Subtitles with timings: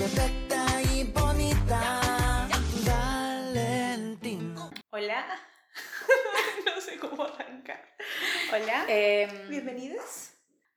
[0.00, 2.48] perfecta y bonita.
[2.86, 4.70] Valentina.
[4.88, 5.26] Hola.
[6.64, 7.84] no sé cómo arrancar.
[8.50, 8.86] Hola.
[8.88, 10.30] Em, Bienvenidos.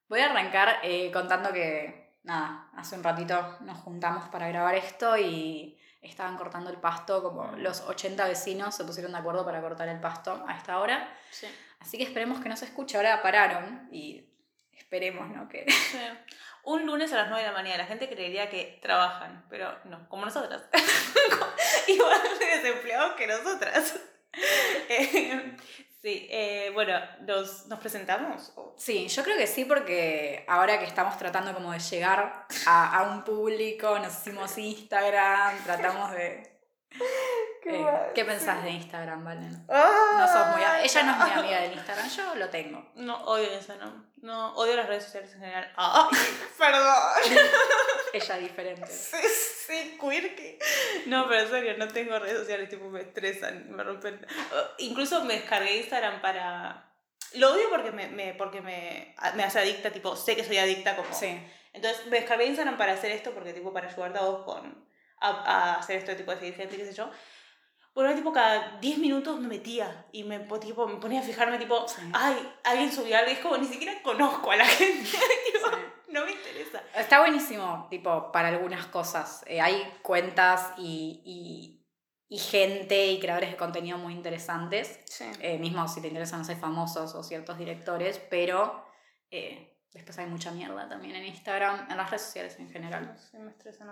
[0.10, 5.18] voy a arrancar eh, contando que, nada, hace un ratito nos juntamos para grabar esto
[5.18, 9.88] y estaban cortando el pasto, como los 80 vecinos se pusieron de acuerdo para cortar
[9.88, 11.18] el pasto a esta hora.
[11.32, 11.48] Sí.
[11.80, 12.98] Así que esperemos que no se escuche.
[12.98, 14.30] Ahora pararon y
[14.74, 15.48] esperemos, ¿no?
[15.48, 15.66] Que...
[15.72, 15.98] sí.
[16.64, 17.78] Un lunes a las 9 de la mañana.
[17.78, 20.64] La gente creería que trabajan, pero no, como nosotras.
[21.88, 24.00] Igual de desempleados que nosotras.
[24.90, 25.56] Eh,
[26.02, 28.54] sí, eh, bueno, ¿nos, nos presentamos?
[28.78, 33.04] Sí, yo creo que sí, porque ahora que estamos tratando como de llegar a, a
[33.12, 36.60] un público, nos hicimos Instagram, tratamos de...
[37.64, 39.66] Qué Eh, ¿Qué pensás de Instagram, Valen?
[39.68, 40.64] No No sos muy...
[40.64, 42.92] a- Ella no es muy amiga del Instagram, yo lo tengo.
[42.96, 44.12] No, odio eso, no.
[44.18, 45.72] No, odio las redes sociales en general.
[45.76, 46.18] ¡Ay!
[46.58, 46.96] Perdón.
[48.14, 48.88] Ella diferente.
[48.88, 49.18] Sí,
[49.68, 50.58] sí, quirky.
[51.08, 54.26] No, pero en serio, no tengo redes sociales, tipo, me estresan, me rompen.
[54.78, 56.90] Incluso me descargué Instagram para.
[57.34, 60.96] Lo odio porque me, me- porque me, me hace adicta, tipo, sé que soy adicta
[60.96, 61.12] como.
[61.14, 61.42] Sí.
[61.74, 64.88] Entonces me descargué Instagram para hacer esto, porque tipo, para ayudarte a vos con.
[65.20, 67.10] a, a hacer esto, tipo, de seguir gente, qué sé yo.
[67.94, 71.60] Bueno, tipo, cada 10 minutos me metía y me, po- tipo, me ponía a fijarme,
[71.60, 72.02] tipo, Sí.
[72.14, 75.10] ay, alguien subió algo y es como, ni siquiera conozco a la gente.
[75.10, 75.82] Tipo, Sí.
[76.10, 76.84] No me interesa.
[76.96, 79.44] Está buenísimo, tipo, para algunas cosas.
[79.48, 85.00] Eh, hay cuentas y, y, y gente y creadores de contenido muy interesantes.
[85.06, 85.26] Sí.
[85.40, 88.86] Eh, mismo si te interesan, no sé, famosos o ciertos directores, pero
[89.32, 93.16] eh, después hay mucha mierda también en Instagram, en las redes sociales en general.
[93.18, 93.52] Sí, me.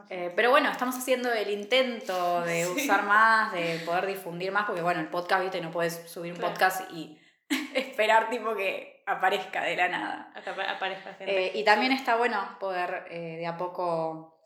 [0.09, 2.83] Eh, pero bueno, estamos haciendo el intento de Sí.
[2.85, 6.39] usar más, de poder difundir más, porque bueno, el podcast, viste, no puedes subir un
[6.39, 6.53] Claro.
[6.53, 7.19] podcast y
[7.75, 10.33] esperar tipo que aparezca de la nada.
[10.75, 11.47] Aparezca gente.
[11.47, 14.37] Eh, y también está bueno poder eh, de a poco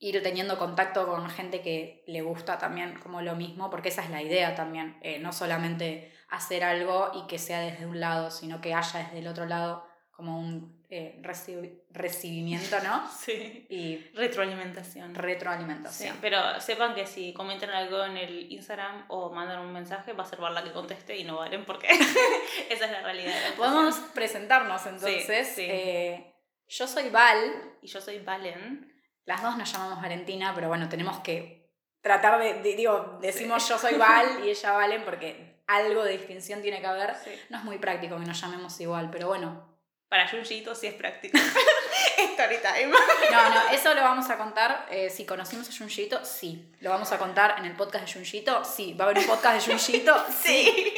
[0.00, 4.10] ir teniendo contacto con gente que le gusta también como lo mismo, porque esa es
[4.10, 8.60] la idea también, eh, no solamente hacer algo y que sea desde un lado, sino
[8.60, 9.87] que haya desde el otro lado
[10.18, 13.08] como un eh, reci- recibimiento, ¿no?
[13.20, 13.66] Sí.
[13.70, 15.14] Y Retroalimentación.
[15.14, 16.16] Sí, retroalimentación.
[16.20, 20.26] pero sepan que si comentan algo en el Instagram o mandan un mensaje, va a
[20.26, 21.86] ser Barla que conteste y no valen porque
[22.68, 23.32] esa es la realidad.
[23.32, 25.48] de la Podemos presentarnos entonces.
[25.54, 25.66] sí.
[25.68, 26.34] Eh,
[26.66, 28.92] yo soy Val, Y yo soy Valen.
[29.24, 31.70] las dos nos llamamos Valentina, pero bueno, tenemos que
[32.00, 36.60] tratar de, de- digo, decimos yo soy Val y ella Valen porque algo de distinción
[36.60, 37.14] tiene que haber.
[37.14, 37.30] Sí.
[37.50, 39.77] No es muy práctico que nos llamemos igual, pero bueno.
[40.08, 41.36] Para Junjito sí es práctico.
[42.18, 42.92] Story time.
[43.30, 44.86] No, no, eso lo vamos a contar.
[44.90, 46.72] eh, si conocimos a Junjito, sí.
[46.80, 48.94] Lo vamos a contar en el podcast de Junjito, sí.
[48.94, 50.94] Va a haber un podcast de Junjito, sí.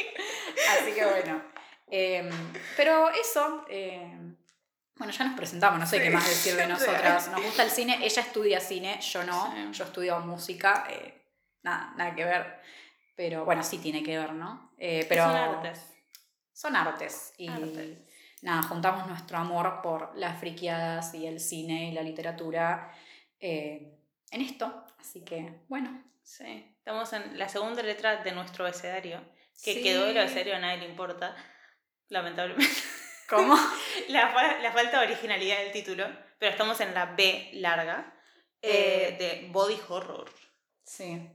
[0.77, 1.43] Así que bueno.
[1.93, 2.29] Eh,
[2.77, 4.17] pero eso, eh,
[4.95, 7.27] bueno, ya nos presentamos, no sé Sí, qué más decir de nosotras.
[7.29, 9.67] Nos gusta el cine, ella estudia cine, yo no, Sí.
[9.77, 11.21] yo estudio música, eh,
[11.63, 12.61] nada, nada que ver.
[13.17, 14.71] Pero bueno, sí tiene que ver, ¿no?
[14.77, 15.79] Eh, pero Son artes.
[16.53, 17.33] son artes.
[17.37, 17.97] Y Artes.
[18.41, 22.91] Nada, juntamos nuestro amor por las friquiadas y el cine y la literatura
[23.39, 23.97] eh,
[24.31, 24.85] en esto.
[24.99, 26.03] Así que, bueno.
[26.23, 26.75] Sí.
[26.77, 29.19] Estamos en la segunda letra de nuestro abecedario.
[29.63, 29.83] Que Sí.
[29.83, 31.35] quedó el abecedario, a nadie le importa.
[32.09, 32.67] Lamentablemente.
[33.29, 33.55] ¿Cómo?
[34.09, 36.05] La, la falta de originalidad del título,
[36.37, 38.13] pero estamos en la B larga
[38.61, 40.29] eh, de Body Horror.
[40.83, 41.29] Sí.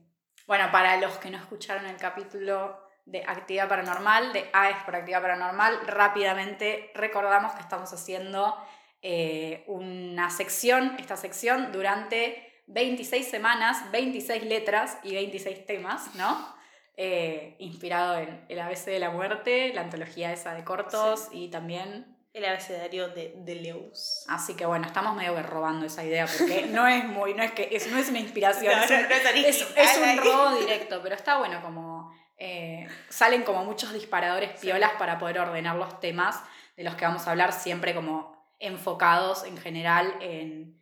[0.47, 4.95] Bueno, para los que no escucharon el capítulo de actividad paranormal, de A es por
[4.97, 8.57] actividad paranormal, rápidamente recordamos que estamos haciendo
[9.03, 16.55] eh, una sección, esta sección, durante 26 semanas, 26 letras y 26 temas, ¿no?
[16.97, 22.07] Eh, inspirado en el ABC de la muerte, la antología esa de cortos y también
[22.33, 24.25] El abecedario de Deleuze.
[24.29, 27.53] Así que bueno, estamos medio que robando esa idea porque no es muy, no es
[27.53, 29.99] que es, no es una inspiración, No, es, un, no, no es es- original es
[29.99, 30.17] un ahí.
[30.19, 31.96] robo directo, pero está bueno como
[32.39, 34.67] eh, salen como muchos disparadores Sí.
[34.67, 36.43] piolas para poder ordenar los temas
[36.77, 40.79] de los que vamos a hablar, siempre como enfocados en general en,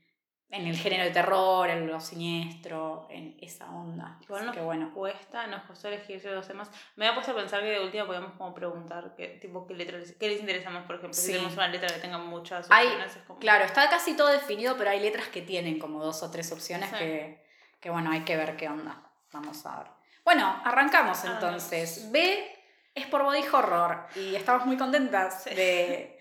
[0.50, 4.18] en el género de terror, en lo siniestro, en esa onda.
[4.22, 4.92] Igual Así nos que bueno.
[4.94, 6.70] cuesta, nos costó elegir los temas.
[6.96, 9.98] Me había puesto a pensar que de última podíamos como preguntar qué, tipo, qué, letra
[9.98, 11.14] les, qué les interesa más, por ejemplo.
[11.14, 11.26] Sí.
[11.26, 13.38] Si tenemos una letra que tenga muchas Hay- opciones, es como...
[13.40, 16.88] Claro, está casi todo definido, pero hay letras que tienen como dos o tres opciones
[16.90, 16.96] Sí.
[16.98, 17.44] que,
[17.80, 19.02] que, bueno, hay que ver qué onda.
[19.32, 19.86] Vamos a ver.
[20.24, 22.10] Bueno, arrancamos entonces.
[22.10, 22.50] B
[22.94, 25.54] es por body horror y estamos muy contentas Sí.
[25.54, 26.18] de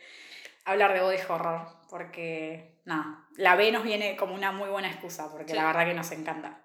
[0.66, 5.30] hablar de body horror porque, nada, la B nos viene como una muy buena excusa
[5.32, 5.58] porque Sí.
[5.58, 6.60] la verdad que nos encanta.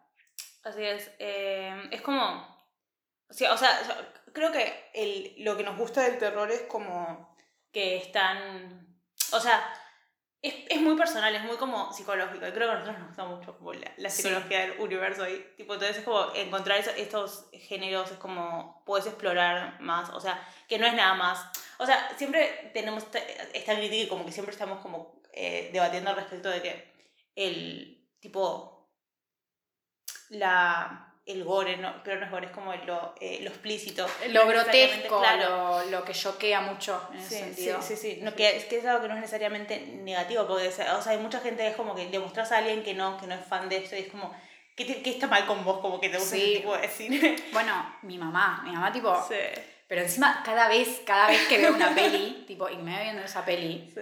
[0.64, 1.10] Así es.
[1.18, 2.56] eh, es como.
[3.30, 3.70] O sea, o sea,
[4.32, 7.36] creo que el, lo que nos gusta del terror es como
[7.72, 8.86] que están.
[9.32, 9.62] O sea,
[10.42, 12.46] es, es muy personal, es muy como psicológico.
[12.46, 14.22] Y creo que a nosotros nos gusta mucho como la, la Sí.
[14.22, 15.52] psicología del universo ahí.
[15.56, 20.10] Tipo, entonces es como encontrar estos géneros, es como puedes explorar más.
[20.10, 21.44] O sea, que no es nada más.
[21.78, 26.10] O sea, siempre tenemos esta, esta crítica y como que siempre estamos como eh, debatiendo
[26.10, 26.92] al respecto de que
[27.34, 28.90] el tipo.
[30.30, 31.07] La.
[31.28, 34.06] El gore, no, pero no es gore, es como lo, eh, lo explícito.
[34.30, 35.80] Lo No grotesco, claro.
[35.84, 37.82] lo, lo que choquea mucho en ese sentido.
[37.82, 38.20] sí, sí, sí.
[38.22, 41.18] No, que, es que es algo que no es necesariamente negativo, porque o sea, hay
[41.18, 43.44] mucha gente que es como que le mostrás a alguien que no, que no es
[43.44, 44.34] fan de esto y es como,
[44.74, 45.80] ¿qué, te- qué está mal con vos?
[45.80, 46.42] Como que te gusta Sí.
[46.52, 47.36] ese tipo de cine.
[47.52, 49.14] Bueno, mi mamá, mi mamá tipo...
[49.28, 49.34] Sí,
[49.86, 53.22] Pero encima, cada vez, cada vez que veo una peli, tipo, y me veo viendo
[53.22, 54.00] esa peli, sí.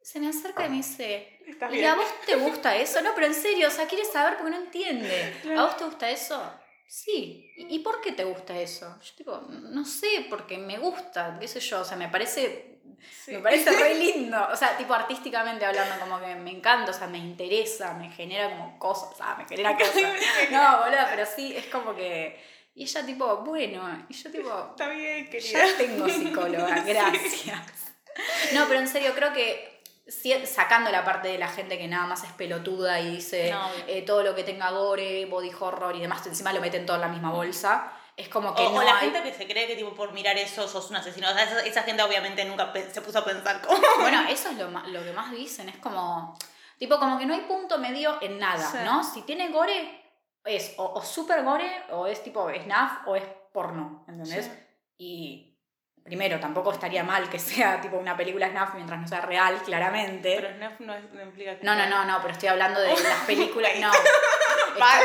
[0.00, 1.38] se me acerca y me dice,
[1.70, 3.02] ¿y a vos te gusta eso?
[3.02, 5.34] No, pero en serio, o sea, quiere saber porque no entiende.
[5.58, 6.42] ¿A vos te gusta eso?
[6.86, 7.50] Sí.
[7.56, 8.98] ¿Y por qué te gusta eso?
[9.02, 12.72] Yo tipo, no sé, porque me gusta, qué sé yo, o sea, me parece
[13.10, 13.32] Sí.
[13.32, 14.48] Me parece re lindo.
[14.50, 18.50] O sea, tipo artísticamente hablando, como que me encanta, o sea, me interesa, me genera
[18.50, 19.94] como cosas, o sea, me genera cosas.
[20.50, 22.40] No, boludo, pero sí, es como que.
[22.74, 25.66] Y ella, tipo, bueno, y yo, tipo, Está bien, querida.
[25.66, 27.94] ya tengo psicóloga, gracias.
[28.54, 29.71] No, pero en serio, creo que
[30.06, 34.02] sacando la parte de la gente que nada más es pelotuda y dice No, eh,
[34.02, 37.08] todo lo que tenga gore, body horror y demás, encima lo meten todo en la
[37.08, 39.10] misma bolsa, es como que O, no o la hay...
[39.10, 41.30] gente que se cree que tipo por mirar eso sos un asesino.
[41.30, 43.78] O sea, esa, esa gente obviamente nunca se puso a pensar como...
[44.00, 46.36] Bueno, eso es lo, lo que más dicen, es como,
[46.78, 48.78] tipo, como que no hay punto medio en nada, Sí.
[48.84, 49.02] ¿no?
[49.04, 50.02] Si tiene gore,
[50.44, 54.44] es o, o super gore, o es tipo snuff, o es porno, ¿entendés?
[54.46, 54.52] Sí.
[54.98, 55.51] Y
[56.04, 60.36] primero, tampoco estaría mal que sea tipo una película snuff mientras no sea real, claramente.
[60.40, 61.64] Pero Snuff no, es- no implica que...
[61.64, 63.90] no, no, no, no, pero estoy hablando de las películas, no.
[64.78, 65.02] Mal.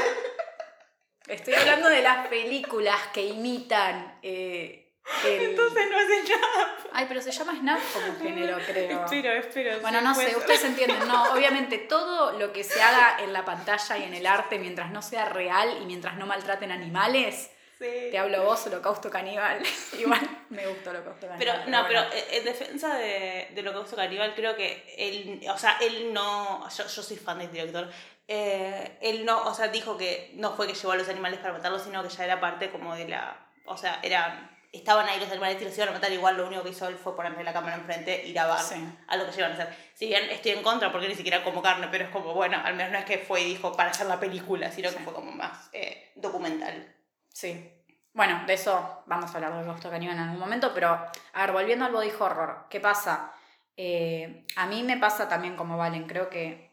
[1.28, 4.18] Estoy, estoy hablando de las películas que imitan...
[4.24, 4.84] eh,
[5.26, 6.76] el- Entonces no hace nada.
[6.94, 9.04] Ay, pero se llama snuff como género, creo.
[9.06, 9.80] Espero, espero.
[9.82, 11.08] Bueno, sí, no sé, ustedes entienden.
[11.08, 14.90] No, obviamente todo lo que se haga en la pantalla y en el arte mientras
[14.92, 18.10] no sea real y mientras no maltraten animales, Sí.
[18.12, 19.62] te hablo vos, Holocausto Caníbal.
[20.00, 21.72] Igual me gusta Holocausto Pero Caníbal.
[21.72, 22.16] no, pero bueno.
[22.16, 26.88] eh, en defensa de, de Holocausto Caníbal, creo que él, o sea, él no, yo,
[26.88, 27.90] yo soy fan del director,
[28.28, 31.54] eh, él no, o sea, dijo que no fue que llevó a los animales para
[31.54, 35.30] matarlos, sino que ya era parte como de la, o sea, era, estaban ahí los
[35.32, 37.54] animales y los iban a matar, igual lo único que hizo él fue ponerle la
[37.54, 38.76] cámara enfrente y grabar Sí.
[39.08, 39.74] a lo que se iban a hacer.
[39.94, 42.74] Si bien estoy en contra porque ni siquiera como carne, pero es como, bueno, al
[42.76, 45.04] menos no es que fue y dijo para hacer la película, sino que Sí.
[45.04, 46.94] fue como más eh, documental.
[47.38, 47.72] Sí.
[48.14, 51.52] Bueno, de eso vamos a hablar de Holocausto Caníbal en algún momento, pero a ver,
[51.52, 53.32] volviendo al body horror, ¿qué pasa?
[53.76, 56.72] Eh, a mí me pasa también como Valen, creo que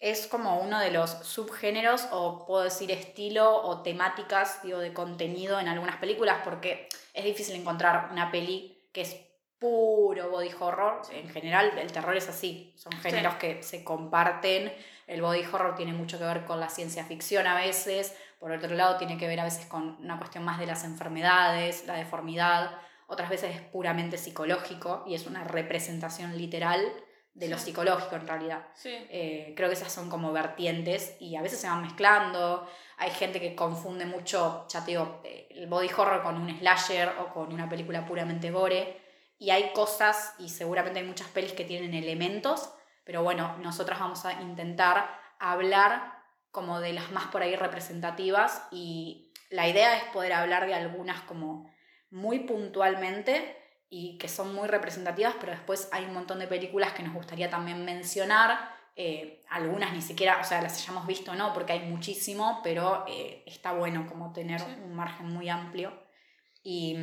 [0.00, 5.60] es como uno de los subgéneros o puedo decir estilo o temáticas digo, de contenido
[5.60, 9.16] en algunas películas porque es difícil encontrar una peli que es
[9.58, 11.02] puro body horror.
[11.10, 14.72] En general el terror es así, son géneros que se comparten.
[15.06, 18.74] El body horror tiene mucho que ver con la ciencia ficción a veces, por otro
[18.74, 22.72] lado tiene que ver a veces con una cuestión más de las enfermedades, la deformidad,
[23.06, 26.92] otras veces es puramente psicológico y es una representación literal
[27.32, 28.66] de lo psicológico en realidad.
[28.74, 28.90] Sí.
[29.08, 32.68] Eh, creo que esas son como vertientes y a veces se van mezclando.
[32.98, 37.14] Hay gente que confunde mucho, ya te digo, eh, el body horror con un slasher
[37.20, 39.00] o con una película puramente gore.
[39.38, 42.74] Y hay cosas, y seguramente hay muchas pelis que tienen elementos,
[43.04, 46.13] pero bueno, nosotras vamos a intentar hablar
[46.54, 51.20] como de las más por ahí representativas y la idea es poder hablar de algunas
[51.22, 51.68] como
[52.10, 53.56] muy puntualmente
[53.90, 57.50] y que son muy representativas, pero después hay un montón de películas que nos gustaría
[57.50, 58.72] también mencionar.
[58.96, 63.04] eh, algunas ni siquiera, o sea, las hayamos visto o no, porque hay muchísimo, pero
[63.08, 64.66] eh, está bueno como tener Sí.
[64.84, 65.92] un margen muy amplio.
[66.62, 66.96] Y,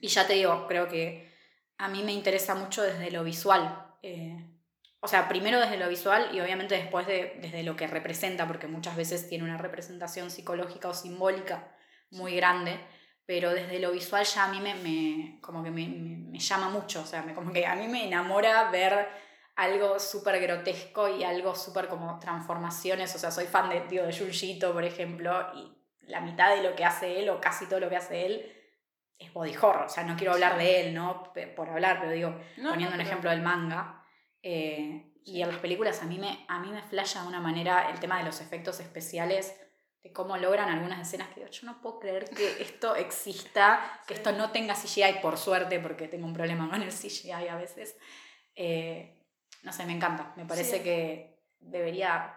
[0.00, 1.32] y ya te digo, creo que
[1.78, 3.62] a mí me interesa mucho desde lo visual.
[4.02, 4.36] eh,
[5.06, 8.66] o sea, primero desde lo visual y obviamente después de, desde lo que representa, porque
[8.66, 11.68] muchas veces tiene una representación psicológica o simbólica
[12.10, 12.80] muy grande,
[13.24, 16.68] pero desde lo visual ya a mí me, me- como que me, me- me llama
[16.68, 19.08] mucho, o sea, me, como que a mí me enamora ver
[19.54, 24.12] algo súper grotesco y algo súper como transformaciones, o sea, soy fan de, digo, de
[24.16, 25.72] Junjito, por ejemplo, y
[26.10, 28.52] la mitad de lo que hace él, o casi todo lo que hace él,
[29.18, 31.32] es body horror, o sea, no quiero hablar de él, ¿no?
[31.56, 34.02] Por hablar, pero digo, No, poniendo no, un pero- ejemplo del manga.
[34.48, 37.90] Eh, Y en las películas a mí, me, a mí me flasha de una manera
[37.90, 39.52] el tema de los efectos especiales,
[40.04, 44.18] de cómo logran algunas escenas que yo no puedo creer que esto exista, que Sí.
[44.20, 47.96] esto no tenga CGI, por suerte, porque tengo un problema con el CGI a veces.
[48.54, 49.18] Eh,
[49.64, 50.32] no sé, me encanta.
[50.36, 50.82] Me parece Sí.
[50.84, 52.32] que debería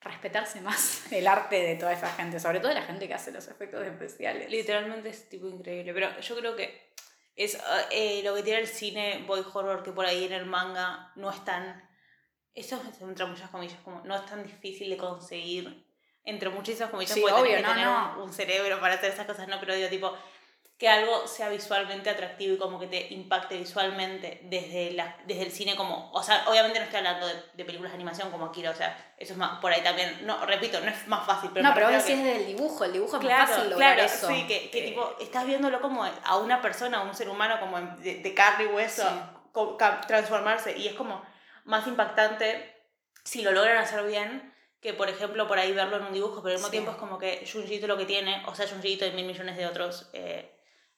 [0.00, 0.80] respetarse más
[1.12, 3.86] el arte de toda esa gente, sobre todo de la gente que hace los efectos
[3.86, 4.50] especiales.
[4.50, 5.92] Literalmente es tipo increíble.
[5.92, 6.83] Pero yo creo que
[7.36, 7.58] es
[7.90, 11.30] eh, lo que tiene el cine boy horror que por ahí en el manga no
[11.30, 11.84] es tan
[12.54, 15.84] eso es entre muchas comillas, como no es tan difícil de conseguir,
[16.24, 18.22] entre muchísimas comillas, Sí, obvio, no, tener no.
[18.22, 20.16] Un cerebro para hacer esas cosas, no, pero digo, tipo,
[20.78, 25.52] que algo sea visualmente atractivo y como que te impacte visualmente desde, la, desde el
[25.52, 28.70] cine como, o sea, obviamente no estoy hablando de, de películas de animación como Akira,
[28.70, 31.68] o sea, eso es más, por ahí también, no, repito, no es más fácil, pero
[31.68, 34.12] no, pero vos decís que- del dibujo, el dibujo es Claro, más fácil lograr claro,
[34.12, 34.26] eso.
[34.26, 37.60] sí, que, que Eh, tipo, estás viéndolo como a una persona, a un ser humano
[37.60, 39.66] como de, de carne y hueso, Sí.
[40.08, 41.24] transformarse, y es como
[41.64, 42.74] más impactante
[43.22, 46.48] si lo logran hacer bien que, por ejemplo, por ahí verlo en un dibujo, pero
[46.48, 46.72] al mismo Sí.
[46.72, 47.46] tiempo es como que
[47.86, 50.50] lo que tiene, o sea, Junji Ito y mil millones de otros eh,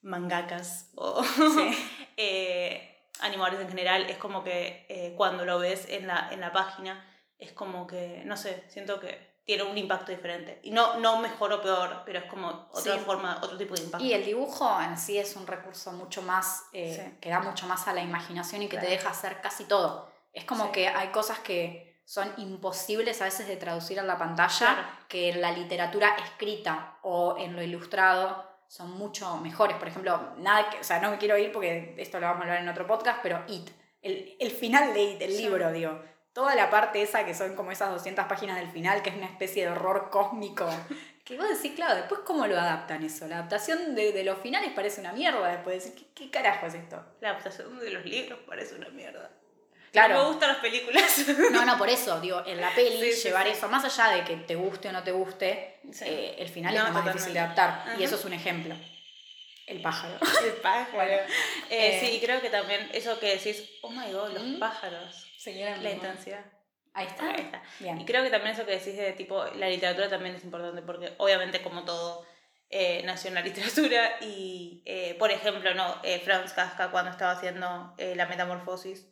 [0.02, 1.88] mangakas o Sí.
[2.16, 6.52] eh, animadores en general, es como que eh, cuando lo ves en la, en la
[6.52, 7.04] página,
[7.38, 10.58] es como que, no sé, siento que tiene un impacto diferente.
[10.64, 12.98] Y no, no mejor o peor, pero es como otra Sí.
[13.04, 14.04] forma, otro tipo de impacto.
[14.04, 17.18] Y el dibujo en sí es un recurso mucho más, eh, Sí.
[17.20, 18.96] que da mucho más a la imaginación y que te Claro.
[18.96, 20.10] deja hacer casi todo.
[20.32, 20.72] Es como Sí.
[20.72, 24.82] que hay cosas que son imposibles a veces de traducir a la pantalla, Claro.
[25.08, 29.76] que en la literatura escrita o en lo ilustrado son mucho mejores.
[29.76, 32.44] Por ejemplo, nada que, o sea, no me quiero ir porque esto lo vamos a
[32.44, 33.68] hablar en otro podcast, pero It,
[34.02, 35.42] el, el final de It, el Sí.
[35.42, 36.00] libro, digo,
[36.32, 39.26] toda la parte esa que son como esas 200 páginas del final, que es una
[39.26, 40.66] especie de horror cósmico.
[41.26, 43.26] Que vos decís, claro, después cómo lo adaptan eso.
[43.26, 45.48] La adaptación de, de los finales parece una mierda.
[45.48, 47.04] Después decís, ¿qué, qué carajo es esto?
[47.20, 49.28] La adaptación de los libros parece una mierda.
[49.96, 50.14] Claro.
[50.14, 51.24] No me gustan las películas.
[51.50, 53.52] No, no, por eso, digo, en la peli Sí, sí, llevar sí.
[53.52, 56.80] eso, más allá de que te guste o no te guste, eh, el final No,
[56.82, 57.82] es lo más difícil de adaptar.
[57.86, 58.04] Y Ajá.
[58.04, 58.74] eso es un ejemplo.
[59.66, 60.18] El pájaro.
[60.44, 60.92] El pájaro.
[60.92, 61.12] Bueno,
[61.70, 64.58] Eh, eh, sí, y creo que también eso que decís, oh my god, los ¿Mm?
[64.58, 65.26] pájaros.
[65.44, 66.44] La intensidad.
[66.92, 67.30] Ahí está.
[67.30, 67.62] Ahí está.
[67.78, 68.00] Bien.
[68.00, 71.12] Y creo que también eso que decís de tipo, la literatura también es importante porque
[71.18, 72.24] obviamente como todo
[72.70, 77.32] eh, nació en la literatura y, eh, por ejemplo, no, eh, Franz Kafka cuando estaba
[77.32, 79.06] haciendo eh, la metamorfosis,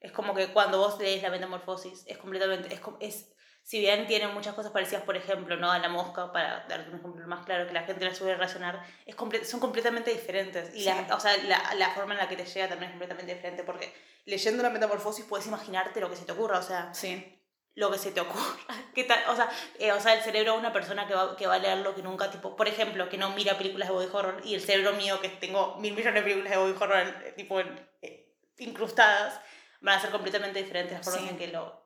[0.00, 4.26] es como que cuando vos lees la metamorfosis es completamente, es, es si bien tiene
[4.28, 5.70] muchas cosas parecidas, por ejemplo, ¿no?
[5.70, 8.82] a la mosca, para darte un ejemplo más claro que la gente la suele relacionar,
[9.04, 10.74] es comple- son completamente diferentes.
[10.74, 13.34] Y la, o sea, la, la forma en la que te llega también es completamente
[13.34, 17.38] diferente, porque leyendo la metamorfosis puedes imaginarte lo que se te ocurra, o sea, Sí.
[17.74, 18.42] lo que se te ocurra.
[18.94, 19.20] ¿Qué tal?
[19.28, 21.58] O sea, eh, o sea, el cerebro de una persona que va, que va a
[21.58, 24.54] leer lo que nunca, tipo, por ejemplo, que no mira películas de body horror y
[24.54, 28.34] el cerebro mío, que tengo mil millones de películas de body horror, eh, tipo, eh,
[28.58, 29.40] incrustadas,
[29.80, 31.28] van a ser completamente diferentes las formas Sí.
[31.30, 31.80] en que lo...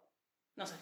[0.57, 0.75] No sé.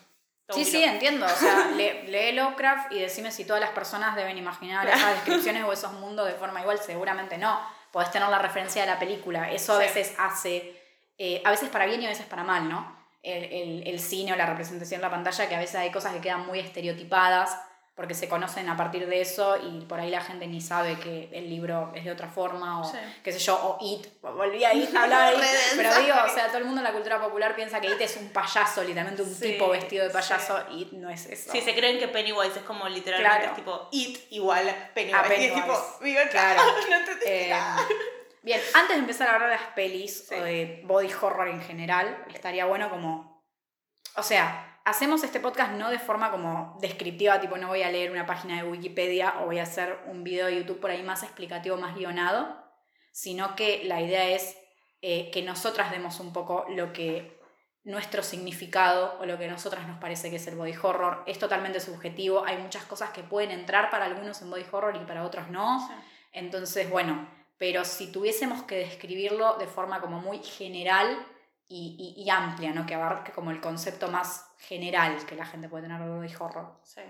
[0.51, 1.25] Sí, sí, entiendo.
[1.25, 5.65] O sea, lee, lee Lovecraft y decime si todas las personas deben imaginar esas descripciones
[5.65, 6.79] o esos mundos de forma igual.
[6.79, 7.59] Seguramente no.
[7.91, 9.51] Podés tener la referencia de la película.
[9.51, 9.83] Eso a Sí.
[9.83, 10.79] veces hace,
[11.19, 13.01] eh, a veces para bien y a veces para mal, ¿no?
[13.23, 16.13] El, el- el cine o la representación en la pantalla, que a veces hay cosas
[16.13, 17.57] que quedan muy estereotipadas
[17.95, 21.29] porque se conocen a partir de eso y por ahí la gente ni sabe que
[21.33, 22.97] el libro es de otra forma o Sí.
[23.23, 25.47] qué sé yo, o It, volví a It, a hablar de It,
[25.77, 28.17] pero digo, o sea, todo el mundo en la cultura popular piensa que It es
[28.17, 30.15] un payaso, literalmente un Sí, tipo vestido de sí.
[30.17, 31.53] payaso y no es eso.
[31.53, 33.51] Sí, se creen que Pennywise es como literalmente Claro.
[33.53, 35.19] es tipo it igual a Pennywise.
[35.19, 36.05] A Y es tipo, Pennywise.
[36.05, 36.63] digo, no, Claro.
[36.91, 37.55] no entendí Eh,
[38.43, 40.35] bien, antes de empezar a hablar de las pelis Sí.
[40.35, 43.45] o de body horror en general, estaría bueno como.
[44.17, 48.11] O sea, hacemos este podcast no de forma como descriptiva, tipo no voy a leer
[48.11, 51.23] una página de Wikipedia o voy a hacer un video de YouTube por ahí más
[51.23, 52.57] explicativo, más guionado,
[53.13, 54.57] sino que la idea es
[55.03, 57.41] eh, que nosotras demos un poco lo que
[57.85, 61.25] nuestro significado o lo que a nosotras nos parece que es el body horror.
[61.27, 65.05] Es totalmente subjetivo, hay muchas cosas que pueden entrar para algunos en body horror y
[65.05, 65.89] para otros no.
[66.33, 71.27] Entonces, bueno, pero si tuviésemos que describirlo de forma como muy general
[71.69, 72.87] y, y- y amplia, ¿no?
[72.87, 76.81] Que abarque como el concepto más general que la gente puede tener de horror.
[76.85, 77.03] Sí.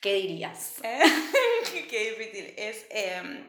[0.00, 0.76] ¿Qué dirías?
[0.84, 2.54] Eh, qué difícil.
[2.56, 2.86] Es.
[2.90, 3.44] eh,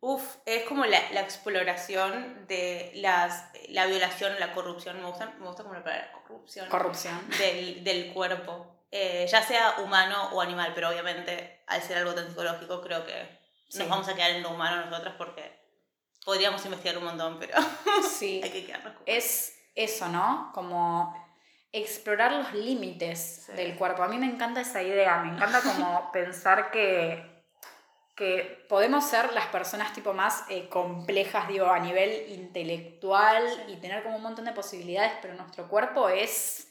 [0.00, 5.00] uf, es como la, la exploración de las, la violación, la corrupción.
[5.00, 6.68] Me gusta, me gusta como la palabra corrupción.
[6.68, 7.18] Corrupción.
[7.38, 8.76] del, del cuerpo.
[8.92, 13.38] Eh, ya sea humano o animal, pero obviamente al ser algo tan psicológico creo que
[13.68, 13.78] Sí.
[13.78, 15.56] nos vamos a quedar en lo humano nosotras porque
[16.24, 17.54] podríamos investigar un montón, pero
[18.18, 18.40] Sí.
[18.44, 20.50] hay que quedarnos con es eso, ¿no?
[20.52, 21.14] Como
[21.72, 23.52] explorar los límites Sí.
[23.52, 24.02] del cuerpo.
[24.02, 27.24] A mí me encanta esa idea, me encanta como pensar que,
[28.16, 33.72] que podemos ser las personas tipo más eh, complejas, digo, a nivel intelectual Sí.
[33.72, 36.66] y tener como un montón de posibilidades, pero nuestro cuerpo es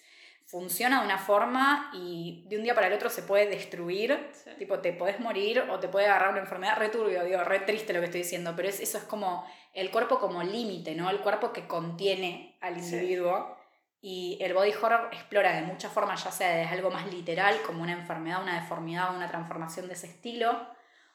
[0.45, 4.49] funciona de una forma y de un día para el otro se puede destruir Sí.
[4.57, 7.93] Tipo, te podés morir o te puede agarrar una enfermedad re turbio, digo, re triste
[7.93, 11.09] lo que estoy diciendo, pero es, eso es como el cuerpo como límite, ¿no?
[11.11, 13.58] El cuerpo que contiene al individuo.
[14.01, 17.83] Y el body horror explora de muchas formas, ya sea desde algo más literal, como
[17.83, 20.67] una enfermedad, una deformidad, una transformación de ese estilo,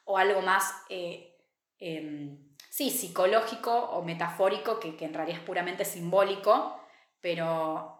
[0.03, 1.35] o algo más, eh,
[1.79, 6.79] em, sí, psicológico o metafórico, que, que en realidad es puramente simbólico,
[7.21, 7.95] pero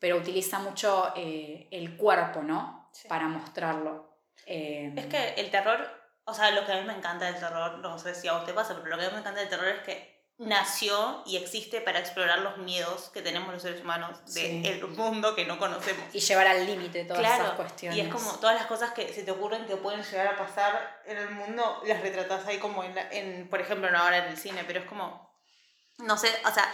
[0.00, 2.88] pero utiliza mucho eh, el cuerpo, ¿no?
[2.90, 3.06] Sí.
[3.06, 4.16] Para mostrarlo.
[4.46, 5.78] Eh, Es que el terror,
[6.24, 8.54] o sea, lo que a mí me encanta del terror, no sé si a te
[8.54, 10.09] pasa, pero lo que a mí me encanta del terror es que
[10.42, 14.62] nació y existe para explorar los miedos que tenemos los seres humanos Sí.
[14.62, 16.02] del mundo que no conocemos.
[16.14, 17.98] y llevar al límite todas claro, esas cuestiones.
[17.98, 21.02] y es como todas las cosas que se te ocurren que pueden llegar a pasar
[21.04, 24.24] en el mundo, las retratas ahí como en, la- en por ejemplo, no ahora en
[24.30, 25.30] el cine, pero es como,
[25.98, 26.64] no sé, o sea,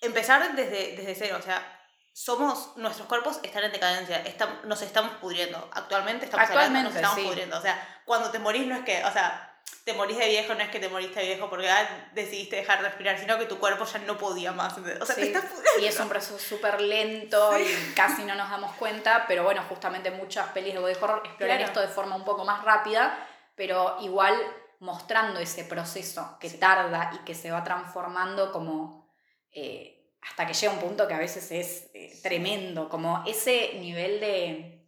[0.00, 1.76] empezar desde, desde cero, o sea,
[2.12, 6.98] somos, nuestros cuerpos están en decadencia, estam- nos estamos pudriendo, actualmente estamos hablando, nos Actualmente,
[6.98, 7.24] estamos sí.
[7.28, 9.46] pudriendo, o sea, cuando te morís no es que, o sea,
[9.84, 12.78] te morís de viejo, no es que te moriste de viejo porque ah, decidiste dejar
[12.82, 15.44] de respirar, sino que tu cuerpo ya no podía más, o sea, te Sí, estás
[15.46, 15.80] pudriendo.
[15.80, 20.10] y es un proceso súper lento y casi no nos damos cuenta, pero bueno, justamente
[20.10, 21.64] muchas pelis de body horror exploran Claro.
[21.70, 23.18] esto de forma un poco más rápida,
[23.54, 24.34] pero igual
[24.80, 26.58] mostrando ese proceso que Sí.
[26.58, 29.10] tarda y que se va transformando como
[29.52, 34.20] eh, hasta que llega un punto que a veces es eh, tremendo, como ese nivel
[34.20, 34.86] de...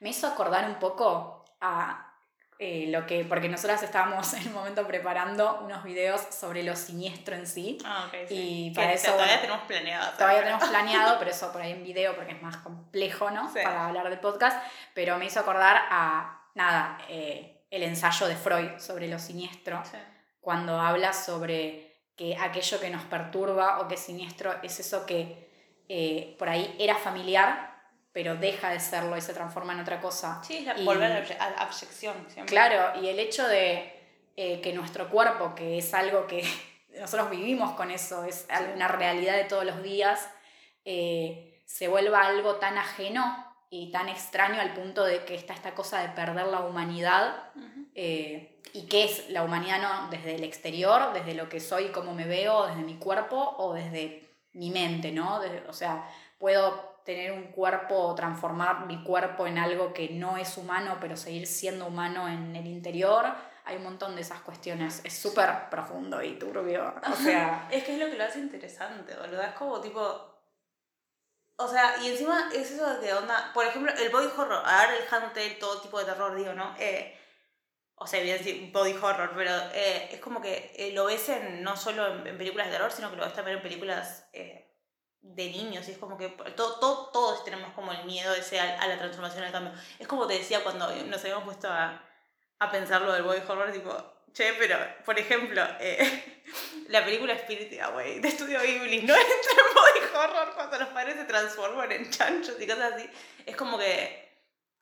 [0.00, 2.09] Me hizo acordar un poco a
[2.62, 7.34] eh, lo que, porque nosotras estábamos en un momento preparando unos videos sobre lo siniestro
[7.34, 7.78] en sí.
[7.86, 8.34] Ah, ok, sí.
[8.68, 10.12] Y Que para eso, todavía bueno, tenemos planeado.
[10.12, 13.50] Todavía tenemos planeado, pero eso por ahí en video porque es más complejo, ¿no?
[13.50, 13.60] Sí.
[13.64, 14.62] Para hablar del podcast.
[14.92, 19.96] Pero me hizo acordar a, nada, eh, el ensayo de Freud sobre lo siniestro, Sí.
[20.42, 25.48] cuando habla sobre que aquello que nos perturba o que es siniestro es eso que
[25.88, 27.69] eh, por ahí era familiar,
[28.12, 30.42] pero deja de serlo y se transforma en otra cosa.
[30.44, 32.46] Sí, es volver a la abyección siempre.
[32.46, 33.92] Claro, y el hecho de
[34.36, 36.42] eh, que nuestro cuerpo, que es algo que
[37.00, 40.28] nosotros vivimos con eso, es una realidad de todos los días,
[40.84, 45.74] eh, se vuelva algo tan ajeno y tan extraño al punto de que está esta
[45.74, 47.44] cosa de perder la humanidad.
[47.94, 50.10] Eh, ¿Y qué es la humanidad no?
[50.10, 54.28] desde el exterior, desde lo que soy, cómo me veo, desde mi cuerpo o desde
[54.52, 55.38] mi mente, ¿no?
[55.40, 60.56] De- o sea, puedo tener un cuerpo transformar mi cuerpo en algo que no es
[60.56, 63.26] humano, pero seguir siendo humano en el interior.
[63.64, 65.00] Hay un montón de esas cuestiones.
[65.04, 66.94] Es súper profundo y turbio.
[67.10, 69.42] O sea, Es que es lo que lo hace interesante, boludo.
[69.42, 70.26] Es como tipo.
[71.56, 73.50] O sea, y encima es eso de que onda.
[73.52, 74.62] Por ejemplo, el body horror.
[74.64, 76.74] Ahora el Hunter, todo tipo de terror, digo, ¿no?
[76.78, 77.16] Eh,
[77.96, 81.76] o sea, bien body horror, pero eh, es como que eh, lo ves en, no
[81.76, 84.26] solo en, en películas de terror, sino que lo ves también en películas
[85.22, 85.88] de niños.
[85.88, 88.98] Y es como que todo, todo, todos tenemos como el miedo ese a, a la
[88.98, 89.72] transformación, al cambio.
[89.98, 92.02] Es como te decía cuando nos habíamos puesto a,
[92.58, 93.90] a pensar lo del body horror, tipo,
[94.32, 96.42] che, pero, por ejemplo, eh,
[96.88, 101.16] la película Spirit Away de Estudio Ghibli no entra en body horror cuando los padres
[101.16, 103.08] se transforman en chanchos y cosas así.
[103.46, 104.28] Es como que,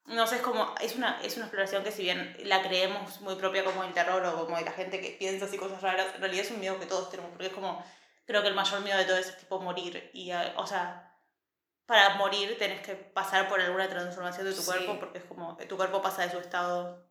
[0.06, 3.36] no sé, es como, es una, es una exploración que si bien la creemos muy
[3.36, 6.20] propia como el terror o como de la gente que piensa así cosas raras, en
[6.20, 7.84] realidad es un miedo que todos tenemos, porque es como,
[8.28, 11.04] creo que el mayor miedo de todo es tipo morir y, eh, o sea...
[11.86, 14.66] Para morir tenés que pasar por alguna transformación de tu Sí.
[14.66, 17.08] cuerpo porque es como tu cuerpo pasa de su estado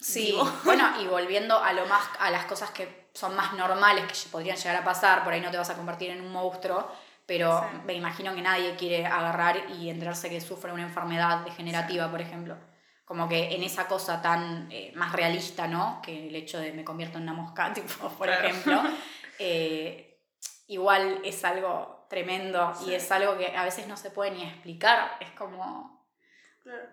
[0.00, 0.44] Sí, vivo.
[0.64, 4.56] bueno, y volviendo a lo más a las cosas que son más normales que podrían
[4.56, 6.88] llegar a pasar, por ahí no te vas a convertir en un monstruo,
[7.26, 7.78] pero Sí.
[7.84, 12.56] me imagino que nadie quiere agarrar y enterarse que sufre una enfermedad degenerativa, por ejemplo.
[13.04, 16.00] Como que en esa cosa tan eh, más realista, ¿no?
[16.00, 18.46] Que el hecho de me convierto en una mosca, tipo, por Claro.
[18.46, 18.82] ejemplo.
[19.40, 20.11] eh,
[20.72, 25.16] igual es algo tremendo y es algo que a veces no se puede ni explicar.
[25.20, 26.06] Es como
[26.62, 26.88] Claro.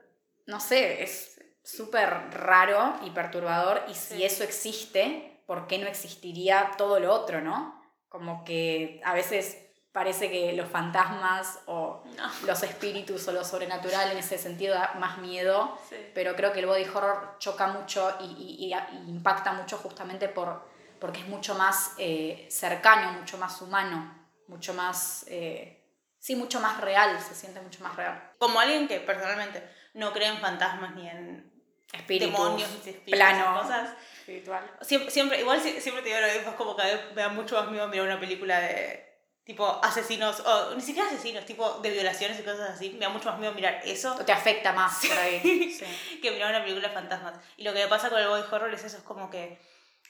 [0.47, 3.83] no sé, es súper raro y perturbador.
[3.89, 4.23] Y si Sí.
[4.23, 7.79] eso existe, ¿por qué no existiría todo lo otro, no?
[8.07, 12.31] Como que a veces parece que los fantasmas o No.
[12.45, 15.95] los espíritus o lo sobrenatural en ese sentido da más miedo, Sí.
[16.13, 20.67] pero creo que el body horror choca mucho y- y impacta mucho justamente por,
[20.99, 24.15] porque es mucho más eh, cercano, mucho más humano,
[24.47, 25.83] mucho más, eh,
[26.19, 28.31] sí, mucho más real, se siente mucho más real.
[28.37, 31.49] Como alguien que personalmente no cree en fantasmas ni en
[31.93, 33.61] Espíritus, demonios, ni espíritus, plano.
[33.61, 33.89] cosas.
[34.19, 34.71] espiritual.
[34.81, 36.83] Siempre, siempre, igual si- siempre te digo lo mismo, es como que
[37.15, 39.07] me da mucho más miedo mirar una película de
[39.43, 42.91] tipo asesinos, o ni siquiera asesinos, tipo de violaciones y cosas así.
[42.91, 45.39] Me da mucho más miedo mirar eso O te afecta más por ahí.
[45.79, 46.19] Sí.
[46.21, 47.33] que mirar una película de fantasmas.
[47.57, 49.59] Y lo que me pasa con el body horror es eso, es como que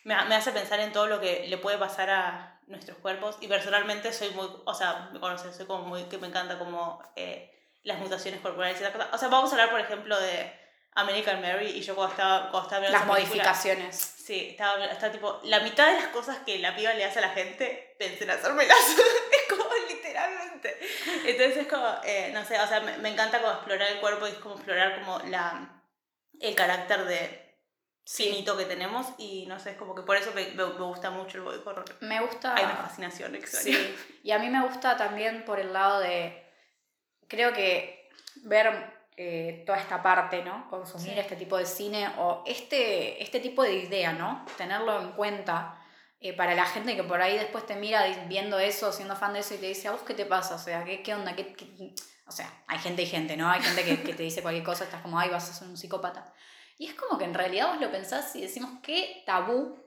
[0.04, 3.38] me, me hace pensar en todo lo que le puede pasar a nuestros cuerpos.
[3.42, 7.02] Y personalmente soy muy, o sea, me conoces, soy como muy, que me encanta como
[7.16, 7.52] eh,
[7.84, 9.10] las mutaciones corporales y esas cosas.
[9.14, 10.54] O sea, vamos a hablar, por ejemplo, de
[10.94, 13.96] American Mary y yo cuando estaba, cuando estaba Las película- modificaciones.
[14.30, 17.24] Sí, estaba, estaba tipo, la mitad de las cosas que la piba le hace a
[17.24, 18.78] la gente, pensé en hacérmelas.
[18.98, 20.78] es como literalmente.
[21.26, 24.28] Entonces es como, eh, no sé, o sea, me, me encanta como explorar el cuerpo
[24.28, 25.82] y es como explorar como la,
[26.40, 27.49] el carácter de
[28.12, 31.12] finito que tenemos y no sé, es como que por eso me, me, me gusta
[31.12, 31.86] mucho el body horror.
[32.02, 32.56] Me gusta.
[32.56, 33.78] Hay una fascinación extraña.
[33.78, 33.96] Sí.
[34.24, 36.44] Y a mí me gusta también por el lado de
[37.28, 38.10] creo que
[38.44, 40.70] ver eh, toda esta parte, ¿no?
[40.70, 41.20] Consumir Sí.
[41.20, 44.46] este tipo de cine o este, este tipo de idea, ¿no?
[44.58, 45.76] Tenerlo en cuenta
[46.22, 49.40] eh, para la gente que por ahí después te mira viendo eso, siendo fan de
[49.40, 50.56] eso y te dice, ¿a vos qué te pasa?
[50.56, 51.36] O sea, ¿qué, qué onda?
[51.36, 51.94] ¿Qué, qué-?"
[52.28, 53.50] O sea, hay gente y gente, ¿no?
[53.50, 55.78] Hay gente que, que te dice cualquier cosa, estás como, ay, vas a ser un
[55.78, 56.34] psicópata.
[56.80, 59.78] Y es como que en realidad vos lo pensás y decimos, qué tabú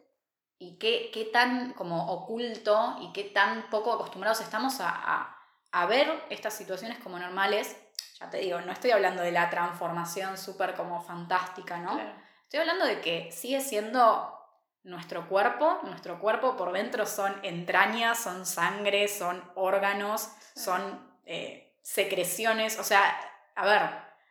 [0.59, 5.39] y qué, qué tan como oculto y qué tan poco acostumbrados estamos a, a-
[5.73, 7.77] a ver estas situaciones como normales.
[8.21, 11.95] Ya te digo, no estoy hablando de la transformación súper como fantástica, ¿no?
[11.95, 12.13] Claro.
[12.45, 14.39] Estoy hablando de que sigue siendo
[14.85, 22.79] nuestro cuerpo, nuestro cuerpo por dentro son entrañas, son sangre, son órganos, son eh, secreciones,
[22.79, 23.17] o sea,
[23.55, 23.81] a ver,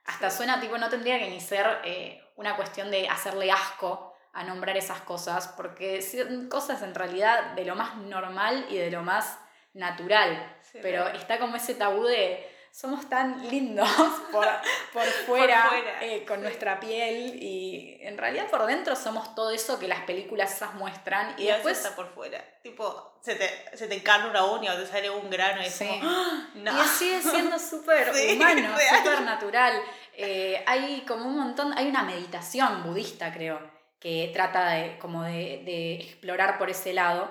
[0.06, 4.44] hasta suena tipo, no tendría que ni ser eh, una cuestión de hacerle asco a
[4.44, 9.02] nombrar esas cosas, porque son cosas en realidad de lo más normal y de lo
[9.04, 9.38] más
[9.74, 11.17] natural, Sí, pero claro.
[11.17, 13.88] está como ese tabú de somos tan lindos
[14.32, 14.48] por,
[14.94, 16.04] por fuera, fuera.
[16.06, 20.54] eh, con nuestra piel y en realidad por dentro somos todo eso que las películas
[20.56, 22.41] esas muestran y, Y, después está por fuera.
[22.63, 25.74] Tipo, se te, se te encarna una uña o te sale un grano y es
[25.74, 25.86] Sí.
[25.88, 26.48] como, ¡Ah!
[26.56, 26.84] no.
[26.84, 29.82] y sigue siendo súper humano, súper natural.
[30.17, 33.60] Eh, hay como un montón, hay una meditación budista creo
[34.00, 37.30] que trata de, como de, de explorar por ese lado.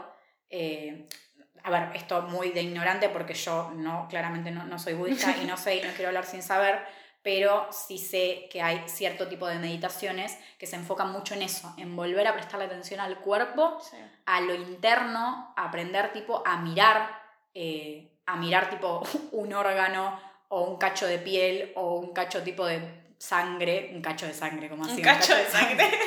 [0.49, 1.07] Eh,
[1.63, 5.47] a ver, esto muy de ignorante porque yo no, claramente no, no soy budista y
[5.47, 6.81] no sé y no quiero hablar sin saber,
[7.23, 11.75] pero sí sé que hay cierto tipo de meditaciones que se enfocan mucho en eso,
[11.77, 13.97] en volver a prestarle atención al cuerpo, Sí.
[14.27, 17.21] a lo interno, a aprender tipo a mirar,
[17.53, 20.19] eh, a mirar tipo un órgano
[20.51, 22.81] o un cacho de piel o un cacho tipo de
[23.19, 24.97] sangre, un cacho de sangre, como así.
[24.97, 25.89] Un cacho de sangre.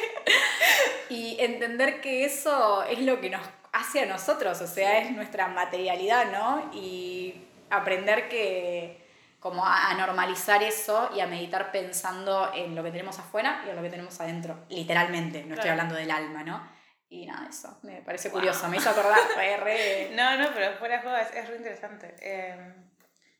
[1.09, 5.47] Y entender que eso es lo que nos hace a nosotros, o sea, es nuestra
[5.47, 6.71] materialidad, ¿no?
[6.73, 7.35] Y
[7.69, 9.03] aprender que
[9.39, 13.69] como a, a normalizar eso y a meditar pensando en lo que tenemos afuera y
[13.69, 16.67] en lo que tenemos adentro, literalmente, no estoy hablando del alma, ¿no?
[17.09, 18.39] Y nada, eso me parece Wow.
[18.39, 21.57] curioso, me hizo acordar, re, re- No, no, pero fuera de juego es, es re
[21.57, 22.15] interesante.
[22.21, 22.73] Eh,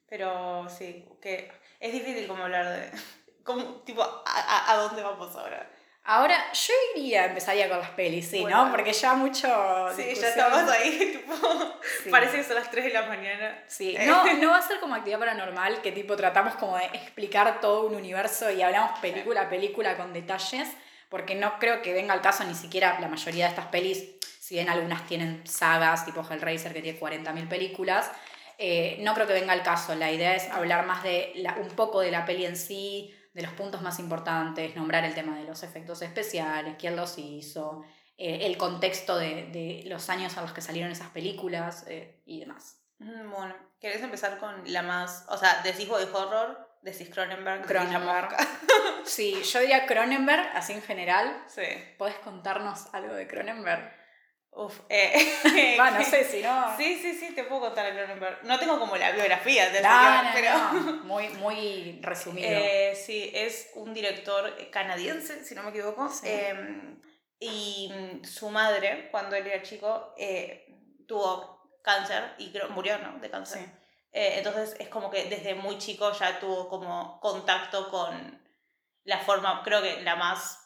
[0.07, 2.91] pero sí, que es difícil como hablar de...
[3.43, 5.69] Como, tipo, a, a, a dónde vamos ahora?
[6.05, 8.65] Ahora, yo iría, empezaría con las pelis, sí, Bueno.
[8.65, 8.71] ¿no?
[8.71, 9.47] Porque ya mucho...
[9.93, 11.35] Sí, ya estamos ahí, tipo...
[12.03, 12.09] Sí.
[12.09, 13.61] Parece que son las 3 de la mañana.
[13.67, 14.05] Sí, Eh.
[14.05, 17.85] no, no va a ser como actividad paranormal, que tipo tratamos como de explicar todo
[17.87, 20.69] un universo y hablamos película a película con detalles,
[21.09, 24.05] porque no creo que venga al caso ni siquiera la mayoría de estas pelis,
[24.39, 28.09] si bien algunas tienen sagas, tipo Hellraiser que tiene 40.000 películas,
[28.57, 29.95] eh, no creo que venga al caso.
[29.95, 33.41] La idea es hablar más de la- un poco de la peli en sí, de
[33.41, 37.83] los puntos más importantes, nombrar el tema de los efectos especiales, quién los hizo,
[38.17, 42.39] eh, el contexto de, de los años a los que salieron esas películas eh, y
[42.39, 42.79] demás.
[42.99, 45.25] Mm, Bueno, ¿querés empezar con la más...
[45.29, 48.29] O sea, decís body horror, decís Cronenberg, Cronenberg.
[49.03, 51.43] Sí, yo diría Cronenberg, así en general.
[51.47, 51.63] Sí.
[51.97, 53.91] ¿Podés contarnos algo de Cronenberg?
[54.55, 55.77] Uf, eh...
[55.77, 56.77] No sé si no.
[56.77, 58.43] Sí, sí, sí, te puedo contar a Cronenberg.
[58.43, 60.57] No tengo como la biografía del No, señor, no, pero...
[60.57, 61.03] no.
[61.03, 62.47] Muy, muy resumido.
[62.49, 66.07] Eh, sí, es un director canadiense, si no me equivoco.
[66.09, 66.27] Sí.
[66.27, 66.97] Eh,
[67.39, 67.91] y
[68.23, 70.65] su madre, cuando él era chico, eh,
[71.07, 73.19] tuvo cáncer y murió, ¿no?
[73.19, 73.61] De cáncer.
[73.63, 73.71] Sí.
[74.13, 78.41] Eh, entonces es como que desde muy chico ya tuvo como contacto con
[79.03, 80.62] la forma, creo que la más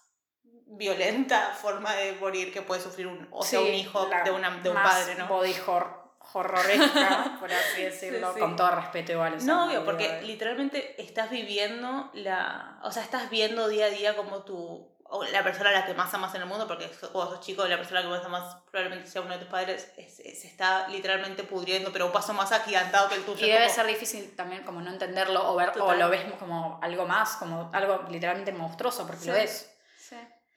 [0.68, 4.32] violenta forma de morir que puede sufrir un, o sea, Sí, un hijo la de,
[4.32, 5.28] una, de un padre, ¿no?
[5.28, 8.40] Body hor horroresca, por así decirlo, sí.
[8.40, 9.34] con todo respeto igual.
[9.36, 12.80] o sea, No, obvio, porque literalmente estás viviendo la.
[12.84, 14.96] O sea, estás viendo día a día como tu.
[15.10, 17.66] O la persona a la que más amas en el mundo, porque cuando sos chico,
[17.66, 20.90] la persona que más amas probablemente sea uno de tus padres, es- es- se está
[20.90, 23.46] literalmente pudriendo, pero un paso más agigantado que el tuyo.
[23.46, 26.78] Y debe como- ser difícil también como no entenderlo o ver o lo ves como
[26.84, 29.74] algo más, como algo literalmente monstruoso, porque lo es.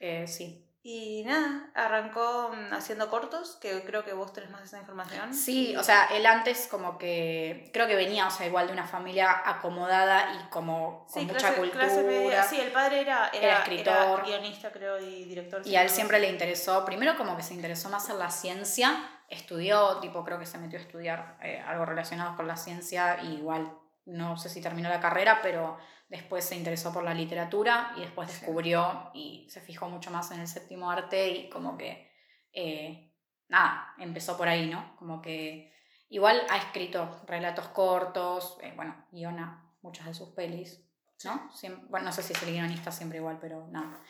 [0.00, 0.06] Sí.
[0.06, 0.66] Eh, sí.
[0.82, 5.34] Y nada, arrancó mm, haciendo cortos, que creo que vos tenés más esa información.
[5.34, 8.86] Sí, o sea, él antes como que creo que venía, o sea, igual de una
[8.86, 11.84] familia acomodada y como con Sí, mucha clase, cultura.
[11.84, 12.42] clase media.
[12.44, 14.24] Sí, el padre era, era, Era escritor.
[14.24, 15.60] guionista, creo, y director.
[15.66, 19.06] Y a él siempre le interesó, primero como que se interesó más en la ciencia,
[19.28, 23.34] estudió, tipo creo que se metió a estudiar eh, algo relacionado con la ciencia, y
[23.34, 23.70] igual
[24.06, 25.76] no sé si terminó la carrera, pero
[26.10, 30.40] después se interesó por la literatura y después descubrió y se fijó mucho más en
[30.40, 32.12] el séptimo arte y como que,
[32.52, 33.14] eh,
[33.48, 34.96] nada, empezó por ahí, ¿no?
[34.96, 35.72] Como que
[36.08, 40.84] igual ha escrito relatos cortos, eh, bueno, guiona muchas de sus pelis,
[41.24, 41.48] ¿no?
[41.88, 44.02] Bueno, no sé si es el guionista siempre igual, pero nada.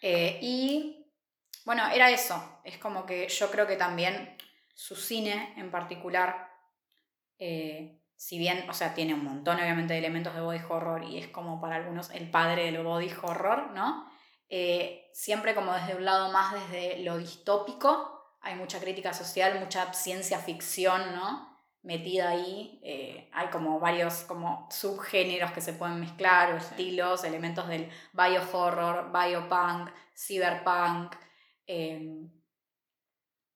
[0.00, 1.06] Eh, y
[1.64, 2.60] bueno, era eso.
[2.62, 4.36] Es como que yo creo que también
[4.74, 6.52] su cine en particular
[8.18, 11.28] si bien, o sea, tiene un montón obviamente de elementos de body horror y es
[11.28, 14.10] como para algunos el padre del body horror, ¿no?
[14.48, 19.92] Eh, siempre como desde un lado más desde lo distópico, hay mucha crítica social, mucha
[19.92, 21.56] ciencia ficción, ¿no?
[21.82, 27.68] Metida ahí, eh, hay como varios como subgéneros que se pueden mezclar o estilos, elementos
[27.68, 31.14] del biohorror, biopunk, cyberpunk.
[31.68, 32.28] em,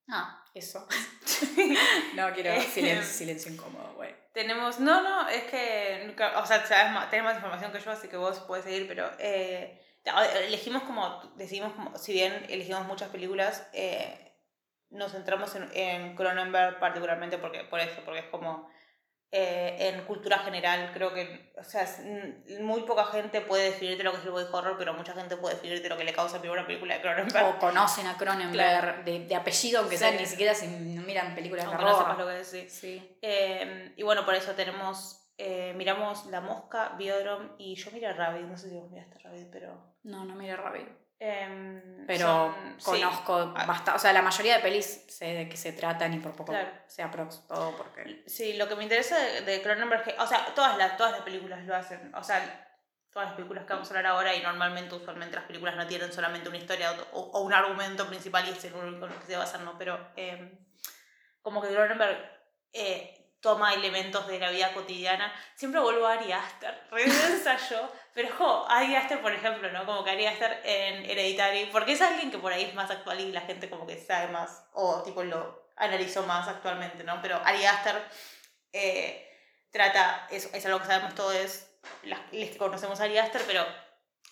[0.09, 0.87] ah, eso.
[2.15, 4.22] no, quiero silencio, silencio incómodo, güey.
[4.33, 8.09] Tenemos, no, no, es que, o sea, sabes más, tenés más información que yo, así
[8.09, 9.79] que vos puedes seguir, pero eh,
[10.47, 14.33] elegimos como, decidimos como, si bien elegimos muchas películas, eh,
[14.89, 18.71] nos centramos en, en Cronenberg particularmente porque, por eso, porque es como,
[19.35, 24.13] eh, en cultura general, creo que, o sea, mm, muy poca gente puede definirte lo
[24.13, 26.61] que es el body horror, pero mucha gente puede definirte lo que le causa primero
[26.61, 27.47] una película de Cronenberg.
[27.47, 29.03] O conocen a Cronenberg Claro.
[29.05, 30.05] de, de apellido, aunque Sí.
[30.05, 32.73] sea ni siquiera si miran películas de aunque no lo que decís.
[32.73, 33.19] Sí.
[33.23, 38.43] Eh, y bueno, por eso tenemos, eh, miramos La Mosca, Biodrome y yo miré Rabbit,
[38.43, 39.95] no sé si vos miraste Rabbit, pero...
[40.03, 40.89] No, no mire Rabbit.
[41.25, 43.65] Em, Pero son- sí, conozco Ah.
[43.67, 43.93] bastante.
[43.93, 46.69] O sea, la mayoría de pelis sé de qué se tratan y por poco Claro.
[46.87, 48.25] sea prox todo porque.
[48.27, 51.77] Sí, lo que me interesa de, Cronenberg, o sea, todas las, todas las películas lo
[51.77, 52.69] hacen, o sea,
[53.13, 56.13] todas las películas que vamos a hablar ahora y normalmente, usualmente las películas no tienen
[56.13, 59.27] solamente una historia o, o un argumento principal y es el único en el que
[59.27, 59.79] se basan, ¿no?
[59.79, 60.59] Pero em,
[61.41, 62.19] como que Cronenberg
[62.73, 65.33] eh, toma elementos de la vida cotidiana.
[65.57, 69.85] Siempre vuelvo a Ari Aster, redensa yo, pero jo, Ari Aster, por ejemplo, ¿no?
[69.87, 73.21] Como que Ari Aster en Hereditary, porque es alguien que por ahí es más actual
[73.21, 77.21] y la gente como que sabe más, o tipo lo analizó más actualmente, ¿no?
[77.23, 77.97] Pero Ari Aster
[78.73, 79.29] eh,
[79.71, 81.35] trata, es, es algo que sabemos todos,
[82.05, 83.65] las, los que conocemos a Ari Aster, pero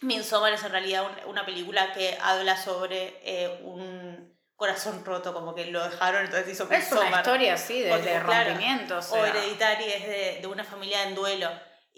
[0.03, 5.55] Midsommar es en realidad un- una película que habla sobre eh, un corazón roto, como
[5.55, 8.51] que lo dejaron, entonces hizo Es una historia, sí, de, O de tipo, claro,
[8.99, 11.51] O sea, Hereditary es de, de una familia en duelo.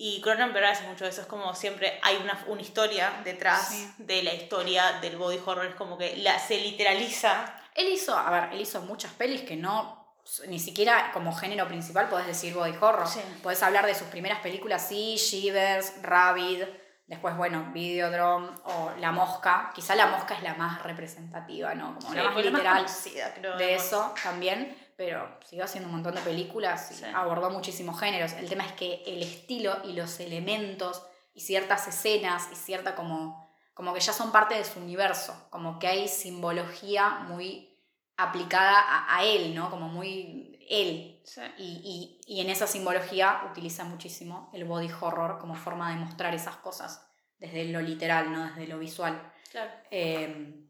[0.05, 3.89] Y Cronenberg hace mucho eso, es como siempre hay una, una historia detrás Sí.
[3.99, 7.55] de la historia del body horror, es como que la, se literaliza.
[7.73, 10.13] Él hizo, a ver, él hizo muchas pelis que no,
[10.49, 13.07] ni siquiera como género principal podés decir body horror.
[13.07, 13.21] Sí.
[13.45, 16.65] Podés hablar de sus primeras películas, sí, Shivers, Rabid,
[17.07, 19.71] después, bueno, Videodrome o La Mosca.
[19.73, 21.95] Quizá La Mosca es la más representativa, ¿no?
[22.01, 25.89] Como la más fue la más literal conocida, creo, de eso también, pero siguió haciendo
[25.89, 27.05] un montón de películas y Sí.
[27.15, 28.33] abordó muchísimos géneros.
[28.33, 31.03] El tema es que el estilo y los elementos
[31.35, 35.79] y ciertas escenas y cierta como, como que ya son parte de su universo, como
[35.79, 37.69] que hay simbología muy
[38.17, 39.71] aplicada a, a él, ¿no?
[39.71, 41.23] Como muy él.
[41.25, 41.41] Sí.
[41.59, 46.35] Y, y- y en esa simbología utiliza muchísimo el body horror como forma de mostrar
[46.35, 47.07] esas cosas,
[47.39, 49.33] desde lo literal, no desde lo visual.
[49.51, 49.71] Claro.
[49.91, 50.67] Eh,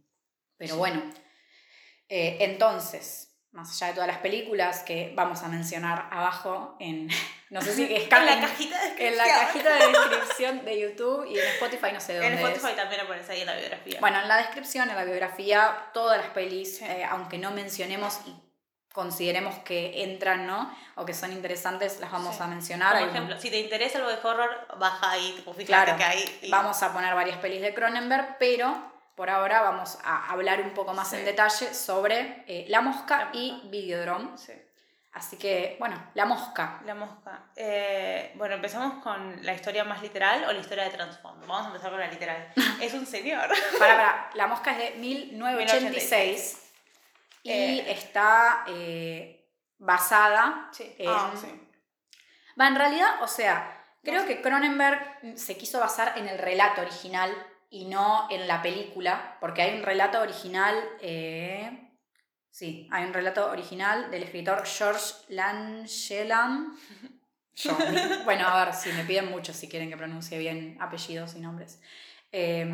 [0.56, 0.78] pero Sí.
[0.78, 1.02] bueno,
[2.08, 7.08] eh, entonces, más allá de todas las películas que vamos a mencionar abajo en,
[7.50, 11.26] no sé si es En la cajita de en la cajita de descripción de YouTube
[11.26, 12.48] y en Spotify, no sé En dónde es.
[12.56, 14.00] Spotify también aparece ahí en la biografía.
[14.00, 16.84] Bueno, en la descripción, en la biografía, todas las pelis, Sí.
[16.84, 18.34] eh, aunque no mencionemos y
[18.92, 20.74] consideremos que entran, ¿no?
[20.96, 22.42] O que son interesantes, las vamos Sí.
[22.42, 22.98] a mencionar.
[22.98, 26.38] Por ejemplo, si te interesa el body horror, baja ahí, tipo, fíjate Claro, que hay.
[26.42, 30.70] y- Vamos a poner varias pelis de Cronenberg, pero por ahora vamos a hablar un
[30.74, 31.16] poco más Sí.
[31.16, 33.38] en detalle sobre eh, La Mosca La Mosca.
[33.38, 34.36] y Videodrome.
[34.38, 34.52] Sí.
[35.14, 36.80] Así que, bueno, La Mosca.
[36.86, 37.44] La mosca.
[37.54, 41.46] Eh, bueno, empezamos con la historia más literal o la historia de trasfondo.
[41.46, 42.50] Vamos a empezar con la literal.
[42.80, 43.48] es un señor.
[43.78, 46.70] Para, para, La Mosca es de 1986
[47.42, 47.92] y Eh.
[47.92, 49.46] está eh,
[49.78, 50.94] basada Sí.
[50.98, 51.10] en...
[51.10, 51.68] Ah, sí.
[52.58, 54.36] Va, en realidad, o sea, creo No sé.
[54.36, 57.34] que Cronenberg se quiso basar en el relato original
[57.72, 61.90] y no en la película, porque hay un relato original, eh,
[62.50, 65.14] sí, hay un relato original del escritor George
[67.90, 71.40] mi- bueno, a ver, si me piden mucho si quieren que pronuncie bien apellidos y
[71.40, 71.80] nombres.
[72.30, 72.66] Eh,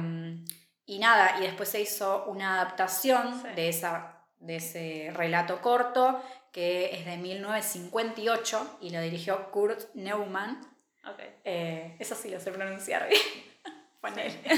[0.86, 3.48] y nada, y después se hizo una adaptación Sí.
[3.54, 10.60] de, esa, de ese relato corto que es de 1958 y lo dirigió Kurt Neumann.
[11.44, 13.20] Eh, eso sí lo sé pronunciar bien.
[14.00, 14.40] Ponele.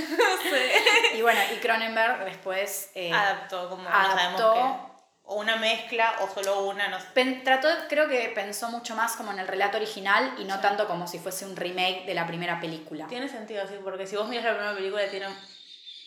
[0.43, 1.17] Sí.
[1.19, 4.91] Y bueno, y Cronenberg después eh, Adaptó, como no adaptó- sabemos que.
[5.23, 7.07] O una mezcla o solo una, no sé.
[7.15, 10.63] pen- trató, creo que pensó mucho más como en el relato original y no Sí.
[10.63, 13.07] tanto como si fuese un remake de la primera película.
[13.07, 15.27] Tiene sentido, sí, porque si vos miras la primera película, tiene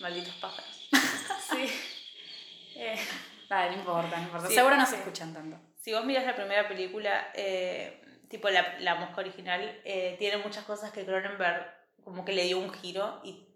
[0.02, 0.90] malditos pájaros.
[1.52, 1.72] sí.
[2.76, 3.00] Eh,
[3.48, 4.48] Vale, no importa, no importa.
[4.50, 5.58] Seguro no se escuchan tanto.
[5.80, 10.66] si vos miras la primera película, eh, tipo la, la mosca original, eh, tiene muchas
[10.66, 11.66] cosas que Cronenberg
[12.04, 13.48] como que le dio un giro y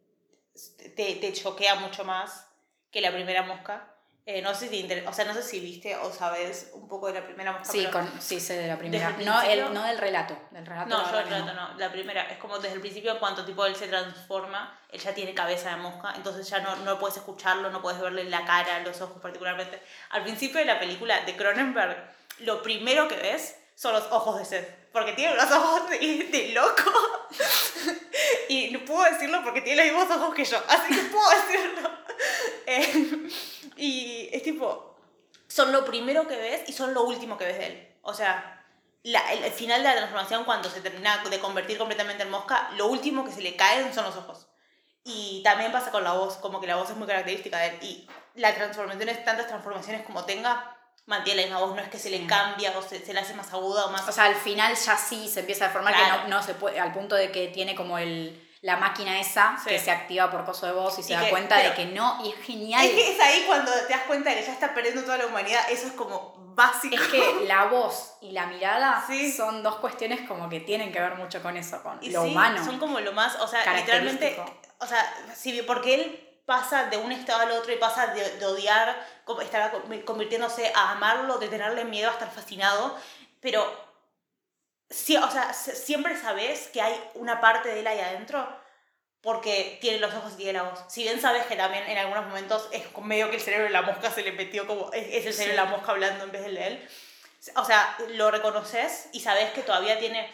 [0.96, 2.48] te, te choquea mucho más
[2.92, 3.94] que la primera mosca.
[4.30, 6.86] Eh, no sé si te inter- o sea, no sé si viste o sabes un
[6.90, 7.72] poco de la primera mosca.
[7.72, 9.16] Sí, con, sí, sé de la primera.
[9.18, 10.38] El No, el, no del relato.
[10.52, 11.78] Del relato No, yo el relato no.
[11.78, 15.14] La primera es como desde el principio, en cuanto tipo él se transforma, él ya
[15.14, 18.80] tiene cabeza de mosca, entonces ya no, no puedes escucharlo, no puedes verle la cara,
[18.80, 19.82] los ojos particularmente.
[20.10, 21.96] Al principio de la película de Cronenberg,
[22.40, 26.50] lo primero que ves son los ojos de Seth, porque tiene los ojos de, de
[26.54, 26.92] loco.
[28.50, 31.90] y no puedo decirlo porque tiene los mismos ojos que yo, así que puedo decirlo.
[32.70, 33.30] Eh,
[33.78, 34.96] y es tipo,
[35.48, 37.96] son lo primero que ves y son lo último que ves de él.
[38.02, 38.66] O sea,
[39.04, 42.70] la- el, el final de la transformación, cuando se termina de convertir completamente en mosca,
[42.76, 44.48] lo último que se le caen son los ojos.
[45.06, 47.78] Y también pasa con la voz, como que la voz es muy característica de él.
[47.82, 50.77] Y la transformación es tantas transformaciones como tenga,
[51.08, 53.34] mantiene la misma voz, no es que se le cambia o se, se le hace
[53.34, 54.08] más aguda o más...
[54.08, 56.24] O sea, al final ya sí se empieza a formar Claro.
[56.24, 59.58] que no, no se puede, al punto de que tiene como el, la máquina esa
[59.64, 59.70] Sí.
[59.70, 62.30] que se activa por coso de voz y se da cuenta de que no, y
[62.32, 62.86] es genial.
[62.86, 65.26] es que es ahí cuando te das cuenta de que ya está perdiendo toda la
[65.28, 66.96] humanidad, eso es como básico.
[66.96, 69.32] Es que la voz y la mirada Sí.
[69.32, 72.32] son dos cuestiones como que tienen que ver mucho con eso, con Y lo sí,
[72.32, 72.66] humano.
[72.66, 74.38] Son como lo más, o sea, literalmente,
[74.80, 78.46] o sea, sí, porque él pasa de un estado al otro y pasa de, de
[78.46, 82.98] odiar, como estar conv- convirtiéndose a amarlo, de tenerle miedo a estar fascinado,
[83.42, 83.62] pero
[84.90, 88.48] sí, o sea, siempre sabes que hay una parte de él ahí adentro
[89.22, 90.80] porque tiene los ojos y tiene la voz.
[90.88, 93.82] Si bien sabes que también en algunos momentos es medio que el cerebro de la
[93.82, 96.44] mosca se le metió como, es, es el cerebro de la mosca hablando en vez
[96.44, 96.90] del de él.
[97.56, 100.30] O sea, lo reconoces y sabes que todavía tiene...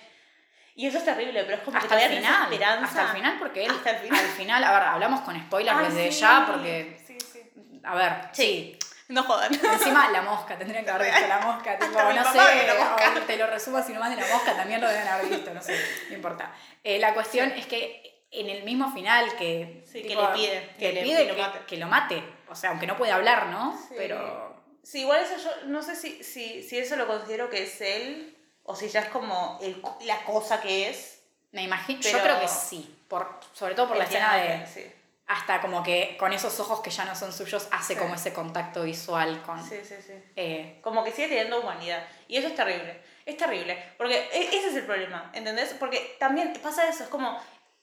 [0.75, 2.53] Y eso es terrible, pero es como que hasta el todavía tienes final.
[2.53, 2.85] esperanza.
[2.87, 4.19] Hasta el final, porque él, Hasta el final.
[4.25, 6.19] al final, a ver, hablamos con spoilers Ah, desde sí.
[6.19, 7.51] ya, porque, Sí, sí.
[7.83, 8.79] a ver, sí.
[9.09, 9.53] No jodan.
[9.53, 12.39] Encima la mosca, tendrían que haber visto la mosca, tipo, no sé,
[12.79, 13.13] mosca.
[13.27, 15.77] te lo resumo así nomás de la mosca, también lo deben haber visto, no sé,
[16.09, 16.51] no importa.
[16.83, 20.87] Eh, la cuestión es que en el mismo final que, Sí, que le pide, que,
[20.87, 23.77] que le- pide que lo que, lo mate, o sea, aunque no puede hablar, ¿no?
[23.89, 23.93] Sí.
[23.97, 27.79] Pero Sí, igual eso yo no sé si, si, si eso lo considero que es
[27.81, 31.21] él o si ya es como el, la cosa que es.
[31.51, 34.85] me imagino, yo creo que sí, por, sobre todo por la escena de, Sí,
[35.33, 37.99] hasta como que con esos ojos que ya no son suyos, hace Sí.
[37.99, 39.61] como ese contacto visual con...
[39.63, 39.95] sí, sí.
[40.05, 40.13] sí.
[40.35, 42.05] eh, Como que sigue teniendo humanidad.
[42.27, 43.01] Y eso es terrible.
[43.25, 43.81] Es terrible.
[43.97, 45.75] Porque e- ese es el problema, ¿entendés?
[45.79, 47.39] Porque también pasa eso, es como...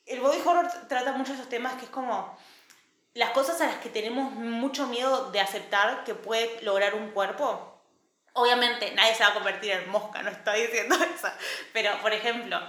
[0.07, 2.37] El body horror trata mucho esos temas que es como...
[3.15, 7.81] Las cosas a las que tenemos mucho miedo de aceptar que puede lograr un cuerpo.
[8.35, 11.29] Obviamente nadie se va a convertir en mosca, no estoy diciendo eso.
[11.73, 12.61] Pero, por ejemplo,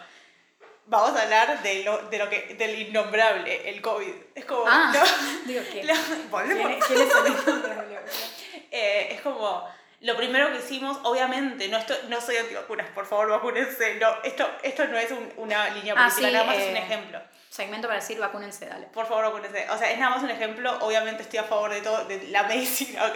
[0.92, 4.14] vamos a hablar de lo, de lo que, del innombrable, el COVID.
[4.36, 4.66] Es como...
[4.68, 5.02] ah, no,
[5.46, 5.96] digo la-
[6.30, 6.86] volvemos.
[6.86, 7.16] ¿Quién, quién es
[7.48, 8.66] el?
[8.72, 9.68] Eh, es como
[10.02, 13.96] lo primero que hicimos, obviamente, no, esto, no soy antivacunas, por favor, vacúnense.
[13.96, 16.72] No, esto, esto no es un- una línea Ah, política, sí, nada más es eh,
[16.72, 17.22] un ejemplo.
[17.50, 18.88] Segmento para decir vacúnense, dale.
[18.88, 19.70] Por favor, vacúnense.
[19.70, 20.78] O sea, es nada más un ejemplo.
[20.82, 23.16] Obviamente estoy a favor de todo, de la medicina, ¿ok?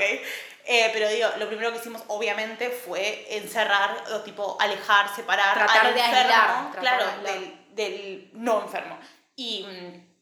[0.67, 5.85] Eh, pero digo, lo primero que hicimos, obviamente, fue encerrar, o tipo, alejar, separar Tratar
[5.87, 7.33] al de enfermo, aislar, tratar claro, de aislar.
[7.33, 8.97] del, del no enfermo.
[9.35, 10.15] Y mm,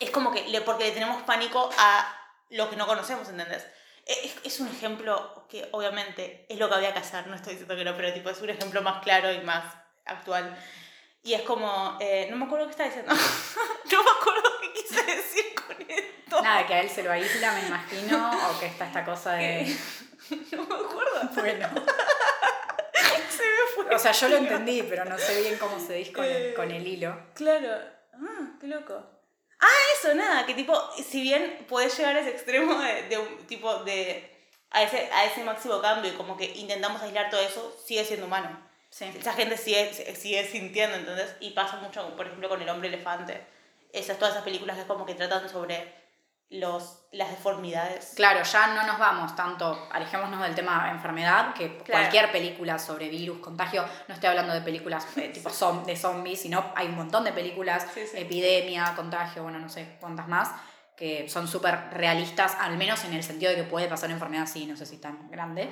[0.00, 2.16] es como que, le, porque le tenemos pánico a
[2.50, 3.66] lo que no conocemos, ¿entendés?
[4.04, 7.76] Es, es un ejemplo que obviamente es lo que había que hacer, no estoy diciendo
[7.76, 9.64] que no, pero tipo es un ejemplo más claro y más
[10.04, 10.56] actual.
[11.24, 13.14] Y es como, eh, no me acuerdo qué estaba diciendo.
[13.92, 16.42] no me acuerdo qué quise decir con esto.
[16.42, 19.76] Nada, que a él se lo aísla, me imagino, o que está esta cosa de...
[20.52, 21.28] No me acuerdo.
[21.34, 21.68] Bueno,
[23.32, 23.94] Se me fue.
[23.94, 26.52] o sea, yo lo entendí, pero no sé bien cómo se dice con Eh.
[26.54, 27.16] con el hilo.
[27.34, 27.68] Claro.
[28.14, 29.02] Ah, qué loco.
[29.60, 29.68] Ah,
[29.98, 33.82] eso, nada, que tipo, si bien puedes llegar a ese extremo de, de un tipo
[33.84, 34.28] de.
[34.70, 38.26] A ese, a ese máximo cambio y como que intentamos aislar todo eso, sigue siendo
[38.26, 38.58] humano.
[38.90, 39.04] Sí.
[39.18, 41.34] Esa gente sigue, sigue sintiendo, ¿entendés?
[41.40, 43.40] Y pasa mucho, por ejemplo, con el hombre elefante.
[43.92, 45.92] Esas, todas esas películas que como que tratan sobre
[46.52, 48.12] los, las deformidades.
[48.14, 53.38] Claro, ya no nos vamos tanto, alejémonos del tema enfermedad, que cualquier película sobre virus,
[53.38, 57.24] contagio, no estoy hablando de películas eh, tipo zom- de zombies, sino hay un montón
[57.24, 58.18] de películas, Sí, sí.
[58.18, 60.50] epidemia, contagio, bueno, no sé cuántas más,
[60.96, 64.44] que son súper realistas, al menos en el sentido de que puede pasar una enfermedad
[64.44, 65.70] así, no sé si tan grande,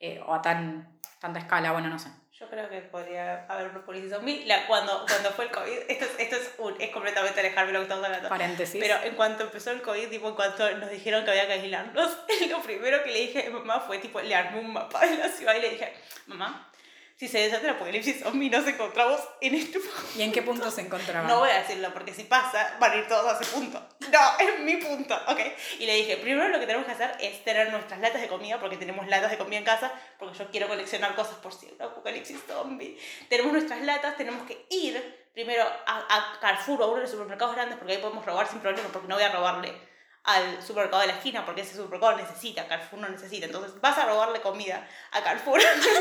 [0.00, 2.10] eh, o a tan, tanta escala, bueno, no sé.
[2.38, 4.44] Yo creo que podría haber una policía zombie.
[4.44, 7.72] La, cuando, cuando fue el COVID, esto es, esto es, un- es completamente alejarme de
[7.72, 8.28] lo que estamos hablando.
[8.28, 8.78] Paréntesis.
[8.78, 12.18] Pero en cuanto empezó el COVID, tipo, en cuanto nos dijeron que había que aislarnos,
[12.50, 15.16] lo primero que le dije a mi mamá fue, tipo, le armé un mapa de
[15.16, 15.94] la ciudad y le dije,
[16.26, 16.68] mamá,
[17.16, 19.96] si se desata el apocalipsis zombie, nos encontramos en este punto.
[20.16, 21.26] ¿Y en qué punto se encontraban?
[21.26, 23.82] No voy a decirlo, porque si pasa, van a ir todos a ese punto.
[24.12, 25.40] No, es mi punto, ¿ok?
[25.78, 28.60] Y le dije, primero lo que tenemos que hacer es tener nuestras latas de comida,
[28.60, 31.80] porque tenemos latas de comida en casa, porque yo quiero coleccionar cosas por si un
[31.80, 32.98] apocalipsis zombie.
[33.30, 37.10] Tenemos nuestras latas, tenemos que ir primero a, a Carrefour o a uno de los
[37.10, 39.95] supermercados grandes, porque ahí podemos robar sin problema, porque no voy a robarle
[40.26, 43.46] al supermercado de la esquina porque ese supermercado necesita, Carrefour no necesita.
[43.46, 45.60] Entonces vas a robarle comida a Carrefour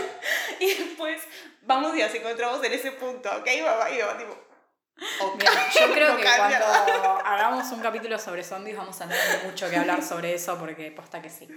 [0.59, 1.21] y después
[1.61, 3.89] vamos y nos encontramos en ese punto, ¿ok, mamá?
[3.91, 4.33] Y yo, tipo,
[5.21, 5.37] ok.
[5.37, 9.43] Bien, yo creo No que cambia cuando hagamos un capítulo sobre zombies vamos a tener
[9.43, 11.47] mucho que hablar sobre eso porque posta que sí.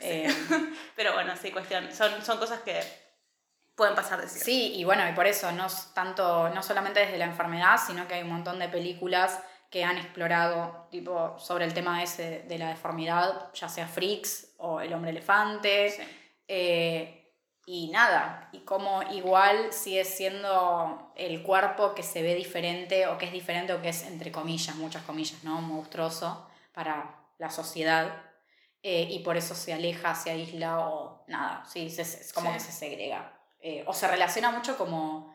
[0.00, 0.28] Eh,
[0.96, 1.94] Pero bueno, sí, cuestión.
[1.94, 2.82] Son, son cosas que
[3.76, 4.28] pueden pasar de.
[4.28, 8.14] Sí, y bueno, y por eso, no tanto, no solamente desde la enfermedad, sino que
[8.14, 9.38] hay un montón de películas
[9.70, 14.80] que han explorado tipo sobre el tema ese de la deformidad, ya sea Freaks o
[14.80, 15.90] El hombre elefante.
[15.90, 16.02] Sí.
[16.48, 17.12] eh,
[17.68, 23.24] y nada, y como igual sigue siendo el cuerpo que se ve diferente o que
[23.26, 25.60] es diferente o que es entre comillas, muchas comillas, ¿no?
[25.60, 28.22] Monstruoso para la sociedad.
[28.88, 32.54] eh, y por eso se aleja, se aísla o nada, sí, es como Sí.
[32.54, 33.32] que se segrega.
[33.60, 35.34] Eh, o se relaciona mucho como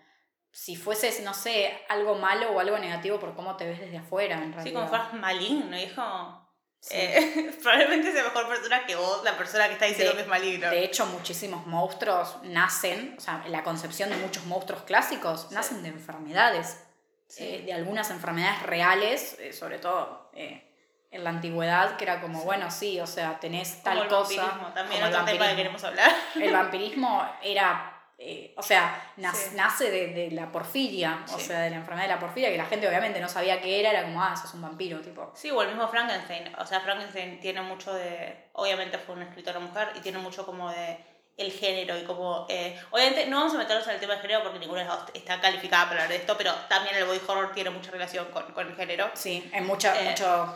[0.51, 4.35] si fueses, no sé, algo malo o algo negativo por cómo te ves desde afuera,
[4.35, 4.63] en realidad.
[4.63, 6.37] Sí, como fueras maligno, hijo.
[6.79, 6.95] Sí.
[6.97, 10.27] Eh, probablemente sea mejor persona que vos, la persona que está diciendo De- que es
[10.27, 10.69] maligno.
[10.69, 15.89] De hecho, muchísimos monstruos nacen, o sea, la concepción de muchos monstruos clásicos nacen de
[15.89, 16.83] enfermedades,
[17.27, 17.43] Sí.
[17.45, 20.67] eh, de algunas enfermedades reales, eh, sobre todo eh,
[21.11, 22.45] en la antigüedad, que era como, Sí.
[22.45, 24.41] bueno, sí, o sea, tenés Como tal el cosa.
[24.41, 26.11] vampirismo, también como el otro tema que queremos hablar.
[26.35, 27.90] El vampirismo era,
[28.23, 29.21] eh, o sea, Sí.
[29.55, 32.65] nace de, de la porfiria, o sea, de la enfermedad de la porfiria, que la
[32.65, 35.31] gente obviamente no sabía qué era, era como, ah, sos un vampiro, tipo.
[35.35, 36.53] Sí, o el mismo Frankenstein.
[36.59, 38.49] O sea, Frankenstein tiene mucho de.
[38.53, 40.97] Obviamente fue una escritora mujer y tiene mucho como de
[41.37, 42.45] el género y como.
[42.49, 44.99] eh, obviamente no vamos a meternos en el tema del género porque ninguna de las
[44.99, 48.25] dos está calificada para hablar de esto, pero también el body horror tiene mucha relación
[48.31, 49.09] con, con el género.
[49.15, 50.09] Sí, en muchas Eh.
[50.09, 50.49] muchas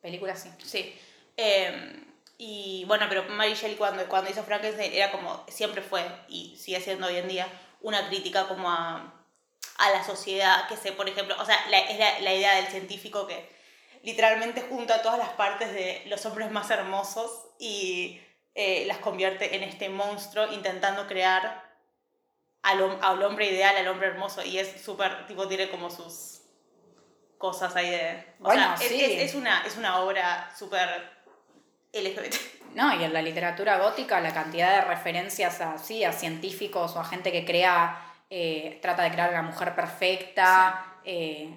[0.00, 0.50] películas sí.
[0.64, 0.98] Sí.
[2.42, 6.80] Y bueno, pero Mary Shelley cuando, cuando hizo Frankenstein era como, siempre fue, y sigue
[6.80, 7.46] siendo hoy en día,
[7.82, 9.12] una crítica como a,
[9.76, 12.68] a la sociedad, que se, por ejemplo, o sea, la, es la, la idea del
[12.68, 13.46] científico que
[14.02, 18.18] literalmente junta todas las partes de los hombres más hermosos y
[18.54, 21.68] eh, las convierte en este monstruo intentando crear
[22.62, 26.40] al, al hombre ideal, al hombre hermoso, y es súper, tipo, tiene como sus
[27.36, 28.24] cosas ahí de...
[28.40, 29.04] O Bueno, sea, es- sí.
[29.04, 31.19] es, es una, es una obra súper
[31.92, 32.60] LGBT.
[32.74, 37.00] No, y en la literatura gótica la cantidad de referencias a, sí, a científicos o
[37.00, 41.52] a gente que crea, eh, trata de crear a la mujer perfecta, eh,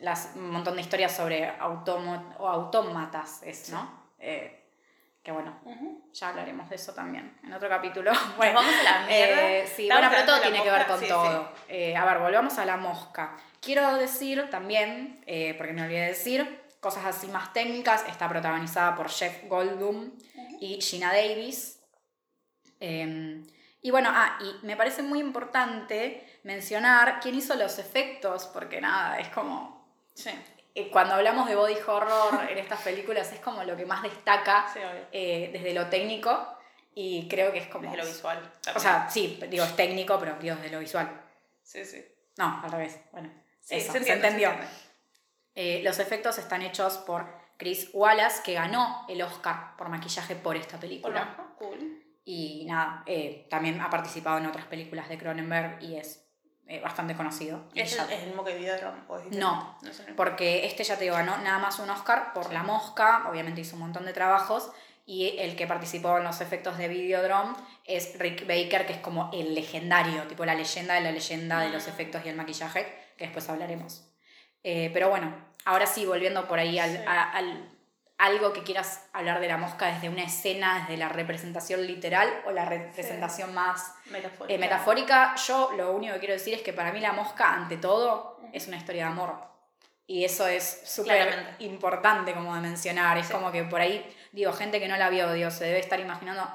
[0.00, 4.04] las, un montón de historias sobre autómatas, es, ¿no?
[4.18, 4.60] Eh,
[5.22, 5.58] que bueno,
[6.12, 8.12] ya hablaremos de eso también en otro capítulo.
[8.36, 9.66] Bueno, vamos a la mierda.
[9.66, 11.48] sí, Estamos bueno, pero todo tiene que ver con sí, todo.
[11.70, 13.34] A ver, volvamos a la mosca.
[13.62, 15.24] Quiero decir también,
[15.56, 18.04] porque me olvidé de decir, cosas así más técnicas.
[18.06, 20.12] Está protagonizada por Jeff Goldblum
[20.60, 21.80] y Gina Davis.
[22.78, 23.42] Eh,
[23.80, 29.18] y bueno, ah, y me parece muy importante mencionar quién hizo los efectos, porque nada,
[29.18, 29.82] es como.
[30.14, 30.30] Sí,
[30.74, 34.66] eh, cuando hablamos de body horror en estas películas, es como lo que más destaca
[34.70, 34.80] sí,
[35.10, 36.58] eh, desde lo técnico.
[36.94, 37.90] Y creo que es como.
[37.90, 38.52] Desde lo visual.
[38.76, 41.08] O sea, sí, digo, es técnico, pero digo, desde lo visual.
[41.62, 42.04] sí, sí.
[42.36, 42.98] No, al revés.
[43.12, 43.30] Bueno,
[43.64, 44.66] Sí, eso, se entiende, se entendió.
[45.54, 47.26] Eh, los efectos están hechos por
[47.56, 51.34] Chris Wallace, que ganó el Oscar por maquillaje por esta película.
[51.36, 52.00] Hola, cool.
[52.24, 56.20] Y nada, eh, también ha participado en otras películas de Cronenberg y es
[56.66, 57.68] eh, bastante conocido.
[57.74, 59.00] ¿Es, ya- el- es el mismo que Videodrome?
[59.32, 60.06] No, no mismo.
[60.16, 63.76] porque este ya te digo, ganó nada más un Oscar por La Mosca, obviamente hizo
[63.76, 64.72] un montón de trabajos,
[65.06, 69.28] y el que participó en los efectos de Videodrome es Rick Baker, que es como
[69.34, 71.90] el legendario, tipo la leyenda de la leyenda de los Mm.
[71.90, 72.86] efectos y el maquillaje,
[73.18, 74.10] que después hablaremos.
[74.64, 75.32] Eh, pero bueno,
[75.64, 77.04] ahora sí, volviendo por ahí al, Sí.
[77.06, 77.70] a- al-
[78.18, 82.52] algo que quieras hablar de la mosca desde una escena, desde la representación literal o
[82.52, 84.54] la representación más Metafórica.
[84.54, 87.76] eh, metafórica, yo lo único que quiero decir es que para mí la mosca, ante
[87.76, 89.34] todo, es una historia de amor.
[90.06, 93.18] Y eso es súper importante como de mencionar.
[93.18, 93.32] Es Sí.
[93.32, 96.46] como que por ahí, digo, gente que no la vio, digo, se debe estar imaginando.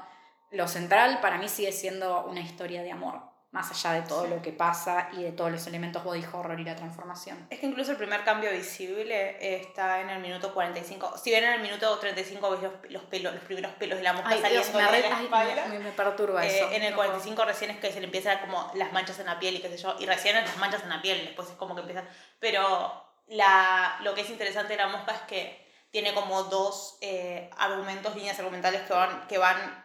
[0.52, 3.20] Lo central para mí sigue siendo una historia de amor,
[3.52, 4.30] más allá de todo Sí.
[4.30, 7.46] lo que pasa y de todos los elementos body horror y la transformación.
[7.50, 11.18] Es que incluso el primer cambio visible está en el minuto 45.
[11.18, 14.12] Si bien en el minuto 35 ves los, los pelos, los primeros pelos de la
[14.12, 16.70] mosca Ay, Dios, saliendo me, de la ay, espalda, me, me perturba eh, eso.
[16.70, 17.10] en el no puedo.
[17.10, 19.68] 45 recién es que se le empiezan como las manchas en la piel y qué
[19.68, 19.96] sé yo.
[19.98, 22.04] Y recién las manchas en la piel, después es como que empieza.
[22.38, 27.50] Pero la, lo que es interesante de la mosca es que tiene como dos eh,
[27.58, 29.79] argumentos, líneas argumentales que van, que van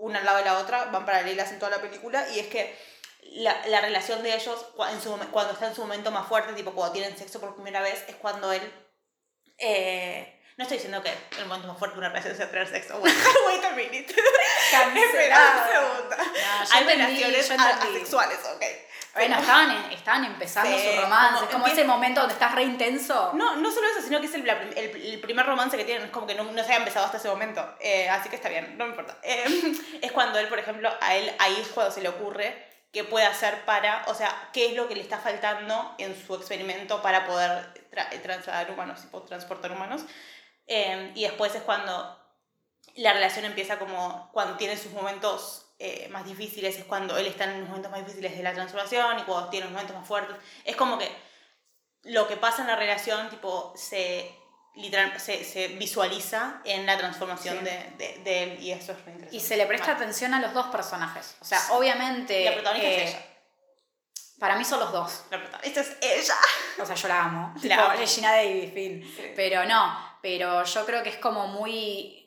[0.00, 2.76] una al lado de la otra, van paralelas en toda la película, y es que
[3.32, 6.72] la, la relación de ellos en su, cuando está en su momento más fuerte, tipo
[6.72, 8.62] cuando tienen sexo por primera vez, es cuando él...
[9.58, 12.98] eh, no estoy diciendo que el momento más fuerte de una relación sea tener sexo.
[12.98, 13.14] Wait,
[13.46, 14.14] wait a minute.
[14.94, 16.16] Espera un segundo.
[16.16, 18.62] No, Hay relaciones asexuales, ok.
[19.14, 21.30] Bueno, estaban, en- estaban empezando Sí, su romance.
[21.34, 23.32] como es como empieza- ese momento donde estás re intenso.
[23.34, 24.76] No, no solo eso, sino que es el, el-
[25.14, 27.28] el primer romance que tienen, es como que no, no se ha empezado hasta ese
[27.28, 27.74] momento.
[27.80, 29.18] Eh, así que está bien, no me importa.
[29.22, 29.44] Eh,
[30.02, 33.26] es cuando él, por ejemplo, a él ahí es cuando se le ocurre qué puede
[33.26, 37.26] hacer para, o sea, qué es lo que le está faltando en su experimento para
[37.26, 40.02] poder tra- eh, trasladar humanos, tipo transportar humanos.
[40.66, 42.16] Eh, y después es cuando
[42.96, 47.44] la relación empieza como, cuando tiene sus momentos eh, más difíciles, es cuando él está
[47.44, 50.36] en los momentos más difíciles de la transformación y cuando tiene los momentos más fuertes.
[50.64, 51.10] Es como que
[52.02, 54.30] lo que pasa en la relación, tipo, se,
[54.74, 57.64] literal, se, se visualiza en la transformación Sí.
[57.64, 59.34] de, de, de él y eso es interesante.
[59.36, 59.96] Y se le presta Vale.
[60.04, 61.36] atención a los dos personajes.
[61.40, 62.44] O sea, obviamente.
[62.44, 63.26] La protagonista eh, es ella.
[64.38, 65.24] Para mí son los dos.
[65.30, 66.34] La protagonista es ella.
[66.80, 67.52] O sea, yo la amo.
[67.56, 67.98] La Tipo, amo.
[67.98, 69.12] Regina Davis, fin.
[69.16, 69.32] Sí.
[69.36, 72.19] Pero no, pero yo creo que es como muy.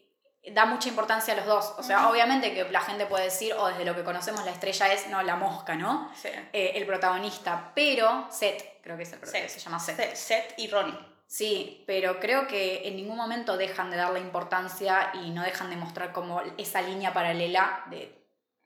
[0.51, 1.73] Da mucha importancia a los dos.
[1.77, 4.91] O sea, obviamente que la gente puede decir, o desde lo que conocemos, la estrella
[4.91, 6.11] es, no, la mosca, ¿no?
[6.15, 6.27] Sí.
[6.51, 7.71] Eh, el protagonista.
[7.73, 9.59] Pero, Seth, creo que es el protagonista, Seth.
[9.59, 9.95] se llama Seth.
[9.97, 10.99] Seth, Seth y Ronnie.
[11.27, 15.77] Sí, pero creo que en ningún momento dejan de darle importancia y no dejan de
[15.77, 18.21] mostrar como esa línea paralela de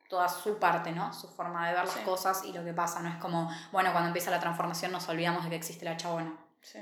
[0.09, 1.13] toda su parte, ¿no?
[1.13, 1.99] Su forma de ver las Sí.
[2.01, 3.01] cosas y lo que pasa.
[3.01, 6.33] No es como, bueno, cuando empieza la transformación nos olvidamos de que existe la chabona.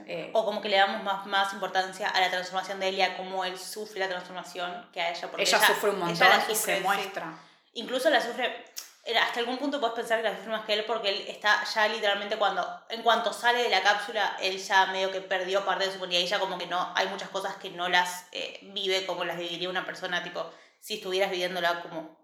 [0.07, 3.01] Eh, O como que le damos más, más importancia a la transformación de él y
[3.01, 5.27] a cómo él sufre la transformación que a ella.
[5.29, 6.83] Porque ella, sufre un montón ella la y sufre, se sí.
[6.83, 7.39] muestra.
[7.73, 8.65] Incluso la sufre,
[9.03, 11.63] eh, hasta algún punto puedes pensar que la sufre más que él porque él está
[11.65, 15.85] ya literalmente cuando, en cuanto sale de la cápsula, él ya medio que perdió parte
[15.85, 18.59] de su humanidad y ya como que no, hay muchas cosas que no las eh,
[18.63, 20.49] vive como las viviría una persona, tipo,
[20.79, 22.17] si estuvieras viviéndola como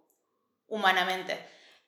[0.68, 1.38] humanamente.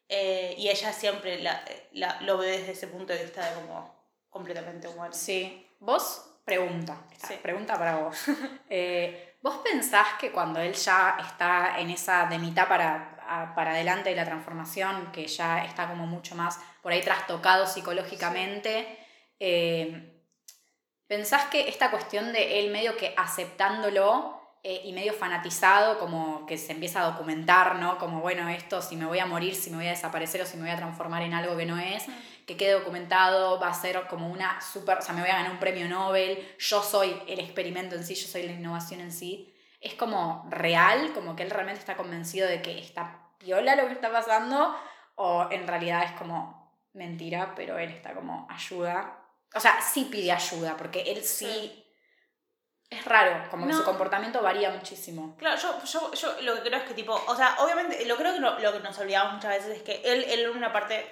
[0.10, 4.03] Eh, y ella siempre la, la- lo ve desde ese punto de vista de como
[4.34, 5.14] completamente humano.
[5.14, 5.66] Sí.
[5.80, 6.98] Vos, pregunta.
[7.12, 7.36] esta Sí.
[7.42, 8.18] Pregunta para vos.
[8.70, 13.72] Eh, ¿Vos pensás que cuando él ya está en esa de mitad para, a- para
[13.72, 18.98] adelante de la transformación, que ya está como mucho más por ahí trastocado psicológicamente,
[19.40, 20.22] eh,
[21.08, 26.58] ¿pensás que esta cuestión de él medio que aceptándolo eh, y medio fanatizado, como que
[26.58, 27.98] se empieza a documentar, ¿no?
[27.98, 30.56] Como, bueno, esto, si me voy a morir, si me voy a desaparecer o si
[30.56, 32.06] me voy a transformar en algo que no es,
[32.46, 35.52] que quede documentado, va a ser como una super, o sea, me voy a ganar
[35.52, 39.54] un premio Nobel, yo soy el experimento en sí, yo soy la innovación en sí.
[39.80, 43.94] Es como real, como que él realmente está convencido de que está piola lo que
[43.94, 44.76] está pasando,
[45.16, 46.64] o en realidad es como
[46.94, 49.20] mentira, pero él está como ayuda.
[49.56, 51.80] O sea, sí pide ayuda, porque él sí...
[52.90, 53.78] Es raro, como que No.
[53.80, 55.36] su comportamiento varía muchísimo.
[55.38, 58.34] Claro, yo, yo, yo lo que creo es que tipo, o sea, obviamente, lo creo
[58.34, 61.10] que no- lo que nos olvidamos muchas veces es que él, él en una parte,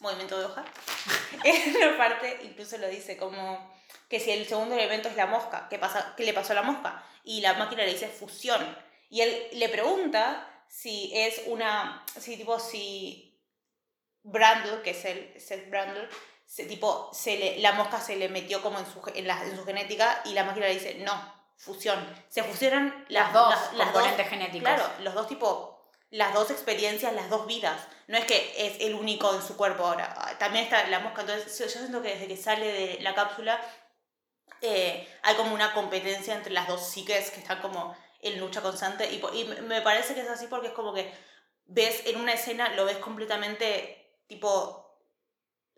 [0.00, 0.64] movimiento de hoja,
[1.44, 3.72] en parte incluso lo dice como
[4.08, 6.62] que si el segundo elemento es la mosca, ¿qué, pasa, ¿qué le pasó a la
[6.62, 7.04] mosca?
[7.24, 8.76] Y la máquina le dice fusión.
[9.10, 13.38] Y él le pregunta si es una, si tipo, si
[14.22, 16.08] Brandl, que es el Seth Brandl,
[16.46, 19.56] se, tipo, se le, la mosca se le metió como en su, en, la, en
[19.56, 21.98] su genética y la máquina le dice, no, fusión.
[22.28, 24.68] Se fusionan Las dos las componentes dos, genéticos.
[24.68, 25.77] Claro, los dos tipo,
[26.10, 27.80] las dos experiencias, las dos vidas.
[28.06, 30.14] No es que es el único en su cuerpo ahora.
[30.16, 31.20] Ah, También está la mosca.
[31.22, 33.60] Entonces, yo siento que desde que sale de la cápsula
[34.60, 39.10] eh, hay como una competencia entre las dos psiques que están como en lucha constante.
[39.12, 41.12] Y, me- parece que es así porque es como que
[41.66, 44.84] ves en una escena, lo ves completamente tipo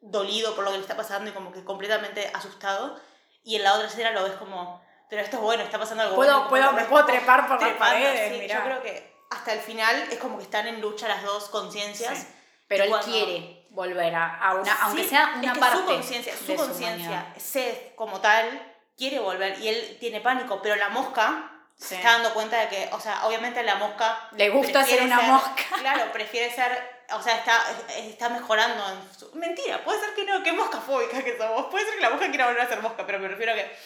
[0.01, 2.99] dolido por lo que le está pasando y como que completamente asustado.
[3.43, 6.15] Y en la otra escena lo ves como, pero esto es bueno, está pasando algo
[6.17, 6.49] Puedo, bueno.
[6.49, 8.49] puedo, me puedo trepar por las paredes, sí.
[8.49, 12.19] Yo creo que hasta el final es como que están en lucha las dos conciencias.
[12.19, 12.27] Sí.
[12.69, 15.85] Pero él cuando- quiere volver a, una, aunque Sí, sea una es que parte su
[15.87, 17.35] conciencia, su conciencia.
[17.37, 22.35] Seth como tal, quiere volver y él tiene pánico, pero la mosca se está dando
[22.35, 24.29] cuenta de que, o sea, obviamente la mosca...
[24.33, 25.65] Le gusta ser una mosca.
[25.81, 26.71] Claro, prefiere ser,
[27.13, 27.59] o sea, está,
[27.97, 29.31] está mejorando en su...
[29.35, 32.29] Mentira, puede ser que no, qué mosca fóbica que somos, puede ser que la mosca
[32.29, 33.77] quiera volver a ser mosca, pero me refiero a que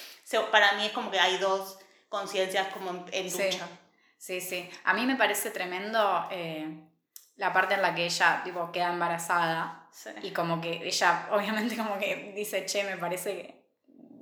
[0.51, 1.79] para mí es como que hay dos
[2.09, 3.51] conciencias como en, en lucha.
[3.51, 3.61] Sí,
[4.41, 4.69] sí.
[4.85, 6.67] A mí me parece tremendo eh,
[7.37, 10.11] la parte en la que ella tipo, queda embarazada Sí.
[10.23, 13.65] y como que ella obviamente como que dice, che, me parece que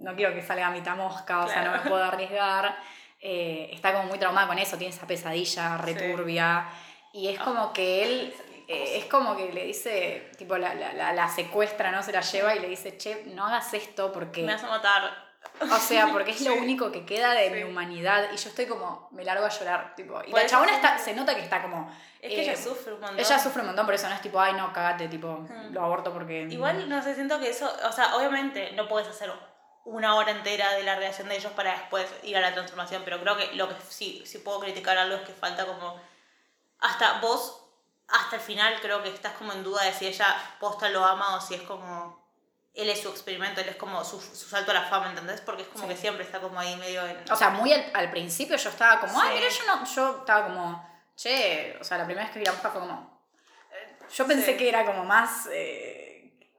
[0.00, 2.76] no quiero que salga mitad mosca, o sea, no me puedo arriesgar.
[3.20, 6.66] Eh, está como muy traumada con eso, tiene esa pesadilla returbia
[7.12, 8.34] y es como que él...
[8.68, 12.03] eh, es como que le dice, tipo, la, la, la, la secuestra, ¿no?
[12.03, 14.42] Se la lleva y le dice, che, no hagas esto porque...
[14.42, 15.32] Me vas a matar.
[15.61, 16.59] O sea, porque es lo Sí.
[16.59, 18.30] único que queda de mi humanidad.
[18.32, 19.95] Y yo estoy como, me largo a llorar.
[19.95, 21.88] Tipo, y Por la chabona está, se nota que está como.
[22.20, 23.18] Es que eh, ella sufre un montón.
[23.20, 25.72] Ella sufre un montón, por eso no es tipo, ay, no, cagate, tipo, Mm.
[25.72, 26.43] lo aborto porque.
[26.51, 29.32] Igual, no sé, siento que eso, o sea, obviamente no puedes hacer
[29.84, 33.20] una hora entera de la relación de ellos para después ir a la transformación, pero
[33.20, 36.01] creo que lo que sí, sí puedo criticar algo es que falta como,
[36.78, 37.64] hasta vos,
[38.09, 41.36] hasta el final creo que estás como en duda de si ella posta lo ama
[41.36, 42.22] o si es como
[42.75, 45.41] él es su experimento, él es como su, su salto a la fama, ¿entendés?
[45.43, 45.91] Porque es como Sí.
[45.91, 47.31] que siempre está como ahí medio en...
[47.31, 50.45] O sea, muy al, al principio yo estaba como, ay, mira, yo no, yo estaba
[50.47, 53.20] como, che, o sea, la primera vez que vi la mosca fue como,
[53.73, 54.57] eh, yo pensé Sí.
[54.57, 56.01] que era como más eh,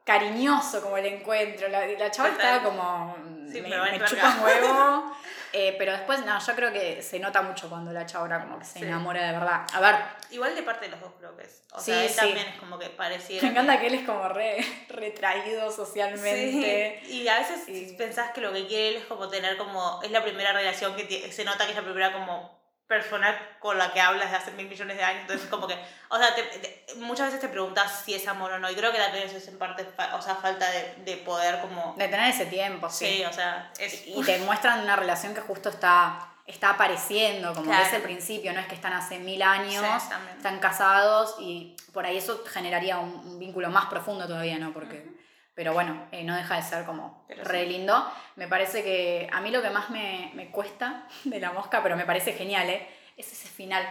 [0.04, 3.16] cariñoso como el encuentro, la, la chava estaba como,
[3.52, 5.16] Sí, me, me chupa un huevo,
[5.54, 8.66] eh, pero después, no, yo creo que se nota mucho cuando la chava como que
[8.66, 8.86] se Sí.
[8.86, 9.66] enamora de verdad.
[9.74, 9.96] A ver,
[10.32, 11.62] Igual de parte de los dos creo que es.
[11.72, 13.44] O Sí, sea, él también es como que pareciera...
[13.44, 14.58] me encanta que él es como re,
[14.90, 17.02] retraído socialmente.
[17.06, 20.10] Sí, y a veces pensás que lo que quiere él es como tener como, es
[20.10, 24.02] la primera relación que se nota que es la primera como persona con la que
[24.02, 25.78] hablas de hace mil millones de años, entonces como que,
[26.10, 28.92] o sea, te- te- muchas veces te preguntas si es amor o no, y creo
[28.92, 32.30] que también eso es en parte, o sea, falta de, de poder como, De tener
[32.30, 33.24] ese tiempo, sí, sí.
[33.26, 37.82] o sea, es, Y te muestran una relación que justo está, está apareciendo, como Claro.
[37.84, 41.76] que es el principio, no es que están hace mil años, Sí, están casados y
[41.94, 44.74] por ahí eso generaría un, un vínculo más profundo todavía, ¿no?
[44.74, 45.08] Porque,
[45.56, 47.70] pero bueno, eh, no deja de ser como Pero re sí.
[47.70, 48.12] lindo.
[48.36, 51.96] Me parece que a mí lo que más me, me cuesta de la mosca, pero
[51.96, 52.88] me parece genial, ¿eh?
[53.18, 53.88] Es ese final.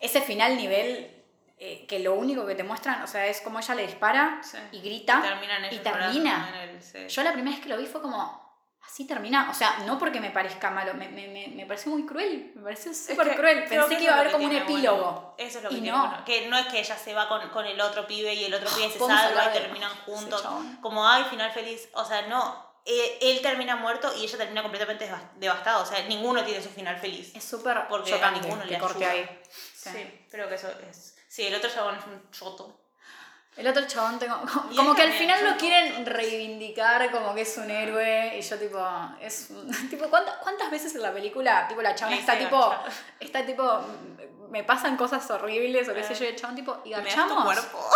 [0.00, 1.10] Ese final nivel
[1.58, 4.58] eh, que lo único que te muestran, o sea, es como ella le dispara Sí.
[4.72, 5.22] y grita.
[5.22, 6.62] terminan y ellos termina.
[6.64, 7.06] el- sí.
[7.08, 8.51] Yo la primera vez que lo vi fue como,
[8.86, 9.48] así termina.
[9.50, 12.52] O sea, no porque me parezca malo, me, me, me, me pareció muy cruel.
[12.54, 13.64] Me pareció Es súper que cruel.
[13.64, 14.64] Pensé que eso iba a es haber como un bueno.
[14.64, 15.34] epílogo.
[15.38, 16.06] Eso es lo que Y tiene no.
[16.08, 16.24] bueno.
[16.24, 18.68] Que no es que ella se va con, con el otro pibe y el otro
[18.70, 20.46] pibe se salva y terminan juntos.
[20.80, 21.88] Como, ay, final feliz.
[21.94, 22.72] O sea, no.
[22.84, 25.78] Eh, Él termina muerto y ella termina completamente devas- devastada.
[25.78, 27.32] O sea, ninguno tiene su final feliz.
[27.34, 29.10] Es súper Porque a ninguno que le ayuda.
[29.10, 29.40] ahí.
[29.72, 29.90] Sí.
[29.90, 30.26] Sí.
[30.30, 31.16] creo que eso es.
[31.28, 32.78] Sí, el otro chabón es un choto.
[33.56, 34.40] El otro chabón tengo,
[34.74, 38.78] como que al final lo quieren reivindicar como que es un héroe y yo tipo,
[39.20, 42.74] es un- tipo ¿cuántas, cuántas veces en la película tipo la chabona está tipo,
[43.20, 43.80] está tipo
[44.50, 47.44] me pasan cosas horribles o qué sé yo y el chabón tipo y tu garchamos.
[47.44, 47.78] cuerpo.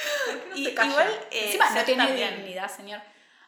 [0.50, 2.36] no Y igual, eh, Encima no tiene también.
[2.36, 3.00] dignidad, señor.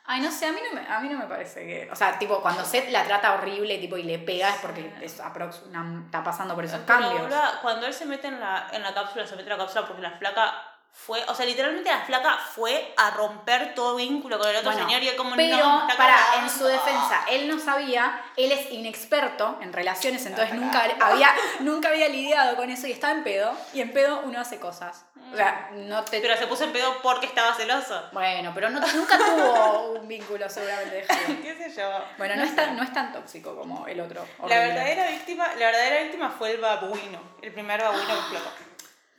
[0.04, 1.88] Ay, no sé, a mí no me, a mí no me parece que.
[1.90, 5.20] O sea, tipo, cuando Seth la trata horrible tipo, y le pega es porque es
[5.22, 7.20] aprox- una- está pasando por esos Pero, cambios.
[7.22, 9.86] boluda, cuando él se mete en la, en la cápsula, se mete en la cápsula
[9.86, 10.54] porque la flaca
[10.94, 14.86] fue, o sea, literalmente la flaca fue a romper todo vínculo con el otro Bueno,
[14.86, 16.42] señor y él como pero, no, está para, cagado".
[16.42, 21.88] en su defensa, él no sabía, él es inexperto en relaciones, entonces nunca había, nunca
[21.88, 23.52] había lidiado con eso y estaba en pedo.
[23.72, 25.04] Y en pedo uno hace cosas.
[25.32, 26.20] O sea, no te.
[26.20, 28.10] Pero se puso en pedo porque estaba celoso.
[28.12, 31.06] bueno, pero no, nunca tuvo un vínculo seguramente de.
[31.42, 31.88] ¿Qué sé yo?
[32.18, 34.26] Bueno, no es, tan, no es tan tóxico como el otro.
[34.40, 34.66] La horrible.
[34.68, 38.50] verdadera víctima, la verdadera víctima fue el babuino, el primer babuino que explotó.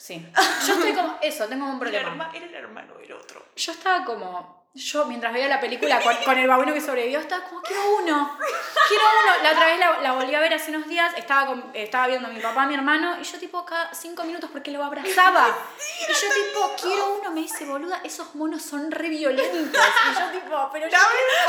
[0.05, 0.25] Sí.
[0.67, 1.17] Yo estoy como.
[1.21, 2.09] Eso, tengo un problema.
[2.09, 3.45] herma- Era el hermano del otro.
[3.55, 4.61] Yo estaba como.
[4.75, 8.37] Yo, mientras veía la película con, con el babuino que sobrevivió, estaba como, quiero uno.
[8.89, 9.43] Quiero uno.
[9.43, 11.13] La otra vez la, la volví a ver hace unos días.
[11.15, 14.23] Estaba, con- estaba viendo a mi papá, a mi hermano, y yo, tipo, cada cinco
[14.23, 15.47] minutos porque lo abrazaba.
[16.09, 17.31] Y yo, tipo, quiero uno.
[17.31, 19.53] Me dice, boluda, esos monos son re violentos.
[20.11, 20.97] Y yo, tipo, pero, yo,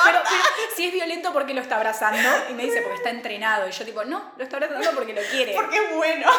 [0.05, 0.45] pero, pero
[0.77, 2.29] si es violento, ¿por qué lo está abrazando?
[2.51, 3.67] Y me dice, porque está entrenado.
[3.69, 5.55] Y yo, tipo, no, lo está abrazando porque lo quiere.
[5.55, 6.31] Porque es bueno.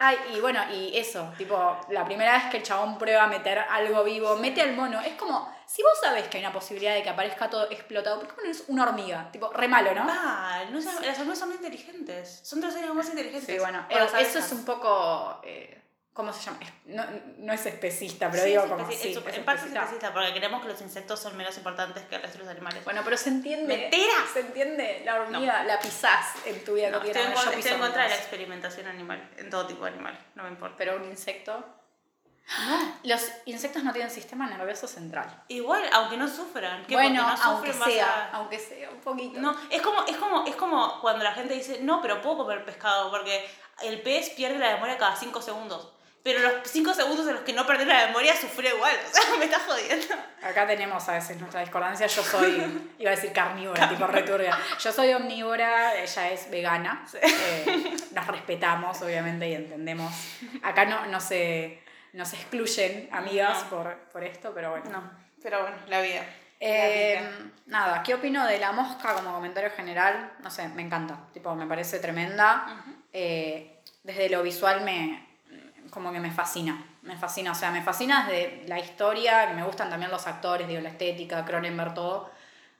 [0.00, 3.58] Ay, y bueno, y eso, tipo, la primera vez que el chabón prueba a meter
[3.58, 5.00] algo vivo, mete al mono.
[5.00, 8.28] Es como, si vos sabés que hay una posibilidad de que aparezca todo explotado, ¿por
[8.28, 9.28] qué pones una hormiga?
[9.32, 10.06] Tipo, re malo, ¿no?
[10.08, 12.40] Ah, no son- las hormigas son muy inteligentes.
[12.44, 13.44] Son los seres más inteligentes.
[13.54, 13.84] Sí, bueno,
[14.20, 15.40] eso es un poco.
[15.42, 15.82] eh,
[16.18, 16.58] ¿Cómo se llama?
[16.86, 17.04] No,
[17.36, 18.90] no es especista, pero Sí, digo es como.
[18.90, 20.12] sí, es- en parte es especista.
[20.12, 22.82] porque creemos que los insectos son menos importantes que el resto de los animales.
[22.84, 23.76] Bueno, pero se entiende.
[23.76, 24.14] ¡Mentira!
[24.32, 25.02] Se entiende.
[25.04, 27.28] La hormiga la pisás en tu vida No, estoy, cotidiana.
[27.28, 30.18] en, contra, piso estoy en contra de la experimentación animal, en todo tipo de animal,
[30.34, 30.74] no me importa.
[30.76, 31.64] Pero un insecto.
[33.04, 35.44] Los insectos no tienen sistema nervioso central.
[35.46, 39.38] Igual, aunque no sufran, que Bueno, no aunque sufren sea, a- aunque sea un poquito.
[39.38, 42.64] No, es como, es, como, es como cuando la gente dice, no, pero puedo comer
[42.64, 43.48] pescado, porque
[43.82, 45.92] el pez pierde la memoria cada 5 segundos.
[46.30, 48.94] Pero los 5 segundos en los que no perdés la memoria sufre igual.
[49.10, 50.14] O sea, me estás jodiendo.
[50.42, 52.06] Acá tenemos a veces nuestra discordancia.
[52.06, 54.54] Yo soy, iba a decir carnívora, tipo returbia.
[54.78, 57.02] Yo soy omnívora, ella es vegana.
[57.14, 60.12] Eh, nos respetamos, obviamente, y entendemos.
[60.62, 63.70] Acá no, no, se, no se excluyen amigas No.
[63.70, 64.90] por, por esto, pero bueno.
[64.90, 65.10] No,
[65.42, 66.26] pero bueno, la vida.
[66.60, 67.50] Eh, La vida.
[67.64, 70.32] nada, ¿qué opino de la mosca como comentario general?
[70.40, 71.20] No sé, me encanta.
[71.32, 72.84] Tipo, me parece tremenda.
[73.14, 75.26] Eh, desde lo visual me
[75.98, 76.80] como que me fascina.
[77.02, 77.50] Me fascina.
[77.50, 80.90] O sea, me fascina desde la historia, que me gustan también los actores, digo, la
[80.90, 82.30] estética, Cronenberg, todo.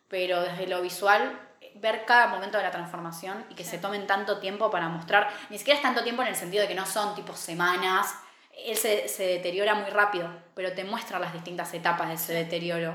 [0.07, 1.37] Pero desde lo visual,
[1.75, 5.29] ver cada momento de la transformación y que se tomen tanto tiempo para mostrar.
[5.51, 8.15] Ni siquiera es tanto tiempo en el sentido de que no son tipo semanas.
[8.57, 12.95] Él se, se deteriora muy rápido, pero te muestra las distintas etapas de ese deterioro.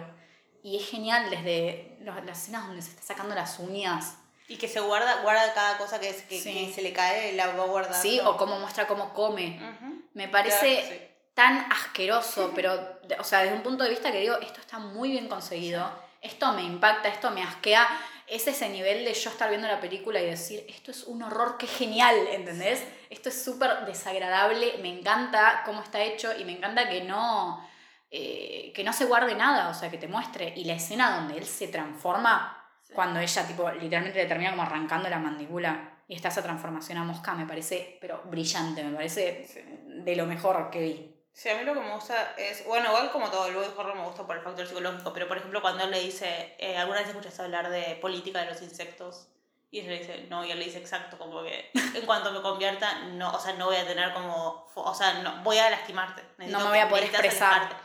[0.64, 4.18] Y es genial desde los- las escenas donde se está sacando las uñas.
[4.48, 6.54] Y que se guarda, guarda cada cosa que, es, que, Sí.
[6.68, 7.98] que se le cae, la va guardando.
[7.98, 9.58] Sí, o cómo muestra cómo come.
[9.62, 9.93] Ujú.
[10.14, 11.26] Me parece sí.
[11.34, 15.12] tan asqueroso, pero, o sea, desde un punto de vista que digo, esto está muy
[15.12, 15.90] bien conseguido,
[16.22, 17.88] esto me impacta, esto me asquea,
[18.28, 21.58] es ese nivel de yo estar viendo la película y decir, esto es un horror,
[21.58, 22.82] qué genial, ¿entendés?
[23.10, 27.68] Esto es súper desagradable, me encanta cómo está hecho y me encanta que no,
[28.10, 30.54] eh, que no se guarde nada, o sea, que te muestre.
[30.56, 32.94] Y la escena donde él se transforma, Sí.
[32.94, 37.34] cuando ella, tipo, literalmente le termina como arrancando la mandíbula está esa transformación a mosca,
[37.34, 39.62] me parece, pero brillante, me parece Sí.
[39.86, 41.10] de lo mejor que vi.
[41.34, 44.04] Sí, a mí lo que me gusta es, bueno, igual como todo, el horror me
[44.06, 47.10] gusta por el factor psicológico, pero por ejemplo cuando él le dice, eh, ¿alguna vez
[47.10, 49.30] escuchaste hablar de política de los insectos?
[49.72, 52.42] Y ella le dice, no, y él le dice exacto, como que en cuanto me
[52.44, 56.22] convierta, no, o sea, no voy a tener como, o sea, no, voy a lastimarte.
[56.38, 57.54] Necesito No me voy a poder expresar.
[57.54, 57.76] alejarte.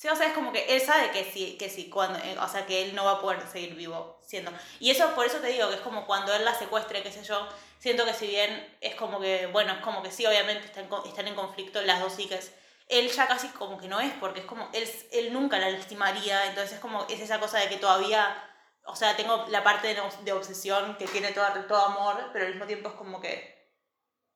[0.00, 2.48] Sí, o sea, es como que él sabe que sí, que sí, cuando, eh, o
[2.48, 4.50] sea, que él no va a poder seguir vivo siendo.
[4.78, 7.22] Y eso, por eso te digo, que es como cuando él la secuestre, qué sé
[7.22, 7.46] yo,
[7.78, 11.28] siento que si bien es como que, bueno, es como que sí, obviamente están, están
[11.28, 12.50] en conflicto las dos psiques,
[12.88, 16.46] él ya casi como que no es, porque es como, él, él nunca la lastimaría,
[16.46, 18.42] entonces es como, es esa cosa de que todavía,
[18.86, 22.52] o sea, tengo la parte de, de obsesión que tiene todo, todo amor, pero al
[22.52, 23.70] mismo tiempo es como que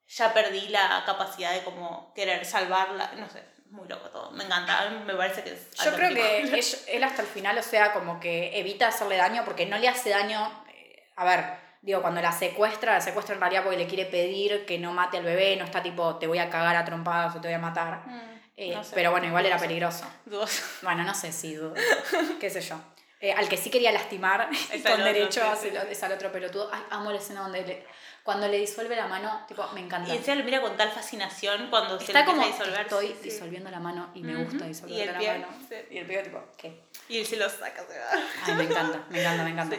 [0.08, 4.88] ya perdí la capacidad de como querer salvarla, no sé, muy loco todo, me encanta,
[5.04, 5.70] me parece que es...
[5.84, 9.42] Yo creo que él, él hasta el final, o sea, como que evita hacerle daño
[9.44, 10.64] porque no le hace daño.
[10.68, 11.44] eh, A ver,
[11.82, 15.18] digo, cuando la secuestra, la secuestra en realidad porque le quiere pedir que no mate
[15.18, 17.58] al bebé, no está tipo, te voy a cagar a trompadas o te voy a
[17.58, 18.06] matar.
[18.06, 20.04] Mm, Eh, no sé, pero bueno, igual era peligroso.
[20.24, 20.62] dudoso.
[20.82, 21.74] Bueno, no sé si dudo.
[22.40, 22.76] qué sé yo.
[23.20, 24.48] Eh, al que sí quería lastimar
[24.84, 25.88] con otro, derecho sí, a sí.
[25.90, 26.70] es al otro pelotudo.
[26.72, 27.86] Ay, amo la escena donde le-
[28.24, 30.12] cuando le disuelve la mano, tipo, me encanta.
[30.12, 32.80] Y encima lo mira con tal fascinación cuando se Está le como, a disolver.
[32.80, 33.24] estoy sí, sí.
[33.24, 35.46] disolviendo la mano y me gusta disolver la pie, mano.
[35.68, 35.74] sí.
[35.90, 36.80] Y el pie, tipo, ¿qué?
[37.08, 38.06] Y él se lo saca, se va.
[38.46, 39.76] Ay, me encanta, me encanta, me encanta.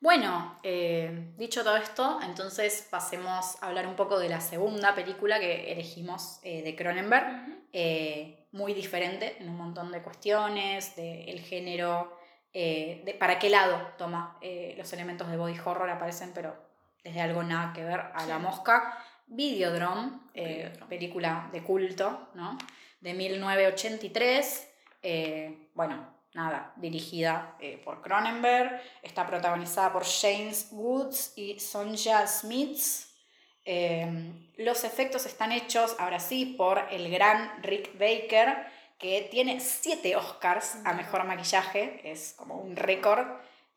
[0.00, 5.40] Bueno, eh, dicho todo esto, entonces pasemos a hablar un poco de la segunda película
[5.40, 7.26] que elegimos eh, de Cronenberg.
[7.72, 12.16] Eh, muy diferente en un montón de cuestiones, del género,
[12.52, 14.38] eh, de para qué lado toma
[14.76, 16.56] los elementos de body horror aparecen, pero
[17.08, 18.96] desde algo nada que ver a la mosca.
[19.26, 20.86] Videodrome, eh, Videodrome.
[20.88, 22.56] película de culto, ¿no?
[23.00, 24.68] De 1983.
[25.02, 28.80] eh, bueno, nada, dirigida eh, por Cronenberg.
[29.02, 32.78] Está protagonizada por James Woods y Sonja Smith.
[33.64, 38.66] Eh, los efectos están hechos, ahora sí, por el gran Rick Baker,
[38.98, 43.26] que tiene siete Oscars a mejor maquillaje, es como un récord.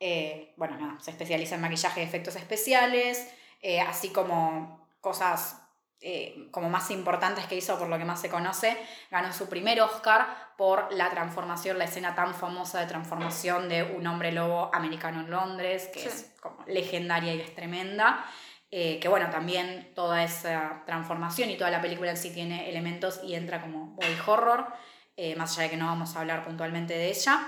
[0.04, 3.32] Eh, bueno, nada, se especializa en maquillaje y efectos especiales,
[3.62, 5.62] eh, así como cosas
[6.04, 8.76] eh, como más importantes que hizo por lo que más se conoce.
[9.12, 10.26] Ganó su primer Oscar
[10.58, 15.30] por la transformación, la escena tan famosa de transformación de un hombre lobo americano en
[15.30, 16.08] Londres, que Sí.
[16.08, 18.26] es como legendaria y es tremenda.
[18.72, 23.20] Eh, que bueno, también toda esa transformación y toda la película en sí tiene elementos
[23.24, 24.74] y entra como body horror,
[25.18, 27.40] eh, más allá de que no vamos a hablar puntualmente de ella.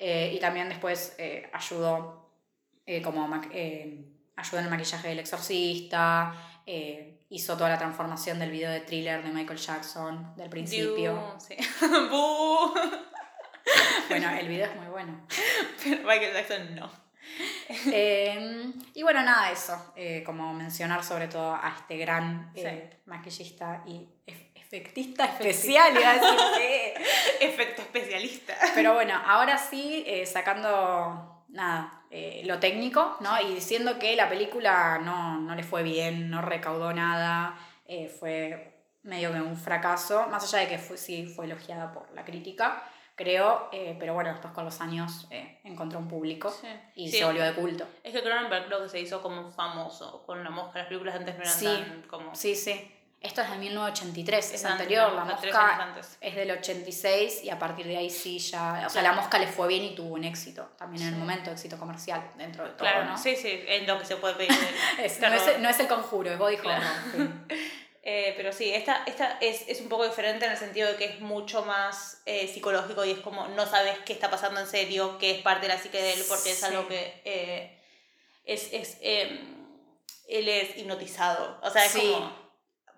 [0.00, 2.26] Eh, y también después eh, ayudó
[2.86, 4.02] eh, como eh,
[4.34, 6.34] ayudó en el maquillaje del exorcista,
[7.28, 11.36] hizo toda la transformación del video de thriller de Michael Jackson del principio.
[11.38, 11.56] Sí.
[14.08, 15.20] Bueno, el video es muy bueno.
[15.84, 16.90] Pero Michael Jackson no.
[17.92, 19.92] Eh, y bueno, nada, eso.
[19.94, 24.08] eh, como mencionar sobre todo a este gran eh, maquillista y
[24.80, 26.94] efectista especial, iba a decir que-
[27.46, 28.54] Efecto especialista.
[28.74, 33.40] Pero bueno, ahora sí, eh, sacando nada, eh, lo técnico, ¿no?
[33.40, 38.84] Y diciendo que la película no, no le fue bien, no recaudó nada, eh, fue
[39.02, 42.82] medio que un fracaso, más allá de que fue, sí fue elogiada por la crítica,
[43.16, 46.68] creo, eh, pero bueno, después con los años eh, encontró un público Sí.
[46.94, 47.18] y Sí.
[47.18, 47.86] se volvió de culto.
[48.04, 50.78] Es que Cronenberg creo que se hizo como famoso con la mosca.
[50.78, 51.64] Las películas antes no eran Sí.
[51.66, 52.34] tan como...
[52.34, 52.96] Sí, sí.
[53.20, 57.58] Esto es de 1983, es, Es anterior, antes, la mosca es del 86 y a
[57.58, 60.24] partir de ahí sí ya, o sea, la mosca le fue bien y tuvo un
[60.24, 63.18] éxito, también en el momento éxito comercial dentro de todo, Claro, ¿no?
[63.18, 64.50] sí, sí, es lo que se puede pedir.
[64.98, 66.62] Es- no, es, no es el conjuro, es body horror.
[66.80, 66.86] Claro.
[67.12, 67.54] sí.
[68.02, 71.04] Eh, pero sí, esta, esta es, es un poco diferente en el sentido de que
[71.04, 75.18] es mucho más eh, psicológico y es como no sabes qué está pasando en serio,
[75.18, 77.78] qué es parte de la psique de él, porque es algo que eh,
[78.46, 79.44] es, es eh,
[80.30, 81.58] él es hipnotizado.
[81.62, 82.32] O sea, es como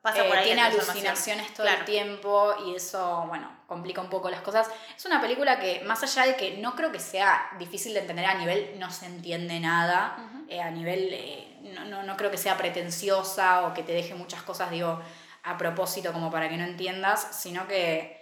[0.03, 0.45] pasa Eh, por ahí.
[0.45, 1.79] tiene alucinaciones todo Claro.
[1.81, 4.69] el tiempo y eso, bueno, complica un poco las cosas.
[4.97, 8.27] Es una película que, más allá de que no creo que sea difícil de entender
[8.27, 10.17] a nivel, no se entiende nada,
[10.49, 14.15] eh, a nivel, eh, no, no, no creo que sea pretenciosa o que te deje
[14.15, 15.01] muchas cosas, digo,
[15.45, 18.21] a propósito como para que no entiendas, sino que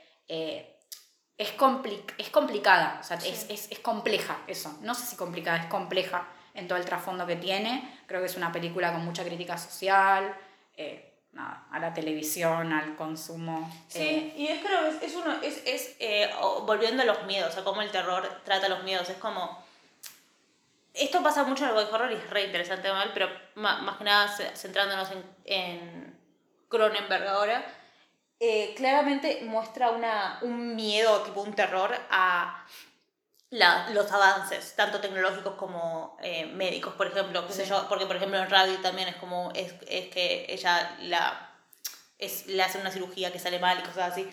[1.38, 3.30] es, compli- es complicada, o sea, Sí.
[3.30, 4.76] es, es, es compleja eso.
[4.82, 7.98] No sé si complicada, es compleja en todo el trasfondo que tiene.
[8.06, 10.34] Creo que es una película con mucha crítica social.
[10.76, 13.70] eh, nada, a la televisión, al consumo.
[13.88, 16.30] Sí, eh, y es creo es, es uno, es, es eh,
[16.66, 19.62] volviendo a los miedos, a cómo el terror trata los miedos, es como...
[20.92, 23.96] Esto pasa mucho en el body horror y es re interesante, mal, pero ma- más,
[23.96, 26.18] que nada ce- centrándonos en, en
[26.68, 27.64] Cronenberg ahora,
[28.40, 32.66] eh, claramente muestra una, un miedo, tipo un terror a
[33.50, 37.70] la- los avances, tanto tecnológicos como eh, médicos, por ejemplo, qué sé Sí.
[37.70, 41.50] yo, porque por ejemplo en Radio también es como, es, es que ella la,
[42.18, 44.28] es, le hace una cirugía que sale mal y cosas así.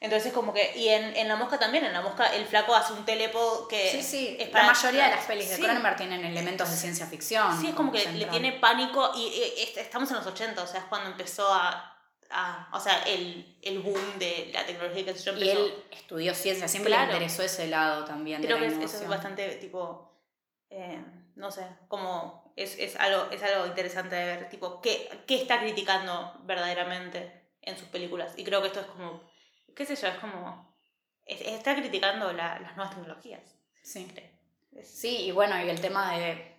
[0.00, 2.92] Entonces como que, y en, en La Mosca también, en La Mosca el flaco hace
[2.92, 3.90] un telepo que...
[3.90, 5.62] Sí, sí, es la para- mayoría de las pelis de Sí.
[5.62, 7.60] Cronenberg tienen elementos de ciencia ficción.
[7.60, 8.30] Sí, es como que le central.
[8.30, 11.97] tiene pánico y, y est- estamos en los 80, o sea, es cuando empezó a...
[12.30, 15.66] a- o sea, el, el boom de la tecnología que yo Y empezó.
[15.66, 17.06] él estudió ciencia, siempre Claro.
[17.08, 18.42] le interesó ese lado también.
[18.42, 20.12] Creo de que eso es bastante tipo,
[20.70, 21.02] eh,
[21.36, 25.60] no sé, como es, es, algo, es algo interesante de ver, tipo, ¿qué, qué está
[25.60, 28.32] criticando verdaderamente en sus películas.
[28.36, 29.22] Y creo que esto es como,
[29.76, 30.76] qué sé yo, es como,
[31.24, 33.42] es- está criticando la- las nuevas tecnologías.
[33.82, 34.06] Sí.
[34.84, 36.56] Sí, y bueno, y el tema de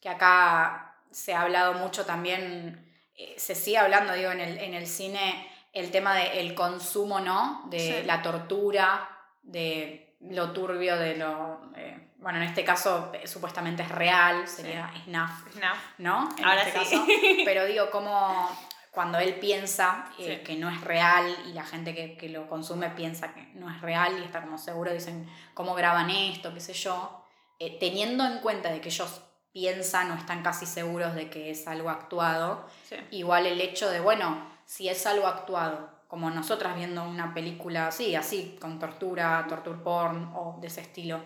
[0.00, 2.89] que acá se ha hablado mucho también,
[3.36, 7.62] se sigue hablando, digo, en el, en el cine, el tema del consumo, ¿no?
[7.70, 8.06] De Sí.
[8.06, 9.08] la tortura,
[9.42, 11.60] de lo turbio, de lo...
[11.76, 15.72] eh, bueno, en este caso eh, supuestamente es real, sería snuff, No.
[15.98, 16.28] ¿no?
[16.36, 16.96] En Ahora este sí.
[16.96, 17.06] caso.
[17.46, 18.48] Pero digo, como
[18.90, 20.44] cuando él piensa eh, Sí.
[20.44, 23.80] que no es real y la gente que, que lo consume piensa que no es
[23.80, 26.52] real y está como seguro, dicen, ¿cómo graban esto?
[26.52, 27.24] ¿Qué sé yo?
[27.58, 29.22] Eh, teniendo en cuenta de que ellos
[29.52, 32.96] piensan o están casi seguros de que es algo actuado, Sí.
[33.10, 38.14] igual el hecho de, bueno, si es algo actuado, como nosotras viendo una película así,
[38.14, 41.20] así, con tortura, torture porn o de ese estilo,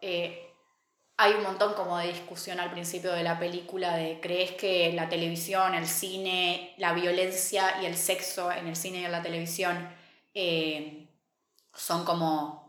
[0.00, 0.44] eh,
[1.20, 5.08] hay un montón como de discusión al principio de la película de crees que la
[5.08, 9.88] televisión, el cine, la violencia y el sexo en el cine y en la televisión
[10.34, 11.08] eh,
[11.74, 12.67] son como,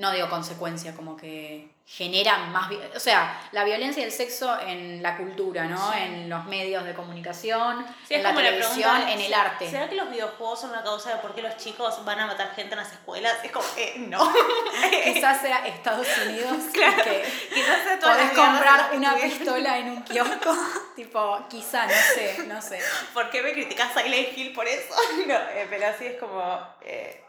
[0.00, 5.02] no digo consecuencia, como que generan más, o sea, la violencia y el sexo en
[5.02, 5.92] la cultura, ¿no?
[5.92, 5.98] Sí.
[5.98, 9.68] En los medios de comunicación, Sí, en es la como la televisión, en el arte.
[9.68, 12.54] ¿Será que los videojuegos son la causa de por qué los chicos van a matar
[12.54, 13.36] gente en las escuelas?
[13.42, 14.32] Es como, eh, no.
[15.04, 17.02] Quizás sea Estados Unidos Claro.
[17.02, 19.38] que Quizás sea podés comprar una tuvieron.
[19.38, 20.56] pistola en un kiosco,
[20.96, 22.80] tipo, quizá, no sé, no sé.
[23.12, 24.94] ¿Por qué me criticas Silent Hill por eso?
[25.26, 26.40] No, eh, pero así es como...
[26.82, 27.24] eh,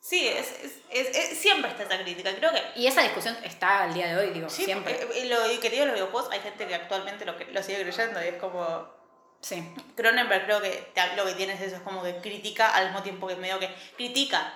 [0.00, 0.50] sí, es,
[0.90, 2.34] es, es- siempre está esa crítica.
[2.34, 2.62] Creo que...
[2.76, 4.92] Y esa discusión está al día de hoy, digo, Sí, siempre.
[4.94, 8.22] eh, eh, lo que digo los videojuegos, hay gente que actualmente lo, lo sigue creyendo
[8.24, 8.98] y es como...
[9.42, 9.62] Sí.
[9.96, 13.26] Cronenberg creo que lo que tiene es eso, es como que critica al mismo tiempo
[13.26, 14.52] que medio que critica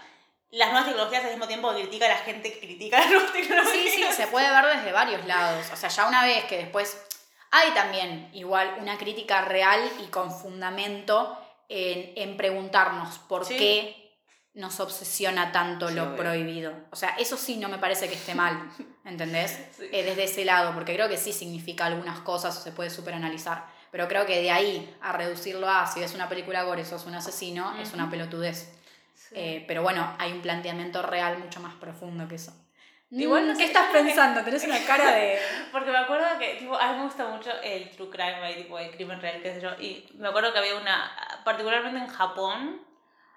[0.50, 3.32] las nuevas tecnologías al mismo tiempo que critica a la gente que critica las nuevas
[3.32, 3.72] tecnologías.
[3.94, 5.66] Sí, sí, se puede ver desde varios lados.
[5.72, 6.98] O sea, ya una vez que después
[7.50, 11.38] hay también igual una crítica real y con fundamento
[11.70, 13.56] en, en preguntarnos por Sí.
[13.56, 14.03] qué
[14.54, 16.16] nos obsesiona tanto Sí, lo obvio.
[16.16, 16.72] prohibido.
[16.90, 18.58] O sea, eso sí no me parece que esté mal,
[19.04, 19.58] ¿entendés?
[19.76, 19.88] Sí.
[19.92, 23.64] Eh, desde ese lado, porque creo que sí significa algunas cosas o se puede superanalizar.
[23.90, 27.14] Pero creo que de ahí a reducirlo a si ves una película gore sos un
[27.14, 28.72] asesino, es una pelotudez.
[29.14, 29.34] Sí.
[29.36, 32.52] Eh, pero bueno, hay un planteamiento real mucho más profundo que eso.
[33.10, 34.42] Igual no Mm, sé, ¿Qué estás pensando?
[34.42, 35.38] Tenés una cara de...
[35.72, 38.90] Porque me acuerdo que, tipo, a mí me gusta mucho el true crime, tipo, el
[38.90, 39.70] crimen real, qué sé yo.
[39.78, 41.12] Y me acuerdo que había una,
[41.44, 42.83] particularmente en Japón,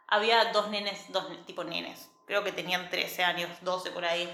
[0.07, 4.29] había dos nenes, dos tipo nenes, creo que tenían 13 años, 12 por ahí,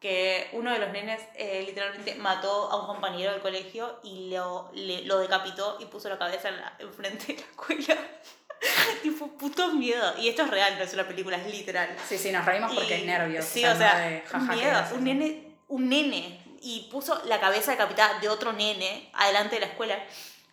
[0.00, 4.70] que uno de los nenes eh, literalmente mató a un compañero del colegio y lo,
[4.74, 7.96] le- lo decapitó y puso la cabeza en enfrente de la escuela.
[9.02, 10.14] tipo, puto miedo.
[10.18, 11.88] Y esto es real, no es una película, es literal.
[12.08, 13.44] Sí, sí, nos reímos porque Y- es nervios.
[13.44, 14.82] Sí, o sea, de jaja, qué miedo.
[14.94, 16.40] Un nene, un nene.
[16.60, 19.98] Y puso la cabeza decapitada de otro nene adelante de la escuela.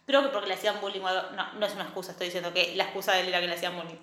[0.07, 1.31] Creo que porque le hacían bullying o algo.
[1.31, 3.53] No, no es una excusa, estoy diciendo que la excusa de él era que le
[3.55, 3.97] hacían bullying.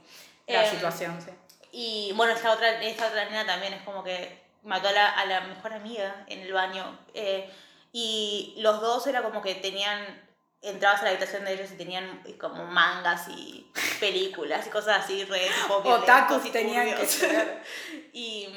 [0.47, 1.31] La Eh, situación, sí.
[1.73, 5.27] Y bueno, esta otra, esta otra nena también es como que mató a la, a
[5.27, 6.99] la mejor amiga en el baño.
[7.15, 7.51] eh,
[7.93, 10.25] y los dos era como que tenían.
[10.63, 13.71] Entrabas a la habitación de ellos y tenían como mangas y
[14.01, 17.63] películas y cosas así, re tipo Otakus y tenían que ser.
[18.13, 18.49] Y,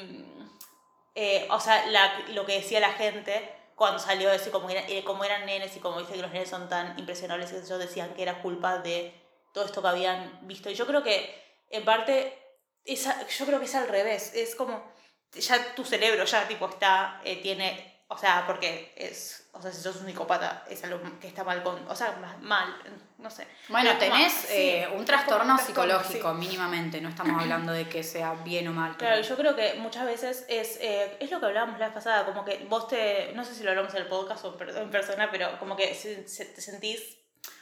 [1.14, 5.04] eh, o sea, la- lo que decía la gente cuando salió eso, como, era- eh,
[5.04, 8.22] como eran nenes y como dice que los nenes son tan impresionables, ellos decían que
[8.22, 9.14] era culpa de
[9.54, 10.68] todo esto que habían visto.
[10.70, 12.36] Y yo creo que, en parte,
[12.84, 14.32] esa, yo creo que es al revés.
[14.34, 14.92] Es como,
[15.32, 19.80] ya tu cerebro ya tipo está, eh, tiene, o sea, porque es, o sea, si
[19.80, 22.74] sos un psicópata, es algo que está mal con, o sea, ma- mal,
[23.18, 23.46] no sé.
[23.68, 27.00] Bueno, Pero tenés sí, eh, es un trastorno un trastorno, psicológico, mínimamente.
[27.00, 28.96] No estamos hablando de que sea bien o mal.
[28.96, 32.24] Claro, yo creo que muchas veces es, eh, es lo que hablábamos la vez pasada,
[32.26, 34.76] como que vos te, no sé si lo hablamos en el podcast o en per-
[34.76, 37.18] en persona, pero como que se- se- te sentís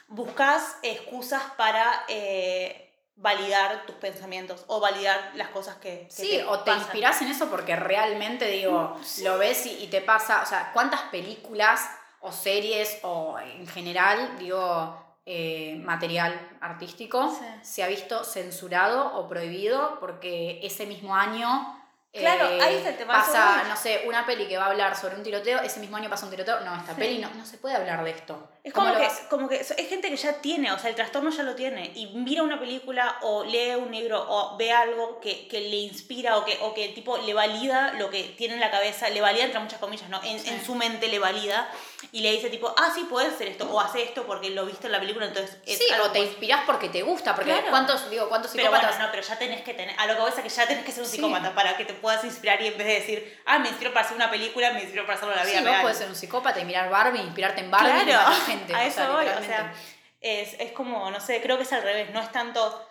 [0.07, 2.88] buscas excusas para eh,
[3.21, 6.83] validar tus pensamientos o validar las cosas que, que Sí, o te pasan.
[6.85, 11.01] inspirás en eso porque realmente, digo, lo ves y, y te pasa, o sea, ¿cuántas
[11.11, 11.81] películas
[12.21, 17.45] o series o en general, digo, eh, material artístico Sí.
[17.63, 21.75] se ha visto censurado o prohibido porque ese mismo año...
[22.11, 24.97] Claro, eh, ahí está el tema, Pasa, no sé, una peli que va a hablar
[24.97, 26.61] sobre un tiroteo, ese mismo año pasa un tiroteo.
[26.61, 27.01] No, esta Sí.
[27.01, 28.49] peli no, no se puede hablar de esto.
[28.69, 31.31] Es ¿Cómo como que, como que es gente que ya tiene, o sea, el trastorno
[31.31, 31.91] ya lo tiene.
[31.95, 36.37] Y mira una película o lee un libro o ve algo que, que le inspira
[36.37, 39.45] o que, o que tipo le valida lo que tiene en la cabeza, le valida
[39.45, 40.23] entre muchas comillas, ¿no?
[40.23, 40.51] En, Sí.
[40.51, 41.67] en su mente le valida
[42.13, 44.87] y le dice tipo, ah, sí, puedes hacer esto o hace esto porque lo viste
[44.87, 47.51] en la película, entonces es Sí, algo o te que- inspirás porque te gusta, porque
[47.53, 47.69] Claro.
[47.71, 50.21] ¿cuántos, digo, cuántos Pero bueno, psicópatas no, pero ya tenés que tener, a lo que
[50.21, 51.17] voy a que ya tenés que ser un Sí.
[51.17, 54.05] psicópata para que te puedas inspirar y en vez de decir, ah, me inspiro para
[54.05, 55.83] hacer una película, me inspiro para hacerlo en la vida Sí, vos real.
[55.83, 58.31] podés ser un psicópata y mirar Barbie, inspirarte en Barbie Claro,
[58.75, 59.73] a eso voy, o sea,
[60.21, 62.85] es, es como, no sé, creo que es al revés, no es tanto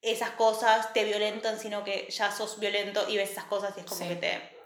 [0.00, 3.86] esas cosas te violentan, sino que ya sos violento y ves esas cosas y es
[3.86, 4.08] como Sí.
[4.08, 4.58] que te...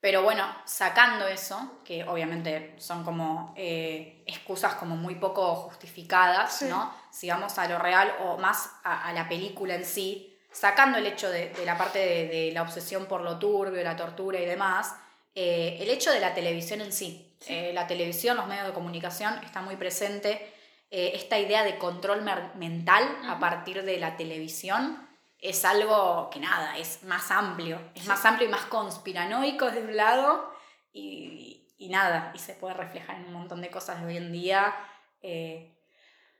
[0.00, 6.64] Pero bueno, sacando eso, que obviamente son como eh, excusas como muy poco justificadas, Sí.
[6.66, 6.92] ¿no?
[7.12, 11.06] Si vamos a lo real o más a, a la película en sí, sacando el
[11.06, 14.44] hecho de, de la parte de, de la obsesión por lo turbio, la tortura y
[14.44, 14.94] demás,
[15.34, 17.31] eh, el hecho de la televisión en sí.
[17.48, 20.52] Eh, la televisión, los medios de comunicación, está muy presente.
[20.90, 22.22] eh, esta idea de control
[22.54, 27.80] mental a partir de la televisión es algo que nada, es más amplio.
[27.94, 30.54] Es más amplio y más conspiranoico de un lado
[30.92, 34.32] y, y nada, y se puede reflejar en un montón de cosas de hoy en
[34.32, 34.74] día.
[35.22, 35.74] Eh,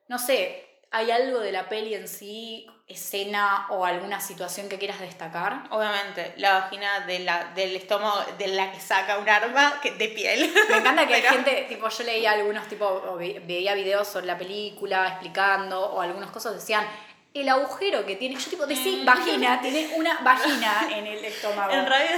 [0.08, 5.00] no sé, ¿hay algo de la peli en sí, escena o alguna situación que quieras
[5.00, 5.64] destacar?
[5.70, 10.08] Obviamente, la vagina de la, del estómago de la que saca un arma que, de
[10.08, 10.52] piel.
[10.70, 14.06] Me encanta que hay Pero- gente, tipo, yo leía algunos, tipo, o ve- veía videos
[14.08, 16.86] sobre la película explicando, o algunas cosas decían,
[17.34, 19.04] el agujero que tiene, yo tipo, decí Mm.
[19.06, 21.72] vagina, tiene una vagina en el estómago.
[21.72, 22.10] En radio,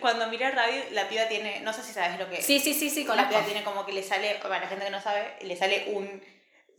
[0.00, 2.90] cuando miré radio, la piba tiene, no sé si sabes lo que Sí, sí, sí,
[2.90, 3.30] sí, la conozco.
[3.30, 6.22] piba tiene como que le sale, para la gente que no sabe, le sale un,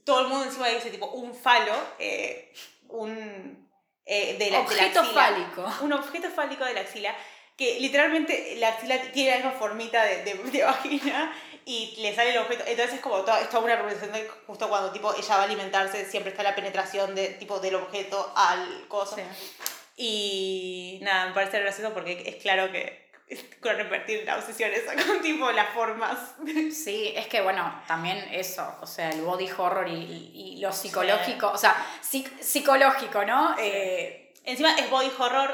[0.03, 2.51] todo el mundo encima dice tipo un falo, eh,
[2.89, 3.69] un,
[4.05, 5.21] eh, de, la, de la Objeto axila.
[5.21, 5.73] fálico.
[5.81, 7.15] un objeto fálico de la axila,
[7.57, 11.33] que literalmente la axila tiene la misma formita de, de, de vagina
[11.65, 12.63] y le sale el objeto.
[12.65, 15.45] Entonces es como toda, es toda una representación de justo cuando tipo ella va a
[15.45, 19.15] alimentarse, siempre está la penetración de, tipo, del objeto al coso.
[19.17, 19.21] Sí.
[19.97, 23.08] Y nada, me parece gracioso porque es claro que
[23.61, 26.17] con repetir la obsesión esa con tipo las formas.
[26.73, 31.51] Sí, es que bueno, también eso, o sea, el body horror y, y- lo psicológico,
[31.51, 33.55] o sea, psic- psicológico, ¿no?
[33.59, 35.51] Eh, Encima es body horror,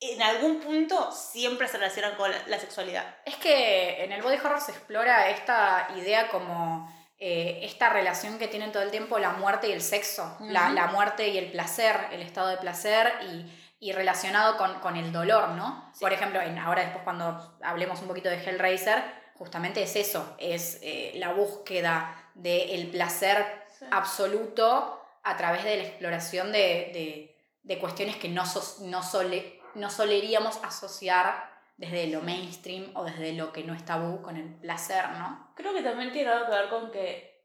[0.00, 3.16] en algún punto siempre se relaciona con la, la sexualidad.
[3.26, 8.46] Es que en el body horror se explora esta idea como eh, esta relación que
[8.48, 11.96] tienen todo el tiempo la muerte y el sexo, la, la muerte y el placer,
[12.12, 13.44] el estado de placer y,
[13.80, 15.90] y relacionado con, con el dolor, ¿no?
[15.92, 16.00] Sí.
[16.00, 19.02] Por ejemplo, en, ahora después cuando hablemos un poquito de Hellraiser,
[19.34, 23.84] justamente es eso, es eh, la búsqueda del placer Sí.
[23.92, 26.58] absoluto a través de la exploración de,
[26.92, 33.04] de- de cuestiones que no, sos- no, sole- no soleríamos asociar desde lo mainstream o
[33.04, 35.52] desde lo que no es tabú con el placer, ¿no?
[35.54, 37.40] Creo que también tiene algo que ver con que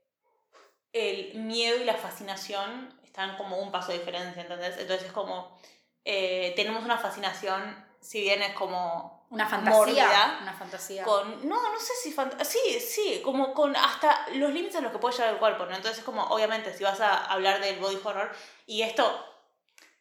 [0.93, 4.77] el miedo y la fascinación están como un paso de diferencia, ¿entendés?
[4.79, 5.59] Entonces es como,
[6.05, 9.77] eh, tenemos una fascinación, si bien es como Una fantasía.
[9.77, 10.39] Mórbida.
[10.41, 11.03] Una fantasía.
[11.03, 14.91] con, no, no sé si, fant- sí, sí, como con hasta los límites a los
[14.91, 15.75] que puede llegar el cuerpo, ¿no?
[15.75, 18.31] Entonces es como, obviamente, si vas a hablar del body horror,
[18.67, 19.25] y esto,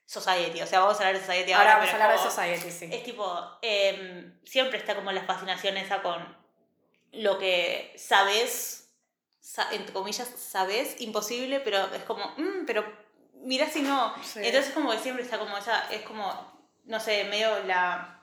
[0.04, 2.28] Society, o sea, vamos a hablar de Society ahora, Ahora vamos a hablar es de
[2.28, 2.90] como- Society, sí.
[2.92, 6.36] es tipo, em, siempre está como la fascinación esa con
[7.12, 8.90] lo que sabes,
[9.40, 12.84] sa- entre comillas, sabes, imposible, pero es como, "Mm, pero
[13.42, 14.14] mira si no.
[14.22, 14.40] Sí.
[14.42, 18.20] Entonces como que siempre está como esa, es como, no sé, medio la...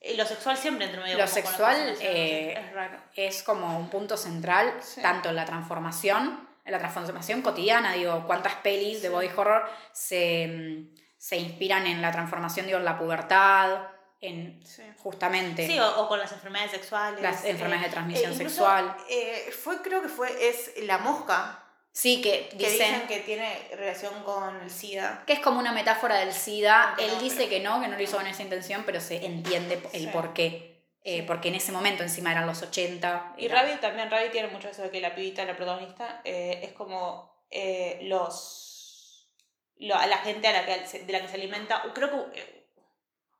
[0.00, 2.98] eh, Lo sexual siempre entre medio Lo sexual, eh, es raro.
[3.14, 5.00] es como un punto central, Sí.
[5.02, 10.46] tanto en la transformación, en la transformación cotidiana, digo, cuántas pelis de body horror se,
[10.48, 13.88] mm, se inspiran en la transformación, digo, en la pubertad,
[14.20, 14.82] en Sí.
[14.98, 17.20] justamente Sí, o, o con las enfermedades sexuales.
[17.20, 18.96] las enfermedades de transmisión incluso, sexual.
[19.10, 21.61] eh, fue, creo que fue, es la mosca,
[21.94, 25.24] Sí, que que dicen dicen que tiene relación con el SIDA.
[25.26, 26.88] que es como una metáfora del SIDA.
[26.88, 29.24] Aunque Él no, dice que no, que no lo hizo con esa intención, pero se
[29.26, 30.06] entiende el Sí.
[30.12, 30.72] por qué.
[31.04, 31.24] Eh.
[31.26, 33.34] Porque en ese momento encima eran los 80.
[33.36, 36.60] Y era- Rabbit también, Rabbit tiene mucho eso de que la pibita, la protagonista, eh,
[36.62, 39.28] es como eh, los...
[39.76, 42.66] lo- la gente a la que, de la que se alimenta, creo que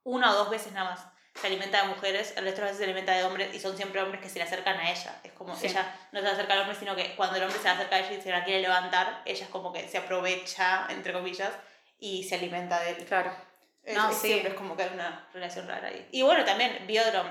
[0.04, 1.06] una o dos veces nada más.
[1.34, 4.02] Se alimenta de mujeres, el resto de veces se alimenta de hombres y son siempre
[4.02, 5.20] hombres que se le acercan a ella.
[5.24, 5.66] Es como Sí.
[5.66, 7.98] ella no se acerca al hombre, sino que cuando el hombre se le acerca a
[8.00, 11.52] ella y se la quiere levantar, ella es como que se aprovecha, entre comillas,
[11.98, 13.04] y se alimenta de él.
[13.06, 13.34] Claro.
[13.82, 14.28] Es- No, es sí.
[14.28, 16.06] Siempre es como que hay una relación rara ahí.
[16.12, 17.26] Y bueno, también Biodrom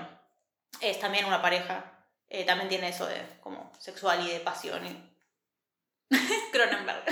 [0.81, 1.85] es también una pareja.
[2.33, 4.85] eh, también tiene eso de como sexual y de pasión.
[4.87, 6.11] Y...
[6.53, 7.03] Cronenberg.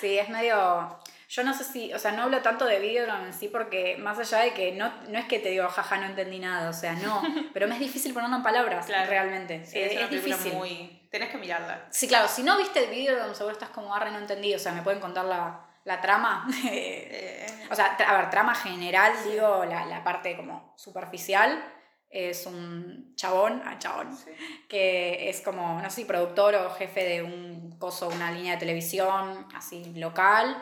[0.00, 1.01] Sí, es medio.
[1.34, 4.18] Yo no sé si, o sea, no hablo tanto de Videodrome en sí porque más
[4.18, 6.92] allá de que no, no es que te digo, jaja, no entendí nada, o sea,
[6.92, 7.22] no,
[7.54, 9.08] pero me es difícil ponerlo en palabras Claro.
[9.08, 9.64] realmente.
[9.64, 10.52] Sí, Eh, es, difícil.
[10.52, 11.08] muy...
[11.10, 11.86] Tenés que mirarla.
[11.90, 14.82] Sí, claro, si no viste Videodrome seguro estás como arre, no entendí, o sea, me
[14.82, 16.46] pueden contar la, la trama.
[16.70, 21.64] Eh, o sea, a ver, trama general, digo, la, la parte como superficial.
[22.10, 24.30] Es un chabón, ah, chabón, sí.
[24.68, 29.46] que es como, no sé productor o jefe de un coso, una línea de televisión
[29.54, 30.54] así local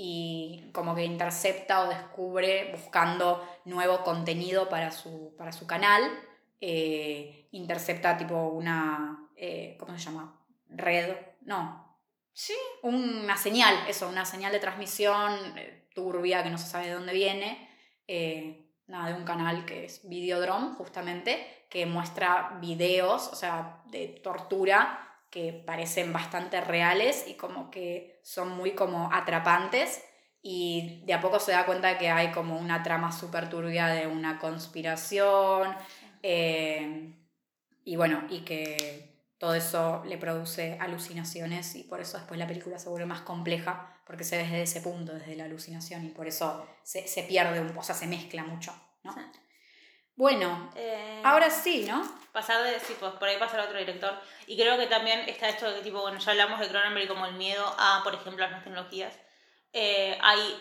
[0.00, 6.04] y como que intercepta o descubre buscando nuevo contenido para su, para su canal,
[6.60, 10.40] eh, intercepta tipo una, eh, ¿cómo se llama?
[10.68, 11.84] Red, no,
[12.32, 12.54] Sí.
[12.82, 17.12] una señal, eso, una señal de transmisión eh, turbia que no se sabe de dónde
[17.12, 17.68] viene,
[18.06, 24.06] eh, nada, de un canal que es Videodrome, justamente, que muestra videos, o sea, de
[24.22, 25.07] tortura
[25.38, 30.02] que parecen bastante reales y como que son muy como atrapantes
[30.42, 34.08] y de a poco se da cuenta que hay como una trama súper turbia de
[34.08, 35.76] una conspiración
[36.24, 37.14] eh,
[37.84, 42.80] y bueno, y que todo eso le produce alucinaciones y por eso después la película
[42.80, 46.26] se vuelve más compleja porque se ve desde ese punto, desde la alucinación y por
[46.26, 48.74] eso se, se pierde, un, o sea, se mezcla mucho,
[49.04, 49.14] ¿no?
[50.18, 52.02] Bueno, Eh, ahora sí, ¿no?
[52.32, 54.12] pasar de, sí, pues por ahí pasar a otro director.
[54.48, 57.24] Y creo que también está esto de que, tipo, bueno, ya hablamos de Cronenberg como
[57.26, 59.14] el miedo a, por ejemplo, las nuevas tecnologías.
[59.72, 60.60] Eh, hay,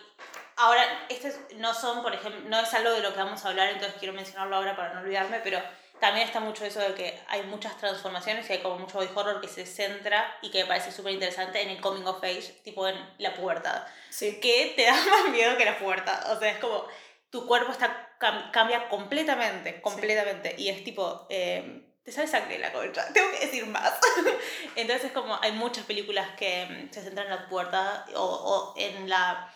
[0.58, 3.70] ahora, este no son, por ejemplo, no es algo de lo que vamos a hablar,
[3.70, 5.60] entonces quiero mencionarlo ahora para no olvidarme, pero
[6.00, 9.42] también está mucho eso de que hay muchas transformaciones y hay como mucho body horror
[9.42, 12.88] que se centra y que me parece súper interesante en el coming of age, tipo
[12.88, 14.40] en la pubertad Sí.
[14.40, 14.94] que te da
[15.24, 16.28] más miedo que la puerta.
[16.36, 16.86] O sea, es como
[17.32, 20.56] tu cuerpo está cam- cambia completamente, completamente.
[20.58, 23.94] Y es tipo, eh, te sale sangre de la concha, tengo que decir más.
[24.76, 28.74] Entonces es como, hay muchas películas que mm, se centran en la puerta o, o
[28.78, 29.54] en la...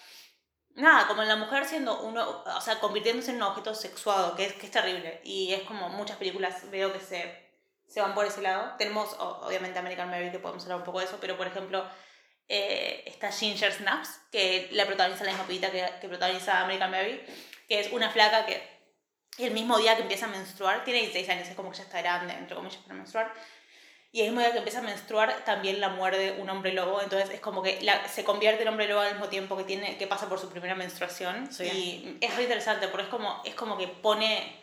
[0.76, 4.46] Nada, como en la mujer siendo uno, o sea, convirtiéndose en un objeto sexuado, que
[4.46, 5.20] es, que es terrible.
[5.26, 7.50] Y es como muchas películas veo que se,
[7.90, 8.76] se van por ese lado.
[8.78, 11.86] Tenemos, obviamente, American Mary, que podemos hablar un poco de eso, pero por ejemplo,
[12.48, 17.22] eh, está Ginger Snaps, que la protagoniza la misma pibita que, que protagoniza American Mary,
[17.72, 18.62] que es una flaca que
[19.38, 22.02] el mismo día que empieza a menstruar, tiene 16 años, es como que ya está
[22.02, 23.34] grande, entre comillas, para menstruar,
[24.12, 27.30] y el mismo día que empieza a menstruar también la muerde un hombre lobo, entonces
[27.30, 30.06] es como que la- se convierte en hombre lobo al mismo tiempo que, tiene, que
[30.06, 31.64] pasa por su primera menstruación, Sí.
[31.64, 34.54] y es re interesante, porque es como, es como que pone,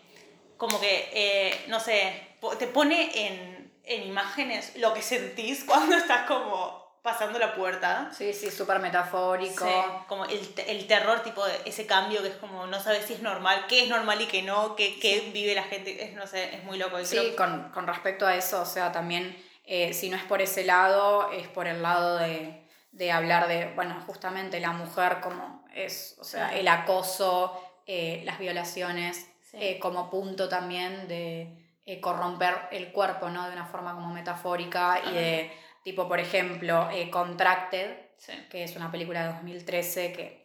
[0.59, 6.27] como que, eh, no sé, te pone en, en imágenes lo que sentís cuando estás
[6.27, 8.11] como pasando la puerta.
[8.13, 9.65] Sí, sí, súper metafórico.
[9.65, 13.15] Sí, como el, el terror, tipo de ese cambio que es como no sabes si
[13.15, 16.27] es normal, qué es normal y qué no, qué, qué vive la gente, es, no
[16.27, 16.99] sé, es muy loco.
[17.01, 20.25] y Sí, creo- con, con respecto a eso, o sea, también, eh, si no es
[20.25, 25.21] por ese lado, es por el lado de, de hablar de, bueno, justamente la mujer
[25.21, 26.59] como es, o sea, Sí.
[26.59, 31.65] el acoso, eh, las violaciones, eh, como punto también de
[32.03, 33.47] corromper el cuerpo, ¿no?
[33.47, 35.53] De una forma como metafórica y de,
[35.85, 38.33] tipo, por ejemplo, eh, Contracted, Sí.
[38.51, 40.43] que es una película de 2013 que,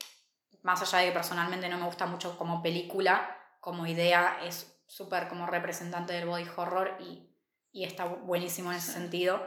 [0.62, 5.28] más allá de que personalmente no me gusta mucho como película, como idea es súper
[5.28, 7.28] como representante del body horror y,
[7.72, 9.00] y está buenísimo en ese Sí.
[9.00, 9.46] sentido.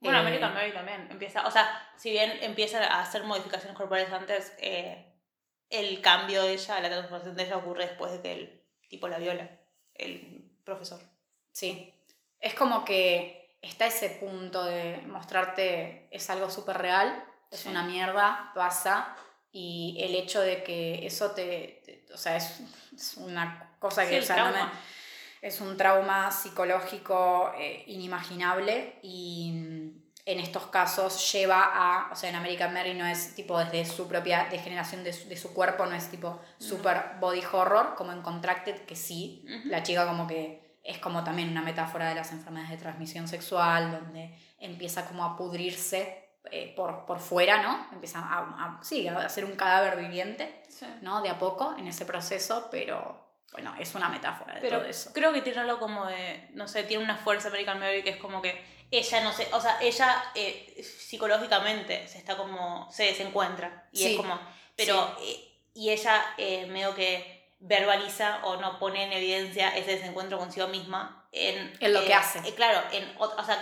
[0.00, 4.12] Bueno, Eh, American Mary también empieza, o sea, si bien empieza a hacer modificaciones corporales
[4.12, 5.12] antes, eh,
[5.68, 9.18] el cambio de ella, la transformación de ella ocurre después de que el tipo la
[9.18, 9.50] viola,
[9.94, 11.00] el profesor.
[11.52, 11.92] Sí,
[12.40, 17.68] es como que está ese punto de mostrarte es algo súper real, es Sí.
[17.68, 19.14] una mierda, pasa,
[19.52, 22.60] y el hecho de que eso te, te- o sea, es,
[22.94, 24.72] es una cosa que, el o sea, no me- trauma.
[25.42, 29.52] es un trauma psicológico eh, inimaginable y
[30.26, 34.08] en estos casos lleva a, o sea, en American Mary no es tipo desde su
[34.08, 38.22] propia degeneración de su, de su cuerpo, no es tipo super body horror, como en
[38.22, 42.70] Contracted, que sí, la chica como que es como también una metáfora de las enfermedades
[42.70, 47.88] de transmisión sexual, donde empieza como a pudrirse eh, por, por fuera, ¿no?
[47.92, 48.38] Empieza a,
[48.78, 50.86] a- sí, a ser un cadáver viviente, Sí.
[51.02, 51.20] ¿no?
[51.22, 55.10] De a poco en ese proceso, pero bueno, es una metáfora de Pero todo eso.
[55.12, 58.16] creo que tiene algo como de, no sé, tiene una fuerza American Mary que es
[58.18, 63.88] como que ella, no sé, o sea, ella eh, psicológicamente se está como, se desencuentra.
[63.92, 64.38] Y Sí, es como,
[64.76, 70.38] pero, eh, y ella eh, medio que verbaliza o no pone en evidencia ese desencuentro
[70.38, 72.38] consigo misma en, En lo que eh, hace.
[72.46, 73.58] eh, claro, en, o sea,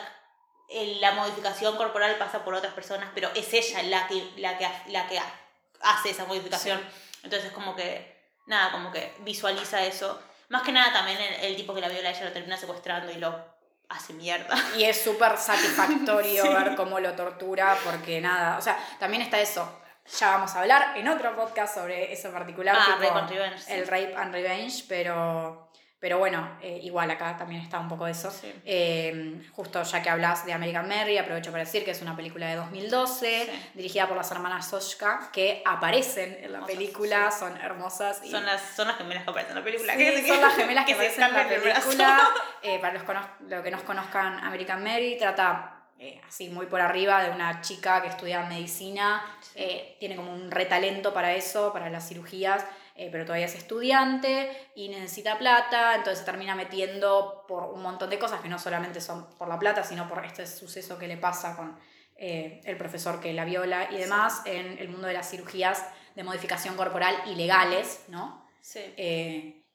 [0.69, 4.69] en la modificación corporal pasa por otras personas, pero es ella la que, la que,
[4.89, 5.41] la que ha-
[5.83, 6.81] hace esa modificación.
[7.23, 8.17] Entonces como que,
[8.47, 10.21] nada, como que visualiza eso.
[10.49, 13.17] Más que nada también el, el tipo que la viola, ella lo termina secuestrando y
[13.17, 13.55] lo
[13.89, 14.55] hace mierda.
[14.77, 16.49] Y es súper satisfactorio Sí.
[16.49, 19.81] ver cómo lo tortura, porque nada, o sea, también está eso.
[20.19, 23.31] Ya vamos a hablar en otro podcast sobre eso en particular, Ah, tipo Rape and
[23.31, 23.73] Revenge, sí.
[23.73, 28.31] el rape and revenge, pero, pero bueno, eh, igual acá también está un poco eso.
[28.31, 28.53] Sí.
[28.67, 32.47] Eh, justo ya que hablas de American Mary, aprovecho para decir que es una película
[32.49, 33.71] de 2012, Sí.
[33.73, 38.21] dirigida por las hermanas Soshka, que aparecen en la película, son hermosas.
[38.23, 39.97] Y Son las, son las gemelas que aparecen en la película.
[39.97, 42.21] Que- son las gemelas que, se aparecen en la película.
[42.67, 46.81] Eh, para los, cono- lo que nos conozcan, American Mary trata eh, así muy por
[46.81, 49.23] arriba de una chica que estudia medicina,
[49.55, 52.65] eh, tiene como un retalento para eso, para las cirugías,
[52.97, 58.11] eh, pero todavía es estudiante y necesita plata, entonces se termina metiendo por un montón
[58.11, 61.17] de cosas que no solamente son por la plata, sino por este suceso que le
[61.17, 61.79] pasa con
[62.17, 65.85] el profesor que la viola y demás en el mundo de las cirugías
[66.15, 68.47] de modificación corporal ilegales, ¿no?
[68.61, 68.95] Sí.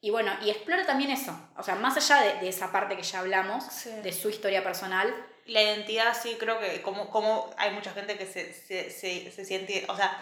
[0.01, 1.37] Y bueno, y explora también eso.
[1.57, 3.89] O sea, más allá de, de esa parte que ya hablamos, Sí.
[4.01, 5.13] de su historia personal,
[5.49, 9.45] La identidad, sí, creo que como, como hay mucha gente que se, se, se, se
[9.45, 10.21] siente, o sea,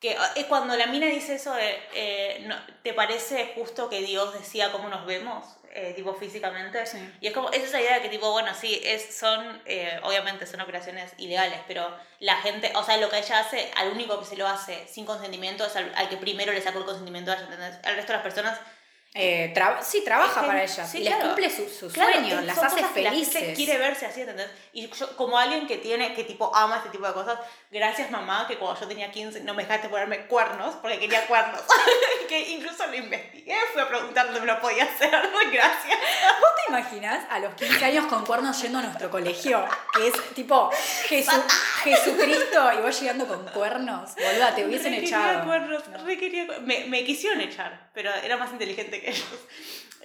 [0.00, 4.34] que eh, cuando la mina dice eso, de, eh, no, ¿te parece justo que Dios
[4.34, 6.84] decía cómo nos vemos, eh, tipo físicamente?
[6.86, 6.98] Sí.
[7.20, 10.46] Y es como, es esa idea de que tipo, bueno, sí, es, son, eh, obviamente
[10.46, 14.26] son operaciones ilegales, pero la gente, o sea, lo que ella hace, al único que
[14.26, 17.78] se lo hace sin consentimiento es al, al que primero le sacó el consentimiento ¿entendés?
[17.82, 18.60] Al resto de las personas
[19.16, 21.28] eh, tra- sí, trabaja Es para ellas sí, y les claro.
[21.30, 23.54] cumple su, su Claro, sueño, es- las hace felices.
[23.56, 24.48] quiere verse así, ¿entendés?
[24.72, 27.38] Y yo, como alguien que tiene, que tipo ama este tipo de cosas,
[27.70, 31.60] gracias mamá, que cuando yo tenía 15 no me dejaste ponerme cuernos, porque quería cuernos.
[32.28, 35.10] que incluso lo investigué, fui a preguntar dónde me lo podía hacer,
[35.52, 35.98] gracias.
[36.40, 39.64] ¿Vos te imaginas a los 15 años con cuernos yendo a nuestro colegio?
[39.96, 40.70] Que es tipo
[41.08, 41.44] Jesu-
[41.84, 44.14] Jesucristo y vos llegando con cuernos.
[44.16, 45.44] Boluda, te hubiesen Re quería echado.
[45.46, 46.04] cuernos, No.
[46.04, 49.24] re quería cu- me, me quisieron echar, pero era más inteligente que ellos.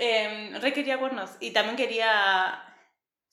[0.02, 1.30] Eh, re quería cuernos.
[1.42, 2.64] Y también quería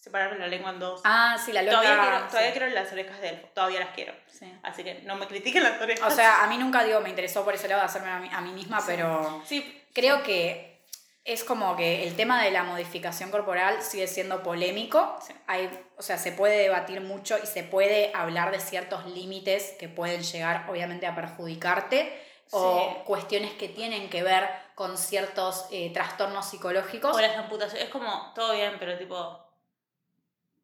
[0.06, 1.00] separarme la lengua en dos.
[1.04, 1.80] Ah, sí, la loca.
[1.80, 2.58] todavía quiero, todavía sí.
[2.58, 4.14] quiero las orejas de elfo, todavía las quiero.
[4.26, 4.52] Sí.
[4.64, 6.12] Así que no me critiquen las orejas.
[6.12, 8.28] O sea, a mí nunca digo, me interesó por ese lado de hacerme a mí,
[8.32, 10.76] a mí misma, pero sí, creo que
[11.24, 15.18] es como que el tema de la modificación corporal sigue siendo polémico.
[15.48, 19.88] Hay, o sea, se puede debatir mucho y se puede hablar de ciertos límites que
[19.88, 22.96] pueden llegar, obviamente, a perjudicarte o Sí.
[23.04, 27.16] cuestiones que tienen que ver con ciertos eh, trastornos psicológicos.
[27.16, 27.84] O las amputaciones.
[27.86, 29.42] Es como, todo bien, pero tipo.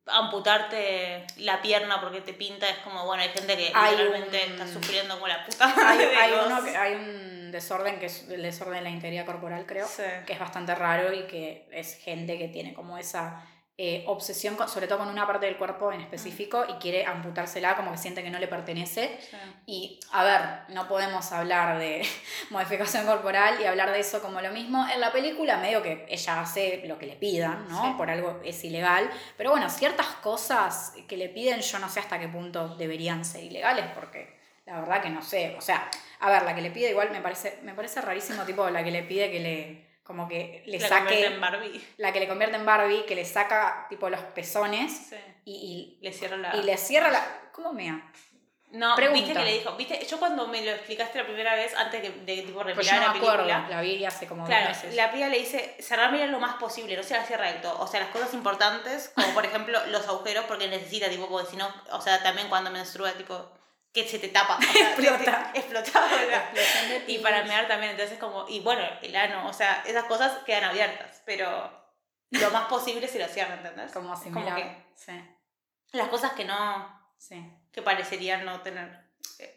[0.04, 4.52] Amputarte la pierna porque te pinta es como, bueno, hay gente que Hay realmente un-
[4.52, 8.42] está sufriendo como la puta Hay, hay uno que- hay un desorden que es el
[8.42, 9.86] desorden de la integridad corporal, creo.
[9.86, 10.02] Sí.
[10.26, 13.46] que es bastante raro y que es gente que tiene como esa
[13.84, 17.74] eh, obsesión, con- sobre todo con una parte del cuerpo en específico, y quiere amputársela
[17.74, 19.18] como que siente que no le pertenece.
[19.28, 19.36] Sí.
[19.66, 22.06] Y, a ver, no podemos hablar de
[22.50, 24.86] modificación corporal y hablar de eso como lo mismo.
[24.88, 27.82] En la película, medio que ella hace lo que le pidan, ¿no?
[27.84, 27.94] Sí.
[27.96, 29.10] Por algo es ilegal.
[29.36, 33.42] Pero bueno, ciertas cosas que le piden, yo no sé hasta qué punto deberían ser
[33.42, 35.56] ilegales, porque la verdad que no sé.
[35.58, 35.90] O sea,
[36.20, 38.92] a ver, la que le pide igual me parece, me parece rarísimo, tipo, la que
[38.92, 39.91] le pide que le.
[40.02, 41.04] Como que le La saque.
[41.04, 41.84] convierte en Barbie.
[41.98, 45.16] La que le convierte en Barbie, que le saca, tipo, los pezones Sí.
[45.44, 46.56] y, Le cierra la.
[46.56, 47.24] y, y le cierra la.
[47.52, 48.10] ¿Cómo mea?
[48.72, 49.20] No, Pregunta.
[49.26, 52.08] viste que le dijo, viste, yo cuando me lo explicaste la primera vez, antes de,
[52.10, 53.68] de tipo Pues yo no la me acuerdo, película.
[53.68, 54.94] la vi hace como Claro, dos meses.
[54.96, 57.78] la piba le dice, cerrarme lo más posible, no se la cierra del todo.
[57.80, 61.56] O sea, las cosas importantes, como por ejemplo los agujeros, porque necesita, tipo, porque si
[61.58, 63.46] no, o sea, también cuando menstrua, tipo,
[63.92, 64.56] que se te tapa.
[64.58, 65.50] O sea, Explota.
[66.54, 70.04] te- de Y para mear también, entonces como, y bueno, el ano, o sea, esas
[70.04, 71.70] cosas quedan abiertas, pero
[72.30, 73.92] lo más posible se lo cierra, ¿entendés?
[73.92, 74.56] Como Como similar.
[74.56, 75.12] que Sí,
[75.92, 77.44] las cosas que no, sí.
[77.70, 79.01] que parecerían no tener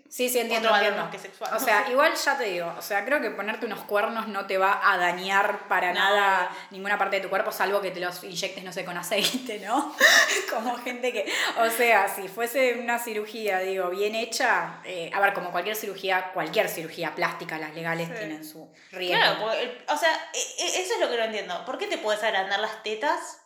[0.08, 1.52] Sí, sí, entiendo, otro que sexual.
[1.56, 4.58] O sea, igual ya te digo, o sea, creo que ponerte unos cuernos no te
[4.58, 6.00] va a dañar para No.
[6.00, 9.60] nada ninguna parte de tu cuerpo, salvo que te los inyectes, no sé, con aceite,
[9.60, 9.94] ¿no?
[10.50, 11.30] como gente que,
[11.60, 16.32] o sea, si fuese una cirugía, digo, bien hecha, eh, a ver, como cualquier cirugía,
[16.34, 18.14] cualquier cirugía plástica, las legales Sí.
[18.18, 19.20] tienen su riesgo.
[19.20, 21.66] Claro, porque o sea, e- e- eso es lo que no entiendo.
[21.66, 23.42] ¿Por qué te puedes agrandar las tetas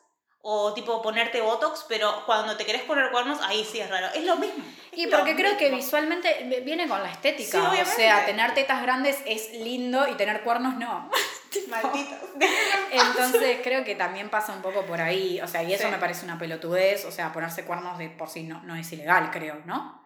[0.52, 4.08] o tipo ponerte botox, pero cuando te querés poner cuernos, ahí sí es raro?
[4.16, 4.64] Es lo mismo.
[4.94, 7.52] Y Es porque creo que visualmente vi- viene con la estética.
[7.52, 7.96] Sí, o obviamente.
[7.96, 11.10] sea, tener tetas grandes es lindo y tener cuernos no.
[11.70, 12.18] Malditos.
[12.92, 15.40] Entonces creo que también pasa un poco por ahí.
[15.42, 15.92] O sea, y eso Sí.
[15.92, 17.06] me parece una pelotudez.
[17.06, 20.00] O sea, ponerse cuernos de por sí no, no es ilegal, creo, ¿no?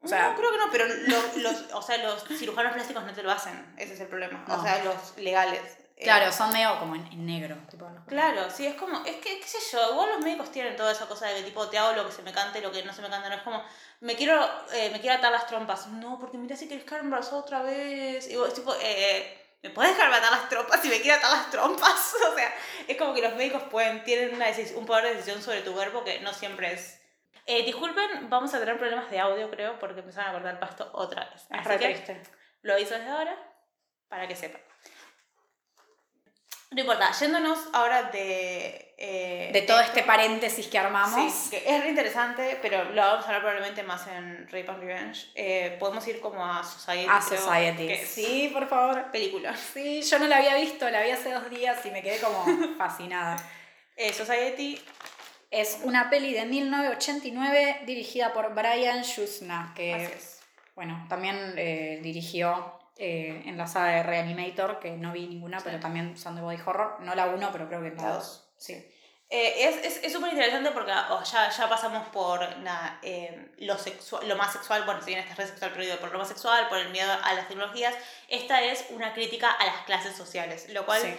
[0.00, 3.12] O sea, no, creo que no, pero lo- los, o sea, los cirujanos plásticos no
[3.12, 3.74] te lo hacen.
[3.78, 4.44] Ese es el problema.
[4.48, 4.54] No.
[4.58, 5.60] O sea, los legales.
[5.96, 7.56] Eh, claro, son medio como en, en negro.
[7.70, 10.74] Tipo, los- Claro, sí, es como, es que, qué sé yo, igual los médicos tienen
[10.76, 12.82] toda esa cosa de que tipo, te hago lo que se me cante, lo que
[12.84, 13.62] no se me canta, no es como,
[14.00, 17.36] me quiero, eh, me quiero atar las trompas, no, porque mira si quieres quedar embarazada
[17.38, 21.16] otra vez, y vos, tipo, eh, ¿me puedes dejarme atar las trompas si me quiero
[21.18, 22.14] atar las trompas?
[22.32, 22.52] O sea,
[22.88, 24.46] es como que los médicos pueden, tienen una
[24.76, 27.00] un poder de decisión sobre tu cuerpo que no siempre es...
[27.46, 30.90] Eh, disculpen, vamos a tener problemas de audio, creo, porque empezaron a cortar el pasto
[30.94, 31.42] otra vez.
[31.42, 32.22] Es Así re que triste.
[32.62, 33.36] lo hizo desde ahora,
[34.08, 34.60] para que sepan.
[36.70, 38.94] No importa, yéndonos ahora de...
[38.98, 41.32] eh, De todo este paréntesis que armamos.
[41.32, 44.80] Sí, que es re interesante, pero lo vamos a hablar probablemente más en Rape and
[44.80, 45.26] Revenge.
[45.36, 47.08] Eh, podemos ir como a Society.
[47.08, 47.86] A creo, Society.
[47.86, 49.10] que es Sí, por favor.
[49.12, 49.54] Película.
[49.56, 52.44] Sí, yo no la había visto, la vi hace dos días y me quedé como
[52.78, 53.36] fascinada.
[53.96, 54.80] Eh, Society,
[55.50, 60.10] Es una peli de 1989 dirigida por Brian Schusna, que
[60.74, 65.64] bueno, también eh, dirigió eh, en la saga de Reanimator, que no vi ninguna, Sí.
[65.66, 66.96] pero también son de body horror.
[67.00, 68.48] No la uno, pero creo que la La dos.
[68.56, 68.74] Sí.
[69.30, 73.76] Eh, es es- es súper interesante porque oh, ya, ya pasamos por nada, eh, lo,
[73.78, 76.28] sexual, lo más sexual, bueno, si bien este es re sexual prohibido, por lo más
[76.28, 77.94] sexual, por el miedo a las tecnologías.
[78.28, 81.16] Esta es una crítica a las clases sociales, lo cual Sí.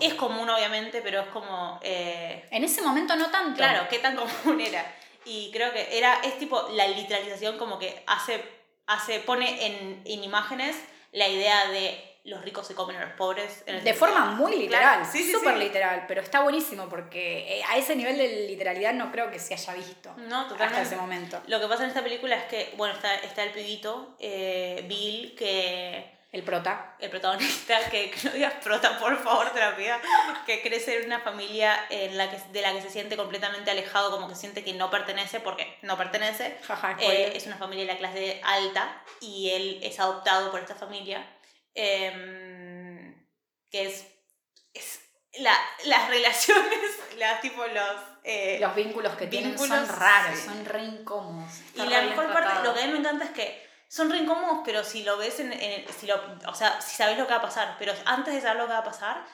[0.00, 1.80] es común, obviamente, pero es como.
[1.82, 3.56] eh, En ese momento no tanto.
[3.56, 4.14] Claro, qué tan
[4.44, 4.84] común era.
[5.24, 8.44] Y creo que era, es tipo la literalización como que hace,
[8.86, 10.76] hace pone en, en imágenes
[11.12, 13.62] la idea de los ricos se comen a los pobres.
[13.66, 15.60] en el De sentido- forma muy literal, Claro, sí, súper sí.
[15.60, 19.54] literal, pero está buenísimo porque eh, a ese nivel de literalidad no creo que se
[19.54, 20.82] haya visto No, hasta totalmente.
[20.82, 21.40] ese momento.
[21.46, 25.34] Lo que pasa en esta película es que, bueno, está, está el pibito, eh, Bill,
[25.36, 26.94] que El prota.
[26.98, 29.96] el protagonista, que, que no digas prota, por favor, te la pido,
[30.44, 34.10] que crece en una familia en la que, de la que se siente completamente alejado,
[34.10, 36.58] como que siente que no pertenece, porque no pertenece.
[36.66, 40.74] Jaja, Eh, es una familia de la clase alta y él es adoptado por esta
[40.74, 41.26] familia.
[41.74, 43.14] em,
[43.70, 44.06] que es,
[44.74, 45.00] es
[45.38, 46.78] la, las relaciones,
[47.16, 47.96] las tipo los...
[48.24, 50.44] eh, Los vínculos que tienen vínculos, son raros, sí.
[50.46, 51.52] son re incómodos.
[51.74, 52.64] y la mejor parte, tratado.
[52.64, 55.40] lo que a mí me encanta es que son re incómodos, pero si lo ves
[55.40, 58.34] en, en- si lo, o sea, si sabes lo que va a pasar, pero antes
[58.34, 59.24] de saber lo que va a pasar,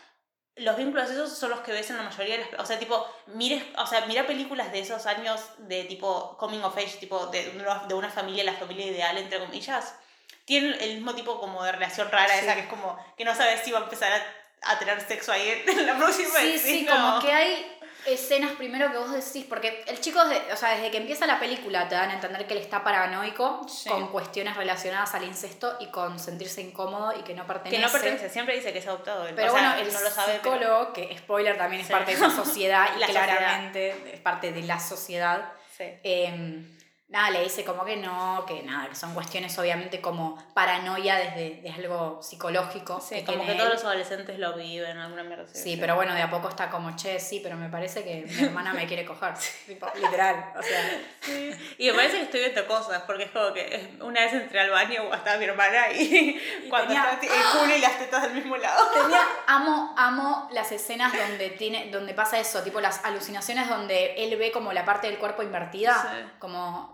[0.57, 3.05] los vínculos esos son los que ves en la mayoría de las, o sea, tipo,
[3.27, 7.51] mires, o sea, mira películas de esos años de tipo coming of age, tipo de,
[7.51, 9.97] de una familia, la familia ideal entre comillas,
[10.45, 12.45] tienen el mismo tipo como de relación rara Sí.
[12.45, 15.33] esa que es como que no sabes si va a empezar a, a tener sexo
[15.33, 17.74] ahí en la próxima Sí, sí, como que hay
[18.07, 21.39] escenas primero que vos decís, porque el chico, de- o sea, desde que empieza la
[21.41, 23.89] película te dan a entender que él está paranoico Sí.
[23.89, 27.77] con cuestiones relacionadas al incesto y con sentirse incómodo y que no pertenece.
[27.77, 29.35] que no pertenece, siempre dice que es adoptado él.
[29.35, 31.93] Pero o sea, bueno, el no lo sabe, pero- psicólogo, que spoiler también es Sí.
[31.93, 33.27] parte de esa sociedad y La sociedad.
[33.39, 35.85] claramente es parte de la sociedad, Sí.
[36.03, 36.65] eh,
[37.09, 41.61] nada, le dice como que no, que nada, que son cuestiones obviamente como paranoia desde,
[41.63, 43.01] desde algo psicológico.
[43.01, 43.59] Sí, que como que él.
[43.59, 45.47] todos los adolescentes lo viven, alguna mierda.
[45.47, 48.45] Sí, pero bueno, de a poco está como, che, sí, pero me parece que mi
[48.45, 49.35] hermana me quiere coger.
[49.67, 51.01] Tipo, literal, o sea.
[51.21, 51.51] Sí.
[51.79, 54.61] Y me parece que estoy viendo cosas, porque es como que es- una vez entré
[54.61, 58.33] al baño estaba mi hermana y, cuando tenía- estaba el culo y las tetas del
[58.35, 58.91] mismo lado.
[58.93, 64.37] Tenía, amo, amo las escenas donde tiene, donde pasa eso, tipo las alucinaciones donde él
[64.37, 66.31] ve como la parte del cuerpo invertida, Sí.
[66.39, 66.93] como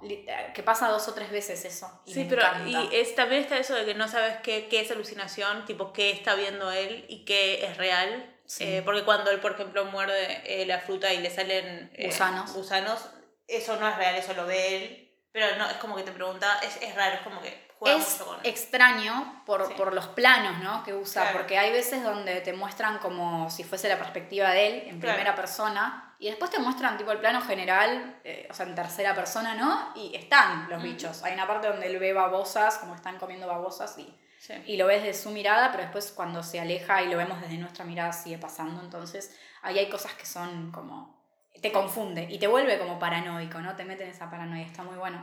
[0.54, 2.02] que pasa dos o tres veces eso.
[2.06, 2.68] y Sí, pero encanta.
[2.68, 6.10] y es, también está eso de que no sabes qué, qué es alucinación, tipo qué
[6.10, 8.36] está viendo él y qué es real.
[8.46, 8.64] Sí.
[8.64, 12.52] Eh, porque cuando él, por ejemplo, muerde eh, la fruta y le salen eh, Gusanos.
[12.52, 13.10] gusanos,
[13.46, 15.06] eso no es real, eso lo ve él.
[15.32, 18.26] Pero no, es como que te pregunta, es, es raro, es como que es mucho
[18.26, 19.74] con extraño por, Sí.
[19.76, 20.82] por los planos ¿no?
[20.84, 21.38] que usa, Claro.
[21.38, 25.14] porque hay veces donde te muestran como si fuese la perspectiva de él en Claro.
[25.16, 29.14] primera persona y después te muestran tipo el plano general, eh, o sea, en tercera
[29.14, 29.92] persona, ¿no?
[29.94, 31.22] Y están los bichos.
[31.22, 34.54] Hay una parte donde él ve babosas, como están comiendo babosas y, Sí.
[34.66, 37.56] y lo ves desde su mirada, pero después cuando se aleja y lo vemos desde
[37.58, 41.18] nuestra mirada sigue pasando, entonces ahí hay cosas que son como...
[41.62, 43.74] te confunde y te vuelve como paranoico, ¿no?
[43.76, 45.22] Te mete en esa paranoia, está muy bueno.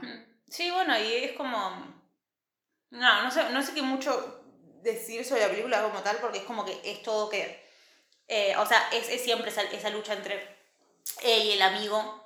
[0.49, 2.06] Sí, bueno, y es como.
[2.91, 4.43] No, no sé, no sé qué mucho
[4.81, 7.65] decir sobre la película como tal, porque es como que es todo que.
[8.27, 10.35] eh, o sea, es, es siempre esa, lucha entre
[11.23, 12.23] él y el amigo,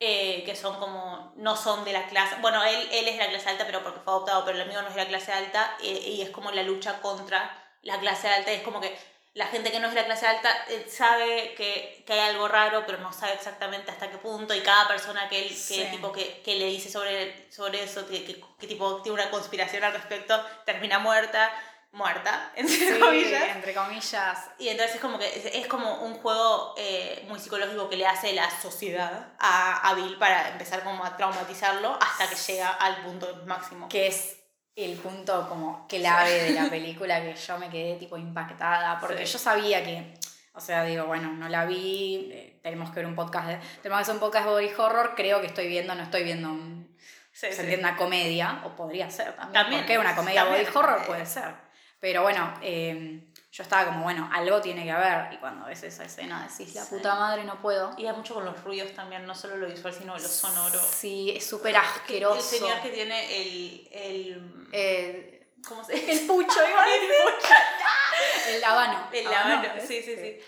[0.00, 1.32] eh, que son como.
[1.36, 2.36] no son de la clase.
[2.40, 4.82] Bueno, él, él es de la clase alta, pero porque fue adoptado, pero el amigo
[4.82, 7.50] no es de la clase alta, eh, y es como la lucha contra
[7.82, 8.96] la clase alta, y es como que.
[9.38, 12.48] La gente que no es de la clase alta eh, sabe que, que hay algo
[12.48, 14.52] raro, pero no sabe exactamente hasta qué punto.
[14.54, 15.86] Y cada persona que él, que, Sí.
[15.90, 18.20] tipo, que, que le dice sobre, sobre eso, que,
[18.66, 20.34] tipo tiene una conspiración al respecto,
[20.66, 21.50] termina muerta.
[21.90, 23.42] muerta, entre Sí, comillas.
[23.56, 24.38] entre comillas.
[24.58, 28.06] Y entonces es como que es, es como un juego eh, muy psicológico que le
[28.06, 33.02] hace la sociedad a, a Bill para empezar como a traumatizarlo hasta que llega al
[33.04, 33.88] punto máximo.
[33.88, 34.36] que es
[34.84, 39.32] el punto como clave de la película que yo me quedé tipo impactada, porque Sí.
[39.32, 40.14] yo sabía que,
[40.54, 43.98] o sea, digo, bueno, no la vi, eh, tenemos que ver un podcast, de, tenemos
[43.98, 46.96] que hacer un podcast de body horror, creo que estoy viendo, no estoy viendo un,
[47.32, 47.60] Sí, se sí.
[47.62, 51.06] entiende una comedia, o podría ser también, También, porque una comedia también body horror comedia.
[51.06, 51.54] puede ser,
[52.00, 56.04] pero bueno, eh, yo estaba como, bueno, algo tiene que haber, y cuando ves esa
[56.04, 56.96] escena decís, la Sí.
[56.96, 57.94] puta madre, no puedo.
[57.96, 60.78] Y hay mucho con los ruidos también, no solo lo visual, sino lo sonoro.
[60.80, 62.36] Sí, es súper Que asqueroso.
[62.36, 63.88] El señor que tiene el.
[63.92, 65.34] el Eh,
[65.66, 66.12] ¿Cómo se dice?
[66.12, 68.54] el pucho, iba a decir.
[68.54, 69.08] El habano.
[69.12, 70.38] El Habano, sí, sí, sí.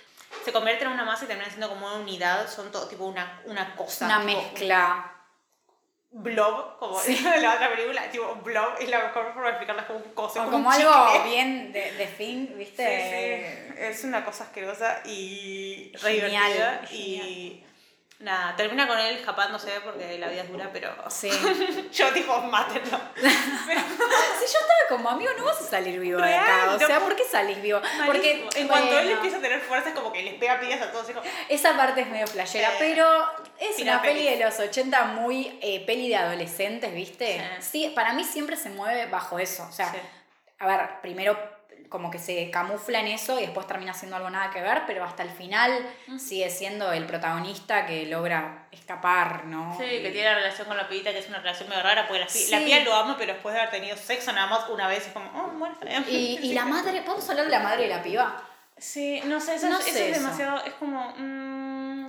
[0.44, 3.40] Se convierte en una masa y termina siendo como una unidad, son todo tipo una,
[3.46, 4.06] una cosa.
[4.06, 5.12] Una tipo mezcla.
[6.12, 7.22] Blob, como Sí.
[7.40, 10.40] la otra película, tipo blob es la mejor forma de explicarla, es como un coso,
[10.42, 11.30] O como, como un algo chicle.
[11.30, 12.84] bien de, de fin, ¿viste?
[12.84, 13.74] Sí, sí.
[13.78, 16.82] Es una cosa asquerosa y re Genial, divertida.
[16.88, 17.26] genial.
[17.28, 17.64] Y
[18.20, 21.30] nada, termina con él escapándose porque la vida es dura, pero Sí.
[21.92, 23.00] yo tipo, mátenlo.
[23.16, 26.74] Pero Si yo estaba como amigo, no vas a salir vivo de acá.
[26.74, 27.80] O sea, ¿por qué salís vivo?
[28.06, 30.90] Porque en cuanto él empieza a tener fuerza es como que les pega piñas a
[30.92, 31.06] todos.
[31.06, 33.06] como, Esa parte es medio flashera, Eh, pero
[33.58, 37.40] es una peli de los 80 muy eh, peli de adolescentes, ¿viste?
[37.60, 37.80] Sí.
[37.86, 39.64] Sí, para mí siempre se mueve bajo eso.
[39.68, 39.98] O sea, Sí.
[40.58, 41.38] a ver, primero
[41.90, 45.04] como que se camufla en eso y después termina siendo algo nada que ver, pero
[45.04, 45.86] hasta el final
[46.18, 49.76] sigue siendo el protagonista que logra escapar, ¿no?
[49.76, 52.06] Sí, Y- que tiene la relación con la pibita, que es una relación medio rara,
[52.06, 52.48] porque la, Sí.
[52.50, 55.28] la lo ama, pero después de haber tenido sexo nada más una vez, es como,
[55.38, 56.04] oh, bueno, está bien.
[56.08, 58.40] Y, y la madre, ¿podemos hablar de la madre de la piba?
[58.78, 60.22] Sí, no sé, eso, No eso sé es eso.
[60.22, 62.06] demasiado, es como, mm,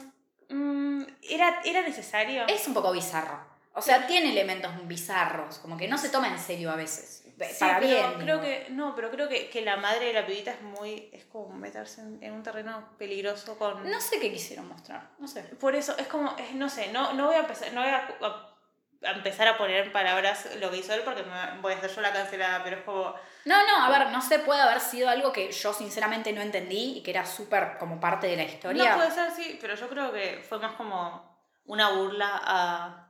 [0.49, 2.45] mm, ¿era, ¿era necesario?
[2.47, 3.39] Es un poco bizarro.
[3.73, 7.20] O sea, tiene elementos bizarros, como que no se toma en serio a veces.
[7.49, 8.13] Sí, Para pero bien.
[8.19, 8.41] Creo digo.
[8.41, 11.55] que, no, pero creo que, que la madre de la pibita es muy, es como
[11.55, 13.89] meterse en, en un terreno peligroso con...
[13.89, 15.41] No sé qué quisieron mostrar, no sé.
[15.43, 17.97] Por eso, es como, es- no sé, no, no voy a empezar, no voy a,
[18.21, 21.89] a- empezar a poner en palabras lo que hizo él porque me voy a hacer
[21.89, 23.15] yo la cancelada, pero es como...
[23.45, 26.97] No, no, a ver, no sé, puede haber sido algo que yo sinceramente no entendí
[26.99, 28.91] y que era súper como parte de la historia.
[28.91, 31.31] No puede ser así, pero yo creo que fue más como
[31.65, 33.00] una burla a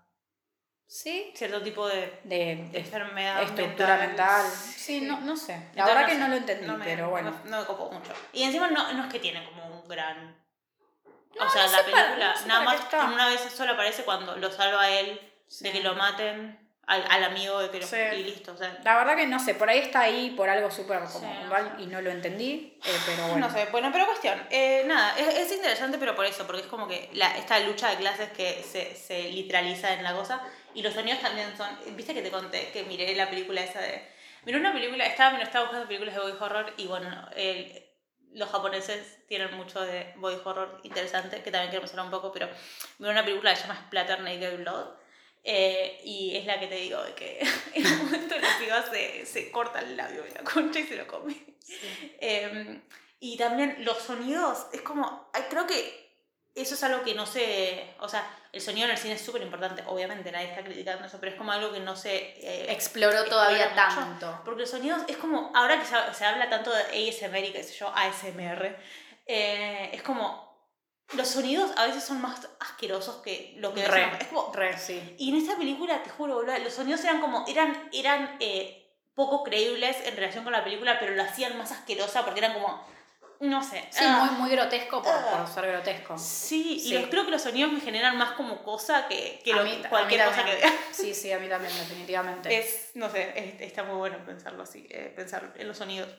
[0.94, 4.46] Sí, cierto tipo de de, de enfermedad estructura mental.
[4.52, 5.02] Sí, Sí.
[5.02, 5.54] no, no sé.
[5.54, 7.32] La Entonces, verdad que sé, no lo entendí, no me- pero bueno.
[7.46, 8.12] No, no me copó mucho.
[8.34, 10.36] Y encima no, no es que tiene como un gran...
[11.40, 13.06] No, o sea, no la para- película no nada para qué más está.
[13.06, 15.64] una vez solo aparece cuando lo salva a él Sí.
[15.64, 17.96] de que lo maten al, al amigo de que lo, Sí.
[18.18, 18.52] y listo.
[18.52, 21.08] O sea, La verdad que no sé, por ahí está ahí por algo súper no
[21.10, 23.48] puntual y no lo entendí, eh, pero bueno.
[23.48, 24.46] No sé, bueno, pero cuestión.
[24.50, 27.92] eh, nada, es, es interesante, pero por eso, porque es como que la, esta lucha
[27.92, 30.42] de clases que se, se literaliza en la cosa.
[30.74, 31.68] Y los sonidos también son.
[31.96, 34.02] Viste que te conté que miré la película esa de.
[34.46, 37.86] Miré una película, estaba, me estaba buscando películas de body horror y bueno, el-
[38.34, 42.48] los japoneses tienen mucho de body horror interesante, que también quiero mencionar un poco, pero
[43.00, 44.86] miré una película que se llama Splatter Naked Blood.
[45.44, 47.40] eh, y es la que te digo de que
[47.74, 50.96] en un momento la piba se, se corta el labio de la concha y se
[50.96, 51.36] lo come.
[52.20, 52.82] Eh,
[53.20, 56.11] y también los sonidos, es como, creo que
[56.54, 59.42] eso es algo que no se, o sea, el sonido en el cine es súper
[59.42, 62.16] importante, obviamente nadie está criticando eso, pero es como algo que no se...
[62.16, 63.96] eh, Exploró todavía mucho.
[63.96, 64.42] tanto.
[64.44, 67.64] porque los sonidos es como, ahora que se, se habla tanto de ASMR y qué
[67.64, 68.76] sé yo, ASMR,
[69.28, 70.52] eh, es como,
[71.14, 73.88] los sonidos a veces son más asquerosos que lo que...
[73.88, 75.16] Re, es como, re, sí.
[75.18, 78.78] y en esta película, te juro, boludo, los sonidos eran como, eran, eran eh,
[79.14, 82.86] poco creíbles en relación con la película, pero lo hacían más asquerosa porque eran como,
[83.42, 83.84] no sé.
[83.92, 85.38] Sí, ah, muy, muy grotesco por, Ah.
[85.46, 86.18] por ser grotesco.
[86.18, 89.64] Sí, y los- creo que los sonidos me generan más como cosa que, que lo-
[89.64, 90.72] mí- cualquier cosa que vea.
[90.92, 92.58] Sí, sí, a mí también, definitivamente.
[92.58, 96.10] Es, no sé, es- está muy bueno pensarlo así, eh, pensar en los sonidos.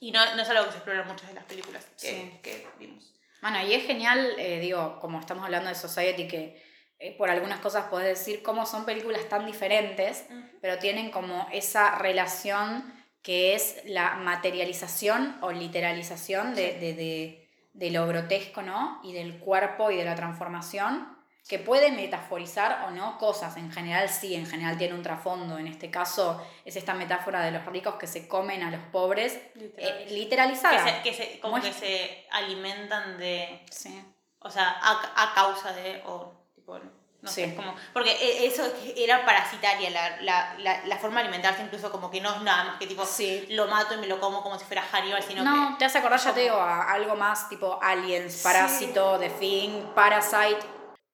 [0.00, 2.38] Y no, no es algo que se explora en muchas de las películas que, Sí.
[2.42, 3.12] que vimos.
[3.40, 7.58] Bueno, y es genial, eh, digo, como estamos hablando de Society, que eh, por algunas
[7.60, 10.24] cosas podés decir cómo son películas tan diferentes,
[10.62, 12.84] pero tienen como esa relación
[13.24, 17.40] que es la materialización o literalización de, de, de-
[17.72, 19.00] de lo grotesco, ¿no?
[19.02, 21.08] Y del cuerpo y de la transformación,
[21.48, 23.56] que puede metaforizar o no cosas.
[23.56, 25.58] En general sí, en general tiene un trasfondo.
[25.58, 29.40] En este caso es esta metáfora de los ricos que se comen a los pobres,
[29.56, 29.74] eh,
[30.06, 30.84] Que literalizada.
[30.84, 34.00] se, que se- como que se alimentan de, Sí.
[34.38, 36.78] o sea, a, a causa de, o tipo,
[37.24, 37.50] no sé, Sí.
[37.50, 38.62] es como, porque e- eso
[38.96, 42.64] era parasitaria, la, la, la, la forma de alimentarse incluso como que no es nada
[42.64, 43.46] más que tipo, Sí.
[43.50, 45.78] lo mato y me lo como como si fuera Hannibal, sino No, que...
[45.78, 50.60] te hace acordar, ya te digo, a algo más tipo Aliens, Parásito, The Thing, Parasite.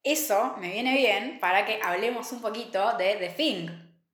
[0.02, 3.68] Eso me viene bien para que hablemos un poquito de The Thing,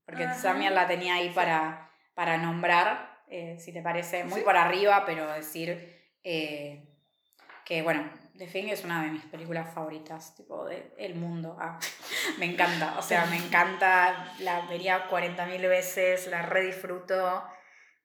[0.04, 3.16] porque también la tenía ahí para, para nombrar.
[3.28, 5.68] eh, si te parece, muy por arriba, pero decir
[6.22, 6.86] eh,
[7.64, 8.08] que, bueno,
[8.38, 11.56] The Thing es una de mis películas favoritas, tipo, de el mundo.
[11.58, 11.78] Ah,
[12.38, 17.44] me encanta, o sea, me encanta, la vería 40.000 veces, la redisfruto.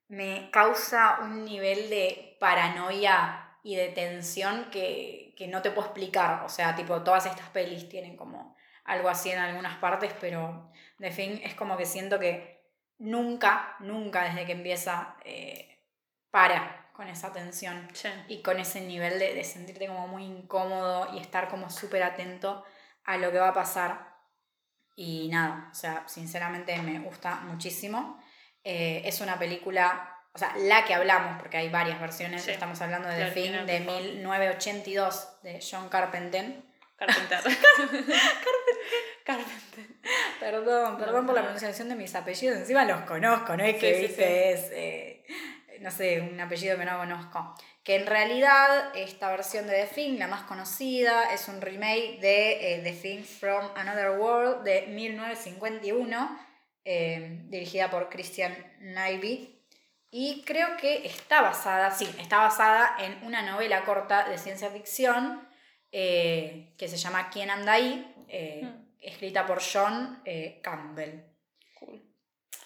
[0.08, 6.44] Me causa un nivel de paranoia y de tensión que, que no te puedo explicar.
[6.44, 8.56] O sea, tipo, todas estas pelis tienen como
[8.86, 12.62] algo así en algunas partes, pero The Thing es como que siento que
[12.98, 15.80] nunca, nunca desde que empieza eh,
[16.30, 18.10] para con esa tensión Sí.
[18.28, 22.64] y con ese nivel de, de sentirte como muy incómodo y estar como súper atento
[23.06, 24.12] a lo que va a pasar.
[24.96, 28.22] Y nada, o sea, sinceramente me gusta muchísimo.
[28.64, 32.52] Eh, es una película, o sea, la que hablamos, porque hay varias versiones, Sí.
[32.52, 34.02] estamos hablando de The Thing de por favor.
[34.02, 36.62] 1982 de John Carpenter.
[36.98, 37.40] Carpenter.
[39.26, 39.86] Carpenter.
[40.40, 43.96] Perdón, perdón por la pronunciación de mis apellidos, encima los conozco, no es que, Sí,
[43.96, 44.66] sí, viste, sí.
[44.66, 45.11] es, eh,
[45.82, 47.56] no sé, un apellido que no conozco.
[47.84, 52.76] Que en realidad esta versión de The Thing, la más conocida, es un remake de
[52.76, 56.40] eh, The Thing from Another World de 1951,
[56.86, 59.58] eh, dirigida por Christian Nyby.
[60.12, 65.48] Y creo que está basada, sí, está basada en una novela corta de ciencia ficción
[65.92, 68.14] eh, que se llama ¿Quién anda ahí?
[68.28, 68.88] Eh, Mm.
[69.02, 70.22] escrita por John
[70.62, 71.31] Campbell.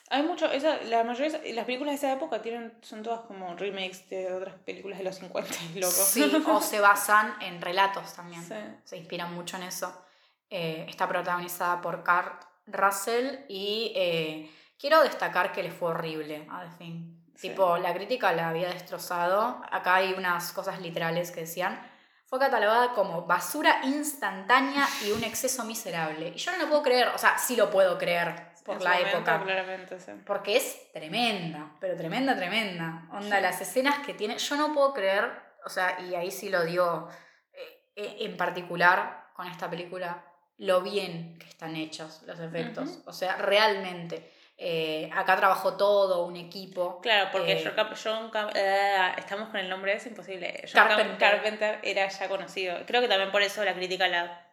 [0.10, 4.07] Hay mucho, esa, la mayoría, las películas de esa época tienen, son todas como remakes
[4.10, 5.91] de otras películas de los 50, loco.
[5.91, 8.44] Sí, o se basan en relatos también.
[8.44, 8.56] Sí.
[8.84, 10.06] Se inspiran mucho en eso.
[10.49, 16.64] Eh, está protagonizada por Kurt Russell y eh, quiero destacar que le fue horrible a
[16.65, 17.15] The Thing.
[17.36, 17.49] Sí.
[17.49, 19.61] Tipo, la crítica la había destrozado.
[19.72, 21.82] Acá hay unas cosas literales que decían.
[22.27, 26.30] Fue catalogada como basura instantánea y un exceso miserable.
[26.30, 28.90] Y yo no lo puedo creer, o sea, sí lo puedo creer por En la
[28.92, 29.44] momento, época.
[29.44, 30.12] Claramente, sí.
[30.26, 33.08] Porque es tremenda, pero tremenda, tremenda.
[33.12, 35.32] Onda, las escenas que tiene, yo no puedo creer,
[35.66, 37.08] o sea, y ahí sí lo digo
[37.54, 40.24] eh, eh, en particular con esta película,
[40.58, 43.00] lo bien que están hechos los efectos.
[43.06, 44.32] O sea, realmente.
[44.58, 47.02] eh, acá trabajó todo un equipo.
[47.02, 50.64] Claro, porque Eh, John, John eh, estamos con el nombre, es imposible.
[50.74, 51.18] John.
[51.20, 52.78] Carpenter era ya conocido.
[52.88, 54.48] Creo que también por eso la crítica la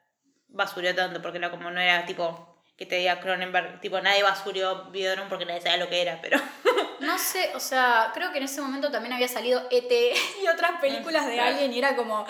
[0.48, 2.51] basurió tanto, porque era como no era tipo
[2.82, 6.38] que te diga Cronenberg, tipo nadie basurió Videodrome porque nadie sabía lo que era, pero
[7.00, 10.12] No sé, o sea, creo que en ese momento también había salido E.T.
[10.42, 11.54] y otras películas de Claro.
[11.56, 12.26] Alien y era como,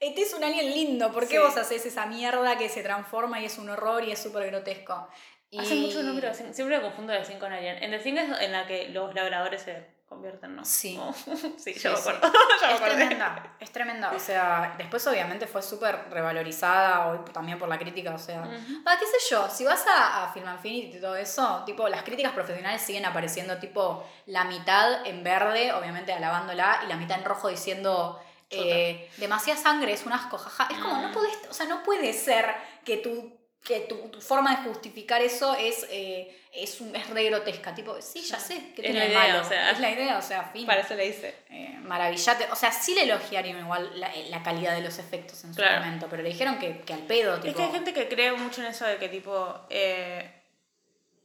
[0.00, 0.20] E.T.
[0.22, 1.38] es un alien lindo, ¿por qué Sí.
[1.38, 5.08] vos haces esa mierda que se transforma y es un horror y es súper grotesco?
[5.50, 5.58] Y...
[5.60, 7.82] hace mucho sie- siempre me confundo de Sin con Alien.
[7.82, 10.64] En The Thing es en la que los labradores se convierten, ¿no?
[10.64, 10.98] Sí.
[11.00, 11.12] Oh,
[11.56, 12.20] sí, Sí, yo me acuerdo.
[12.70, 14.12] Es tremenda, es tremenda.
[14.12, 18.14] O sea, después obviamente fue súper revalorizada hoy también por la crítica.
[18.14, 18.42] O sea,
[18.86, 22.02] ah, qué sé yo, si vas a, a Film Affinity y todo eso, tipo, las
[22.02, 27.24] críticas profesionales siguen apareciendo, tipo, la mitad en verde, obviamente alabándola, y la mitad en
[27.24, 28.20] rojo diciendo.
[28.48, 30.68] Eh, demasiada sangre, es un asco, jaja.
[30.70, 31.12] Es como, no Mm.
[31.12, 32.54] podés, o sea, no puede ser
[32.84, 33.36] que tu,
[33.66, 37.74] que tu, tu forma de justificar eso es, eh, es, un, es re grotesca.
[37.74, 39.40] Tipo, sí, ya sé, que Es tiene idea, malo.
[39.40, 39.70] o sea.
[39.72, 40.64] es la idea, o sea, fin.
[40.66, 41.34] Para eso le hice.
[41.50, 42.46] Eh, maravillate.
[42.52, 45.84] O sea, sí le elogiaron igual la, la calidad de los efectos en su Claro.
[45.84, 47.48] momento, pero le dijeron que, que al pedo, tipo.
[47.48, 50.30] Es que hay gente que cree mucho en eso de que tipo eh,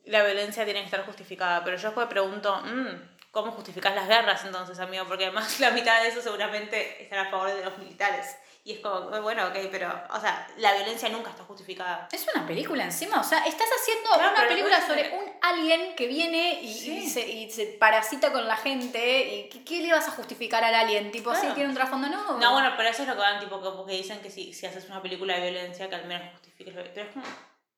[0.06, 4.44] la violencia tiene que estar justificada, pero yo después pregunto, mm, ¿cómo justificas las guerras
[4.46, 5.06] entonces, amigo?
[5.08, 8.36] Porque además la mitad de eso seguramente están a favor de los militares.
[8.64, 12.08] Y es como, bueno, ok, pero, o sea, la violencia nunca está justificada.
[12.12, 15.96] Es una película encima, o sea, estás haciendo Claro, una película no sobre un alien
[15.96, 16.98] que viene y, Sí.
[17.06, 19.50] y se, y se parasita con la gente.
[19.52, 21.12] ¿Y qué, le vas a justificar al alien?
[21.12, 21.56] Tipo, sí, Claro.
[21.56, 22.38] tiene un trasfondo, no.
[22.38, 24.68] No, bueno, pero eso es lo que van, tipo, como que dicen que si, si
[24.68, 26.76] haces una película de violencia, que al menos justifiques.
[26.76, 27.26] lo- Pero es como,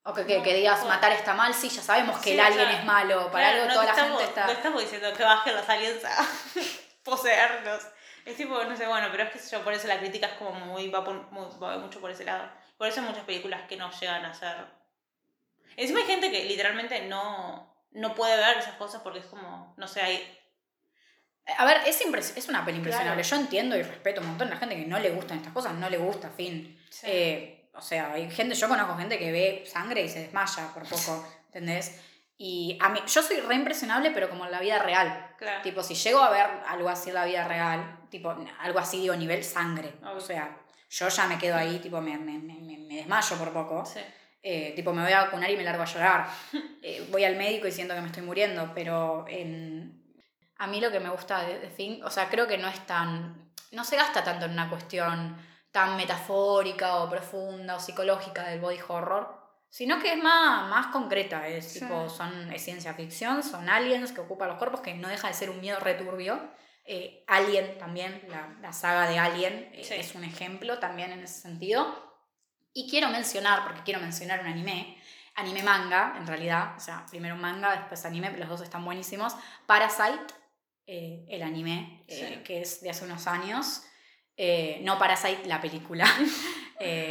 [0.06, 0.90] O que, que, No, que digas no.
[0.90, 3.32] matar está mal, sí, ya sabemos que Sí, el alien sea, es malo.
[3.32, 4.46] Para Claro, algo no toda la estamos, gente está.
[4.48, 6.28] No estamos diciendo que bajen los aliens a
[7.04, 7.82] poseernos.
[8.26, 10.52] Es tipo, no sé, bueno, pero es que yo por eso la crítica es como
[10.54, 12.50] muy, va, por- muy- va mucho por ese lado.
[12.78, 14.56] Por eso hay muchas películas que no llegan a ser.
[15.76, 19.88] Encima hay gente que literalmente no, no puede ver esas cosas porque es como, no
[19.88, 20.40] sé, hay.
[21.58, 23.22] A ver, es, impres- es una peli impresionable.
[23.24, 23.36] Claro.
[23.38, 25.74] Yo entiendo y respeto un montón a la gente que no le gustan estas cosas,
[25.74, 26.82] no le gusta, fin.
[26.90, 27.06] Sí.
[27.10, 30.84] Eh, o sea, hay gente, yo conozco gente que ve sangre y se desmaya por
[30.88, 32.00] poco, ¿entendés?
[32.38, 35.34] Y a mí, yo soy re impresionable, pero como en la vida real.
[35.38, 35.62] Claro.
[35.62, 39.16] Tipo, si llego a ver algo así en la vida real, tipo, algo así, digo,
[39.16, 39.94] nivel sangre.
[40.04, 40.16] Obvio.
[40.18, 40.58] O sea,
[40.90, 43.84] yo ya me quedo ahí, tipo, me, me, me, me- desmayo por poco.
[43.86, 44.00] Sí.
[44.44, 46.28] Eh, tipo, me voy a vacunar y me largo a llorar.
[46.86, 50.04] Eh, voy al médico y siento que me estoy muriendo, pero en-
[50.58, 52.80] a mí lo que me gusta de, de Thing, o sea, creo que no es
[52.86, 53.52] tan.
[53.72, 55.36] No se gasta tanto en una cuestión
[55.72, 59.26] tan metafórica o profunda o psicológica del body horror,
[59.70, 61.80] sino que es más, más concreta, es Sí.
[61.80, 65.34] tipo, son, es ciencia ficción, son aliens que ocupan los cuerpos, que no deja de
[65.34, 66.40] ser un miedo returbio.
[66.86, 69.94] Eh, Alien también, la, la saga de Alien eh, Sí.
[69.96, 72.12] es un ejemplo también en ese sentido.
[72.74, 74.98] Y quiero mencionar, porque quiero mencionar un anime,
[75.36, 79.36] anime manga, en realidad, o sea, primero un manga, después anime, los dos están buenísimos.
[79.66, 80.34] Parasite,
[80.88, 82.44] eh, el anime, eh, Sí.
[82.44, 83.84] que es de hace unos años.
[84.82, 86.06] No Parasite, la película.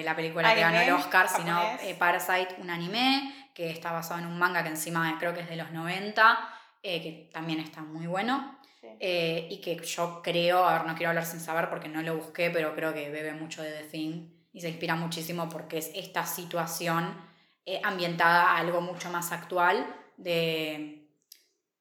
[0.05, 1.95] La película que ganó el Oscar, sino japonés.
[1.97, 5.57] Parasite, un anime que está basado en un manga que encima creo que es de
[5.57, 6.39] los 90,
[6.83, 8.59] eh, que también está muy bueno.
[8.83, 8.89] Sí.
[8.99, 12.17] Eh, y que yo creo, a ver, no quiero hablar sin saber porque no lo
[12.17, 15.93] busqué, pero creo que bebe mucho de The Thing y se inspira muchísimo porque es
[15.95, 17.17] esta situación
[17.65, 19.87] eh, ambientada a algo mucho más actual
[20.17, 20.99] de...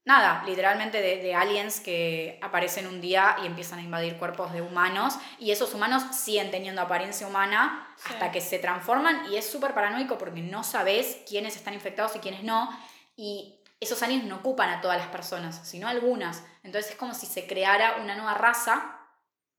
[0.03, 4.61] Nada, literalmente de, de aliens que aparecen un día y empiezan a invadir cuerpos de
[4.61, 8.13] humanos y esos humanos siguen teniendo apariencia humana Sí.
[8.13, 12.19] hasta que se transforman y es súper paranoico porque no sabes quiénes están infectados y
[12.19, 12.67] quiénes no
[13.15, 16.43] y esos aliens no ocupan a todas las personas, sino a algunas.
[16.63, 18.97] Entonces es como si se creara una nueva raza,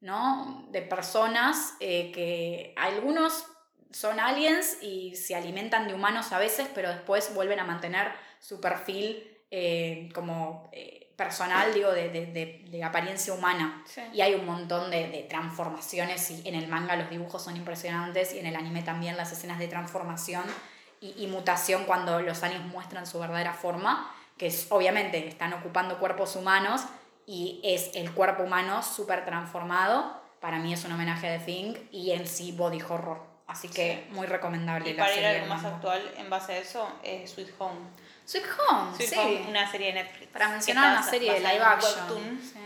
[0.00, 0.66] ¿no?
[0.70, 3.44] De personas eh, que algunos
[3.90, 8.60] son aliens y se alimentan de humanos a veces, pero después vuelven a mantener su
[8.60, 13.84] perfil eh, como eh, personal, digo, de, de- de- de apariencia humana.
[13.86, 14.00] Sí.
[14.14, 18.32] Y hay un montón de, de transformaciones y en el manga los dibujos son impresionantes
[18.34, 20.44] y en el anime también las escenas de transformación
[21.02, 25.98] y, y mutación cuando los aliens muestran su verdadera forma, que es, obviamente están ocupando
[25.98, 26.82] cuerpos humanos
[27.26, 30.20] y es el cuerpo humano súper transformado.
[30.40, 33.20] Para mí es un homenaje The Thing y en sí body horror.
[33.46, 36.58] Así que muy recomendable Y la para ir a algo más actual en base a
[36.58, 37.80] eso, es Sweet Home.
[38.24, 39.18] Sweet Home, Sweet sí.
[39.18, 40.32] Home, una serie de Netflix.
[40.32, 41.92] Para mencionar una serie de live action.
[41.98, 42.58] webtoon, Sí.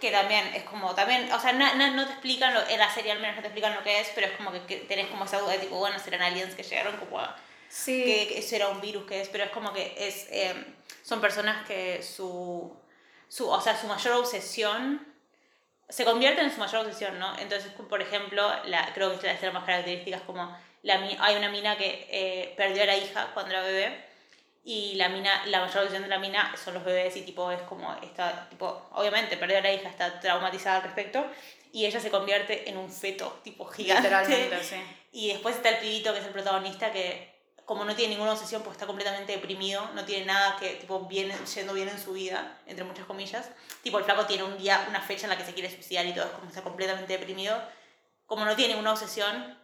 [0.00, 2.90] que también es como, también, o sea, no, no, no te explican, lo, en la
[2.90, 5.08] serie al menos no te explican lo que es, pero es como que, que tenés
[5.08, 7.34] como esa duda de tipo, bueno, serán aliens que llegaron como a,
[7.74, 8.04] Sí.
[8.04, 10.54] que, eso era un virus que es, pero es como que es, eh,
[11.02, 12.72] son personas que su,
[13.28, 15.04] su, o sea, su mayor obsesión
[15.88, 17.36] se convierte en su mayor obsesión, ¿no?
[17.36, 21.36] Entonces, por ejemplo, la, creo que es la escena más característica es como la, hay
[21.36, 24.04] una mina que eh, perdió a la hija cuando era bebé
[24.64, 27.60] y la mina, la mayor obsesión de la mina son los bebés y tipo es
[27.62, 31.26] como está, tipo, obviamente perdió a la hija, está traumatizada al respecto
[31.72, 34.02] y ella se convierte en un feto tipo gigante.
[34.02, 34.76] Literalmente, sí.
[35.10, 37.33] Y después está el pibito que es el protagonista que
[37.64, 41.34] como no tiene ninguna obsesión pues está completamente deprimido, no tiene nada que tipo viene
[41.54, 43.48] yendo bien en su vida, entre muchas comillas.
[43.82, 46.14] Tipo el flaco tiene un día, una fecha en la que se quiere suicidar y
[46.14, 47.60] todo, es como está completamente deprimido.
[48.26, 49.58] Como no tiene ninguna obsesión,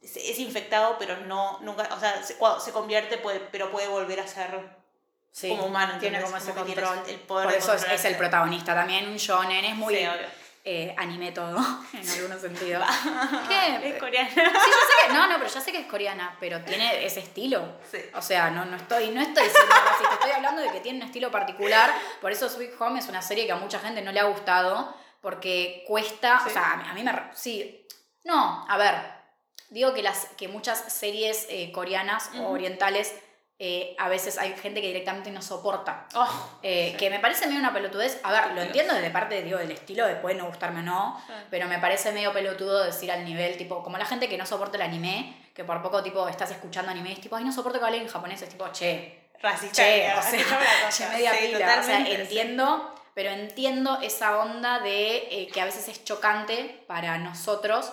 [0.00, 3.88] es, es infectado, pero no nunca, o sea, se, cuando se convierte puede, pero puede
[3.88, 4.82] volver a ser
[5.30, 7.02] Sí, como humano, tiene como ese Como control.
[7.08, 10.41] el poder Por eso es, es el protagonista también, un shonen, es muy Sí, obvio.
[10.64, 11.58] Eh, anime todo,
[11.92, 12.80] en algún sentido.
[13.48, 13.88] ¿Qué?
[13.88, 14.30] Es coreana.
[14.30, 17.20] Sí, yo sé que, no, no, pero ya sé que es coreana, pero tiene ese
[17.20, 17.78] estilo.
[17.90, 17.98] Sí.
[18.14, 21.30] O sea, no, no estoy, no estoy racista, estoy hablando de que tiene un estilo
[21.30, 21.92] particular.
[22.20, 24.94] Por eso Sweet Home es una serie que a mucha gente no le ha gustado,
[25.20, 27.12] porque cuesta, o sea, a mí, me...
[27.34, 27.86] Sí,
[28.24, 28.94] no, a ver,
[29.70, 33.14] digo que, las, que muchas series eh, coreanas o orientales,
[33.64, 36.08] eh, a veces hay gente que directamente no soporta.
[36.16, 36.28] Oh,
[36.64, 36.96] Eh, Sí.
[36.96, 38.18] Que me parece medio una pelotudez.
[38.24, 41.22] A ver, lo entiendo desde parte digo, del estilo, de puede no gustarme o no,
[41.28, 41.32] Sí.
[41.48, 44.76] pero me parece medio pelotudo decir al nivel, tipo, como la gente que no soporta
[44.78, 47.84] el anime, que por poco, tipo, estás escuchando anime es tipo, ay, no soporto que
[47.84, 49.76] hablen en japonés, es tipo, che, racista.
[49.80, 50.32] che, o sea,
[50.90, 51.76] che, media Sí, pila.
[51.78, 57.16] O sea, entiendo, pero entiendo esa onda de eh, que a veces es chocante para
[57.18, 57.92] nosotros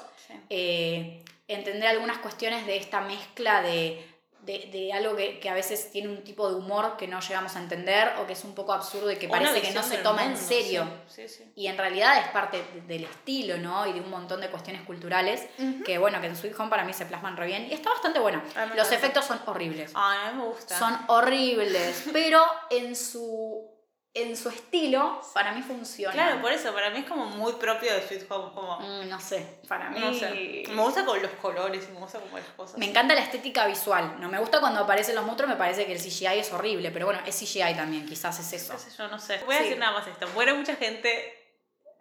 [1.47, 4.03] entender algunas cuestiones de esta mezcla de,
[4.41, 7.55] de, de algo que, que a veces tiene un tipo de humor que no llegamos
[7.55, 10.25] a entender o que es un poco absurdo y que parece que no se toma
[10.25, 10.87] en serio.
[11.07, 11.35] Sí, sí.
[11.43, 11.51] sí.
[11.55, 13.85] Y en realidad es parte de- del estilo, ¿no?
[13.85, 15.45] Y de un montón de cuestiones culturales
[15.85, 17.67] que, bueno, que en Sweet Home para mí se plasman re bien.
[17.69, 18.41] Y está bastante bueno.
[18.75, 19.91] Los efectos son horribles.
[19.93, 20.77] Ay, a mí me gusta.
[20.79, 22.05] Son horribles.
[22.13, 23.69] pero en su,
[24.21, 26.13] en su estilo, para mí funciona.
[26.13, 28.53] Claro, por eso, para mí es como muy propio de Sweet Home.
[28.53, 29.99] Como, Mm, no sé, para mí...
[29.99, 30.63] no sé.
[30.69, 32.77] Me gusta con los colores y me gusta como las cosas.
[32.77, 34.15] Me encanta la estética visual.
[34.19, 37.05] No me gusta cuando aparecen los monstruos, me parece que el CGI es horrible, pero
[37.05, 38.73] bueno, es CGI también, quizás es eso.
[38.73, 39.39] qué sé yo, no sé.
[39.45, 39.63] Voy a Sí.
[39.65, 40.27] decir nada más esto.
[40.29, 41.35] Muere mucha gente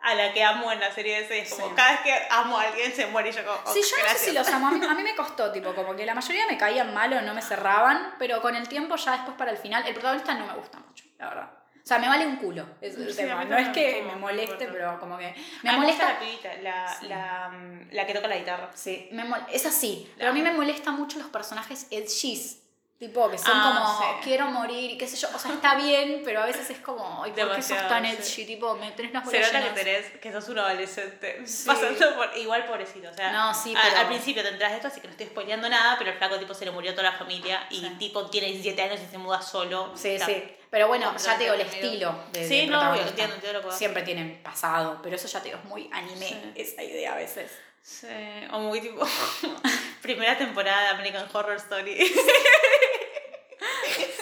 [0.01, 1.41] a la que amo en la serie ese.
[1.41, 1.75] Es como Sí.
[1.75, 3.59] cada vez que amo a alguien se muere y yo como.
[3.73, 4.19] Sí, "Oh, yo no gracias".
[4.21, 4.69] sé si los amo.
[4.69, 7.21] A mí, a mí me costó, tipo, como que la mayoría me caían mal o
[7.23, 10.47] no me cerraban, pero con el tiempo, ya después para el final, el protagonista no
[10.47, 11.51] me gusta mucho, la verdad.
[11.89, 12.67] O sea, me vale un culo.
[12.83, 13.47] Es Sí, tema.
[13.47, 15.35] No es que me moleste, pero como que.
[15.63, 16.13] Me molesta.
[16.13, 17.07] la pibita, la, Sí.
[17.09, 18.71] la, mm, la que toca la guitarra.
[18.75, 20.07] Sí, me mol- es así.
[20.19, 22.63] Pero a mí me molesta mucho los personajes edgys.
[22.99, 24.19] Tipo, que son Ah, como, sí.
[24.25, 25.29] quiero morir, y qué sé yo.
[25.33, 28.43] O sea, está bien, pero a veces es como, ay, ¿por qué sos tan sí.
[28.43, 28.45] edgy?
[28.55, 31.41] Tipo, me tenés las Se nota que tenés, que sos un adolescente.
[31.47, 31.65] Sí.
[31.67, 32.37] Pasando por.
[32.37, 33.09] Igual pobrecito.
[33.09, 35.13] O sea, No, sí, a- pero- al principio te enteras de esto, así que no
[35.13, 38.27] estoy spoileando nada, pero el flaco tipo se le murió toda la familia y tipo
[38.31, 39.93] tiene 17 años y se muda solo.
[39.95, 40.43] Sí, Está- sí.
[40.69, 43.77] Pero bueno, ya te digo el estilo de, Sí, de no, entiendo, entiendo lo que.
[43.77, 47.53] Siempre tienen pasado, pero eso ya te digo, es muy anime, esa idea a veces.
[47.81, 48.07] Sí,
[48.51, 49.07] o muy tipo.
[50.03, 51.97] primera temporada de American Horror Story.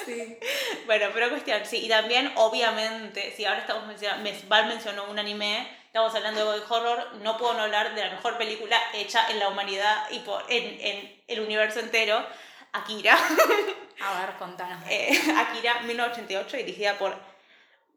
[0.07, 0.39] Sí.
[0.87, 5.69] Bueno, pero cuestión, sí, y también, obviamente, si ahora estamos mencionando, Val mencionó un anime,
[5.87, 9.41] estamos hablando de body horror, no puedo no hablar de la mejor película hecha en
[9.41, 12.25] la humanidad y por, en, en el universo entero,
[12.73, 13.19] Akira.
[14.01, 14.81] A ver, contanos.
[14.89, 17.17] Eh, Akira 1988, dirigida por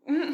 [0.08, 0.34] mm,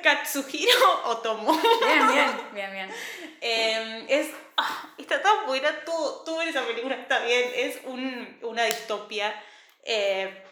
[0.00, 1.52] Katsuhiro Otomo.
[1.52, 2.94] Bien, bien, bien, bien.
[3.40, 8.38] Eh, es, ah, está tan buena, todo, todo en esa película está bien, es un,
[8.42, 9.34] una distopia
[9.90, 10.44] eh,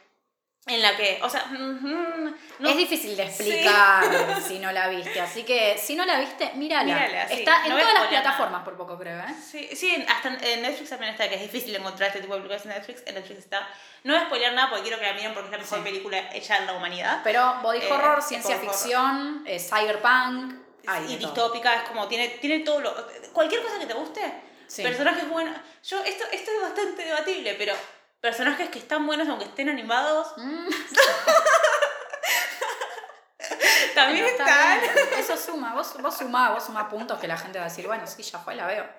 [0.69, 2.35] en la que, o sea, no-
[2.69, 4.05] es difícil de explicar
[4.49, 6.83] si no la viste, así que si no la viste, mírala.
[6.85, 7.35] Mírala, sí.
[7.35, 9.35] Está en No todas las plataformas por poco, creo, ¿eh?
[9.49, 12.65] Sí, sí, hasta en- Netflix también está, que es difícil encontrar este tipo de películas
[12.67, 13.03] en Netflix.
[13.07, 13.69] En Netflix está.
[14.03, 15.85] No voy a spoilear nada porque quiero que la miren porque es la mejor Sí.
[15.85, 17.21] película hecha en la humanidad.
[17.23, 18.71] Pero body Eh, horror, ciencia horror.
[18.71, 21.07] ficción, eh, cyberpunk, y todo.
[21.19, 22.95] distópica, es como, tiene, tiene todo lo.
[23.33, 24.21] Cualquier cosa que te guste,
[24.67, 24.83] Sí.
[24.83, 25.57] personajes buenos.
[25.85, 27.75] Yo, esto, esto es bastante debatible, pero
[28.21, 30.69] personajes que están buenos aunque estén animados, Mm,
[33.95, 34.81] también están.
[35.19, 38.07] Eso suma, vos, vos sumá, vos sumá puntos que la gente va a decir, bueno,
[38.07, 38.85] sí, ya fue, la veo.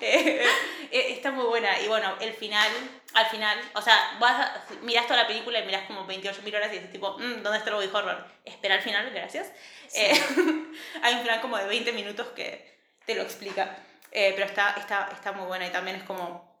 [0.00, 0.44] Eh,
[0.90, 1.80] eh, está muy buena.
[1.80, 2.68] Y bueno, el final,
[3.14, 6.68] al final, o sea, vas a, mirás toda la película y mirás como 28.000 horas
[6.72, 8.26] y dices tipo, "Mm, ¿dónde está el body horror?
[8.44, 9.50] Espera al final, gracias.
[9.94, 10.12] Eh,
[11.02, 13.76] hay un final como de 20 minutos que te lo explica.
[14.10, 16.52] Eh, pero está, está, está muy buena y también es como,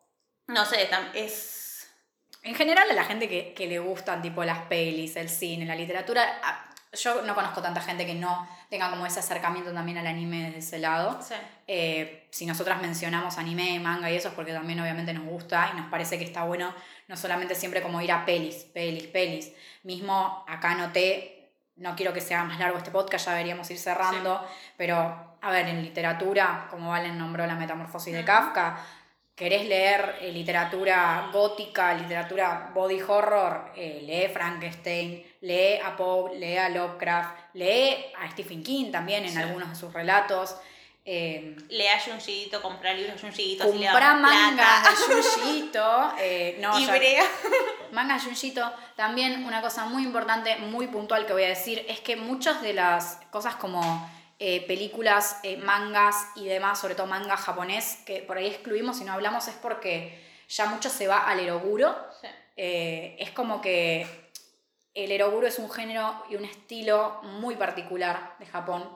[0.46, 1.60] no sé, es...
[2.44, 5.74] En general, a la gente que, que le gustan tipo las pelis, el cine, la
[5.74, 6.22] literatura,
[6.92, 10.58] yo no conozco tanta gente que no tenga como ese acercamiento también al anime desde
[10.58, 11.20] ese lado.
[11.22, 11.34] Sí.
[11.66, 15.76] Eh, si nosotras mencionamos anime, manga y eso es porque también obviamente nos gusta y
[15.76, 16.74] nos parece que está bueno
[17.08, 19.52] no solamente siempre como ir a pelis, pelis, pelis.
[19.82, 24.46] Mismo acá noté, no quiero que sea más largo este podcast, ya deberíamos ir cerrando,
[24.76, 28.26] pero a ver, en literatura, como Valen nombró la metamorfosis de Ujú.
[28.26, 28.78] Kafka,
[29.34, 36.56] querés leer eh, literatura gótica, literatura body horror, eh, lee Frankenstein, lee a Poe, lee
[36.56, 39.38] a Lovecraft, lee a Stephen King también en Sí.
[39.38, 40.56] algunos de sus relatos.
[41.06, 44.90] Eh, Lea Junjito, comprar libros Junjito, así le Comprá damos manga plata.
[44.90, 46.12] de Junjito.
[46.18, 47.24] eh, no, y ya- brea.
[47.92, 48.72] manga de Junjito.
[48.96, 52.72] También una cosa muy importante, muy puntual que voy a decir, es que muchas de
[52.72, 54.08] las cosas como
[54.38, 59.04] eh, películas, eh, mangas y demás, sobre todo manga japonés, que por ahí excluimos y
[59.04, 61.94] no hablamos, es porque ya mucho se va al eroguro.
[62.20, 62.28] Sí.
[62.56, 64.06] Eh, es como que
[64.94, 68.88] el eroguro es un género y un estilo muy particular de Japón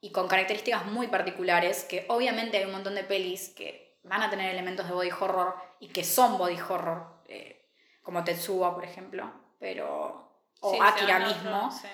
[0.00, 4.30] y con características muy particulares que obviamente hay un montón de pelis que van a
[4.30, 7.68] tener elementos de body horror y que son body horror, eh,
[8.02, 10.30] como Tetsuo, por ejemplo, pero
[10.60, 11.88] o Sí, Akira mismo, sí.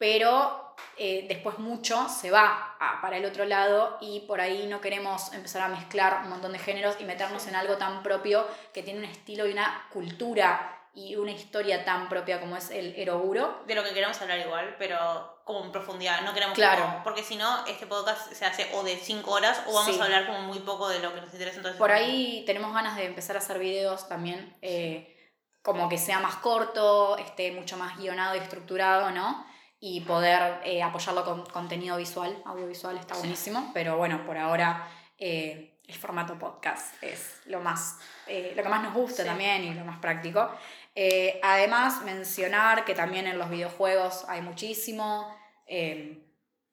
[0.00, 4.80] Pero eh, después mucho se va a- para el otro lado y por ahí no
[4.80, 8.82] queremos empezar a mezclar un montón de géneros y meternos en algo tan propio que
[8.82, 13.62] tiene un estilo y una cultura y una historia tan propia como es el eroguro.
[13.66, 16.82] de lo que queremos hablar igual, pero como en profundidad, no queremos Claro.
[16.82, 20.00] como- porque si no, este podcast se hace o de 5 horas o vamos Sí.
[20.00, 21.58] a hablar como muy poco de lo que nos interesa.
[21.58, 25.14] Entonces, Por ahí tenemos ganas de empezar a hacer videos también, eh,
[25.62, 29.46] como que sea más corto, esté mucho más guionado y estructurado, ¿no?
[29.82, 33.20] Y poder eh, apoyarlo con contenido visual, audiovisual está Sí.
[33.20, 34.86] buenísimo, pero bueno, por ahora
[35.18, 39.28] eh, el formato podcast es lo más, eh, lo que más nos gusta Sí.
[39.28, 40.50] también y lo más práctico.
[41.42, 45.34] Además, mencionar que también en los videojuegos hay muchísimo.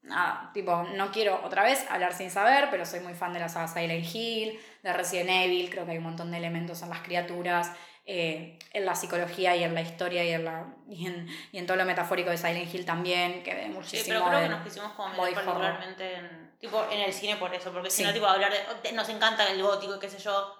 [0.02, 3.50] nada, tipo, no quiero otra vez hablar sin saber, pero soy muy fan de la
[3.50, 7.00] saga Silent Hill, de Resident Evil, creo que hay un montón de elementos en las
[7.02, 7.72] criaturas,
[8.10, 11.68] eh, en la psicología y en la historia y en, la, y, en, y en
[11.68, 14.64] todo lo metafórico de Silent Hill también, que ve Sí, muchísimo pero creo que nos
[14.64, 18.04] quisimos como meter particularmente en, tipo, en el cine por eso, porque si Sí.
[18.08, 18.52] no, tipo, hablar
[18.82, 20.56] de, nos encanta el gótico y qué sé yo,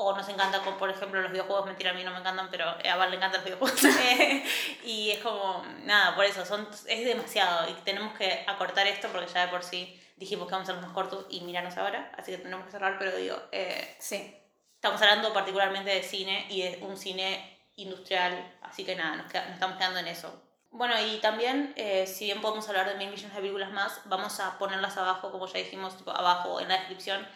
[0.00, 2.64] o nos encanta, como, por ejemplo, los videojuegos, mentira, a mí no me encantan, pero
[2.66, 3.84] a Val le encantan los videojuegos.
[3.84, 4.44] Eh,
[4.84, 9.26] y es como, nada, por eso, son, es demasiado y tenemos que acortar esto porque
[9.32, 12.32] ya de por sí dijimos que vamos a ser más cortos y míranos ahora, así
[12.32, 14.36] que tenemos que cerrar, pero digo, eh, Sí,
[14.78, 19.46] Estamos hablando particularmente de cine y de un cine industrial, así que nada, nos, queda-
[19.46, 20.40] nos estamos quedando en eso.
[20.70, 24.38] Bueno, y también, eh, si bien podemos hablar de mil millones de películas más, vamos
[24.38, 27.26] a ponerlas abajo, como ya dijimos, tipo, abajo en la descripción,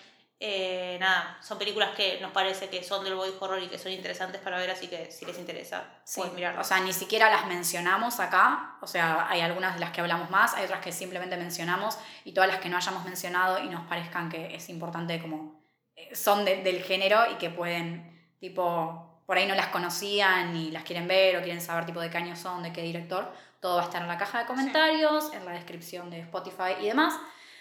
[0.45, 3.93] Eh, nada, son películas que nos parece que son del body horror y que son
[3.93, 6.67] interesantes para ver, así que si les interesa, Sí, pueden mirarlas.
[6.67, 8.77] O sea, ni siquiera las mencionamos acá.
[8.81, 12.33] O sea, hay algunas de las que hablamos más, hay otras que simplemente mencionamos y
[12.35, 15.62] todas las que no hayamos mencionado y nos parezcan que es importante como
[16.13, 20.83] son de- del género y que pueden, tipo, por ahí no las conocían y las
[20.85, 23.33] quieren ver o quieren saber tipo de qué año son, de qué director.
[23.61, 26.87] Todo va a estar en la caja de comentarios, en la descripción de Spotify y
[26.87, 27.15] demás.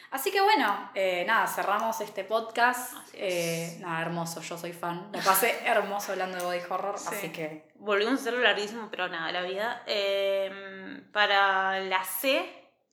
[0.10, 2.94] Así que bueno, eh, nada, cerramos este podcast.
[3.14, 5.10] Eh, nada, hermoso, yo soy fan.
[5.12, 7.08] Me pasé hermoso hablando de body horror, Sí.
[7.16, 9.84] así que Volvimos a hacerlo larguísimo, pero nada, la vida.
[9.88, 12.44] Eh, para la C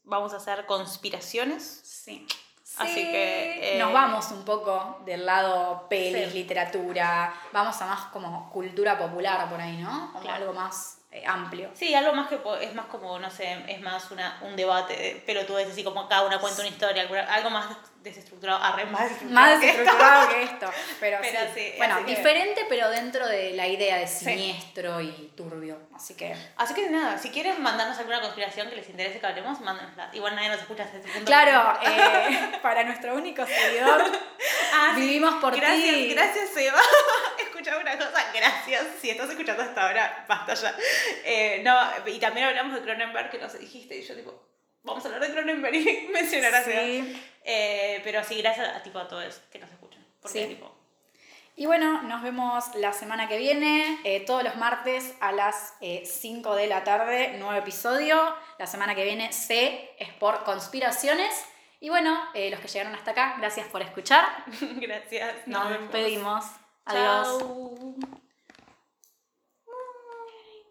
[0.04, 1.80] vamos a hacer conspiraciones.
[1.84, 2.26] Sí.
[2.78, 6.38] Así que, eh, Nos vamos un poco del lado pelis, Sí.
[6.38, 10.10] literatura, vamos a más como cultura popular por ahí, ¿no?
[10.12, 10.36] Como Claro.
[10.44, 11.70] algo más eh, amplio.
[11.74, 15.14] Sí, algo más que es más como, no sé, es más una, un debate de
[15.24, 17.66] pelotudes, así como cada una cuenta una historia, algo más
[18.02, 19.34] desestructurado, arre, más desestructurado.
[19.34, 19.78] Más que esto.
[19.82, 20.70] desestructurado que esto.
[21.00, 21.60] Pero, Pero sí.
[21.60, 24.24] sí, Bueno, que- diferente, pero dentro de la idea de Sí.
[24.24, 25.78] siniestro y turbio.
[25.94, 26.34] Así que.
[26.56, 30.10] Así que nada, si quieren mandarnos alguna conspiración que les interese que hablemos, mándenosla.
[30.12, 31.26] Igual nadie nos escucha hasta este punto.
[31.26, 34.04] Claro, eh, para nuestro único seguidor,
[34.72, 36.14] Ah, vivimos por gracias, ti.
[36.14, 36.78] Gracias, Seba.
[37.38, 38.84] Escuchaba una cosa, gracias.
[39.00, 40.74] Si estás escuchando hasta ahora, basta ya.
[41.24, 41.76] Eh, no,
[42.06, 44.40] y también hablamos de Cronenberg, que nos dijiste, y yo tipo,
[44.82, 46.82] vamos a hablar de Cronenberg y mencionar a Seba.
[47.50, 50.04] Eh, pero sí, gracias a, tipo, a todos que nos escuchan.
[50.20, 50.48] Porque, Sí.
[50.54, 50.70] tipo,
[51.56, 56.04] Y bueno, nos vemos la semana que viene, eh, todos los martes a las eh,
[56.06, 58.16] 5 de la tarde, nuevo episodio.
[58.58, 61.34] La semana que viene C es por conspiraciones.
[61.80, 64.24] Y bueno, eh, los que llegaron hasta acá, gracias por escuchar.
[64.80, 65.46] gracias.
[65.46, 65.90] Nos vemos.
[65.92, 66.44] despedimos.
[66.84, 67.42] Adiós.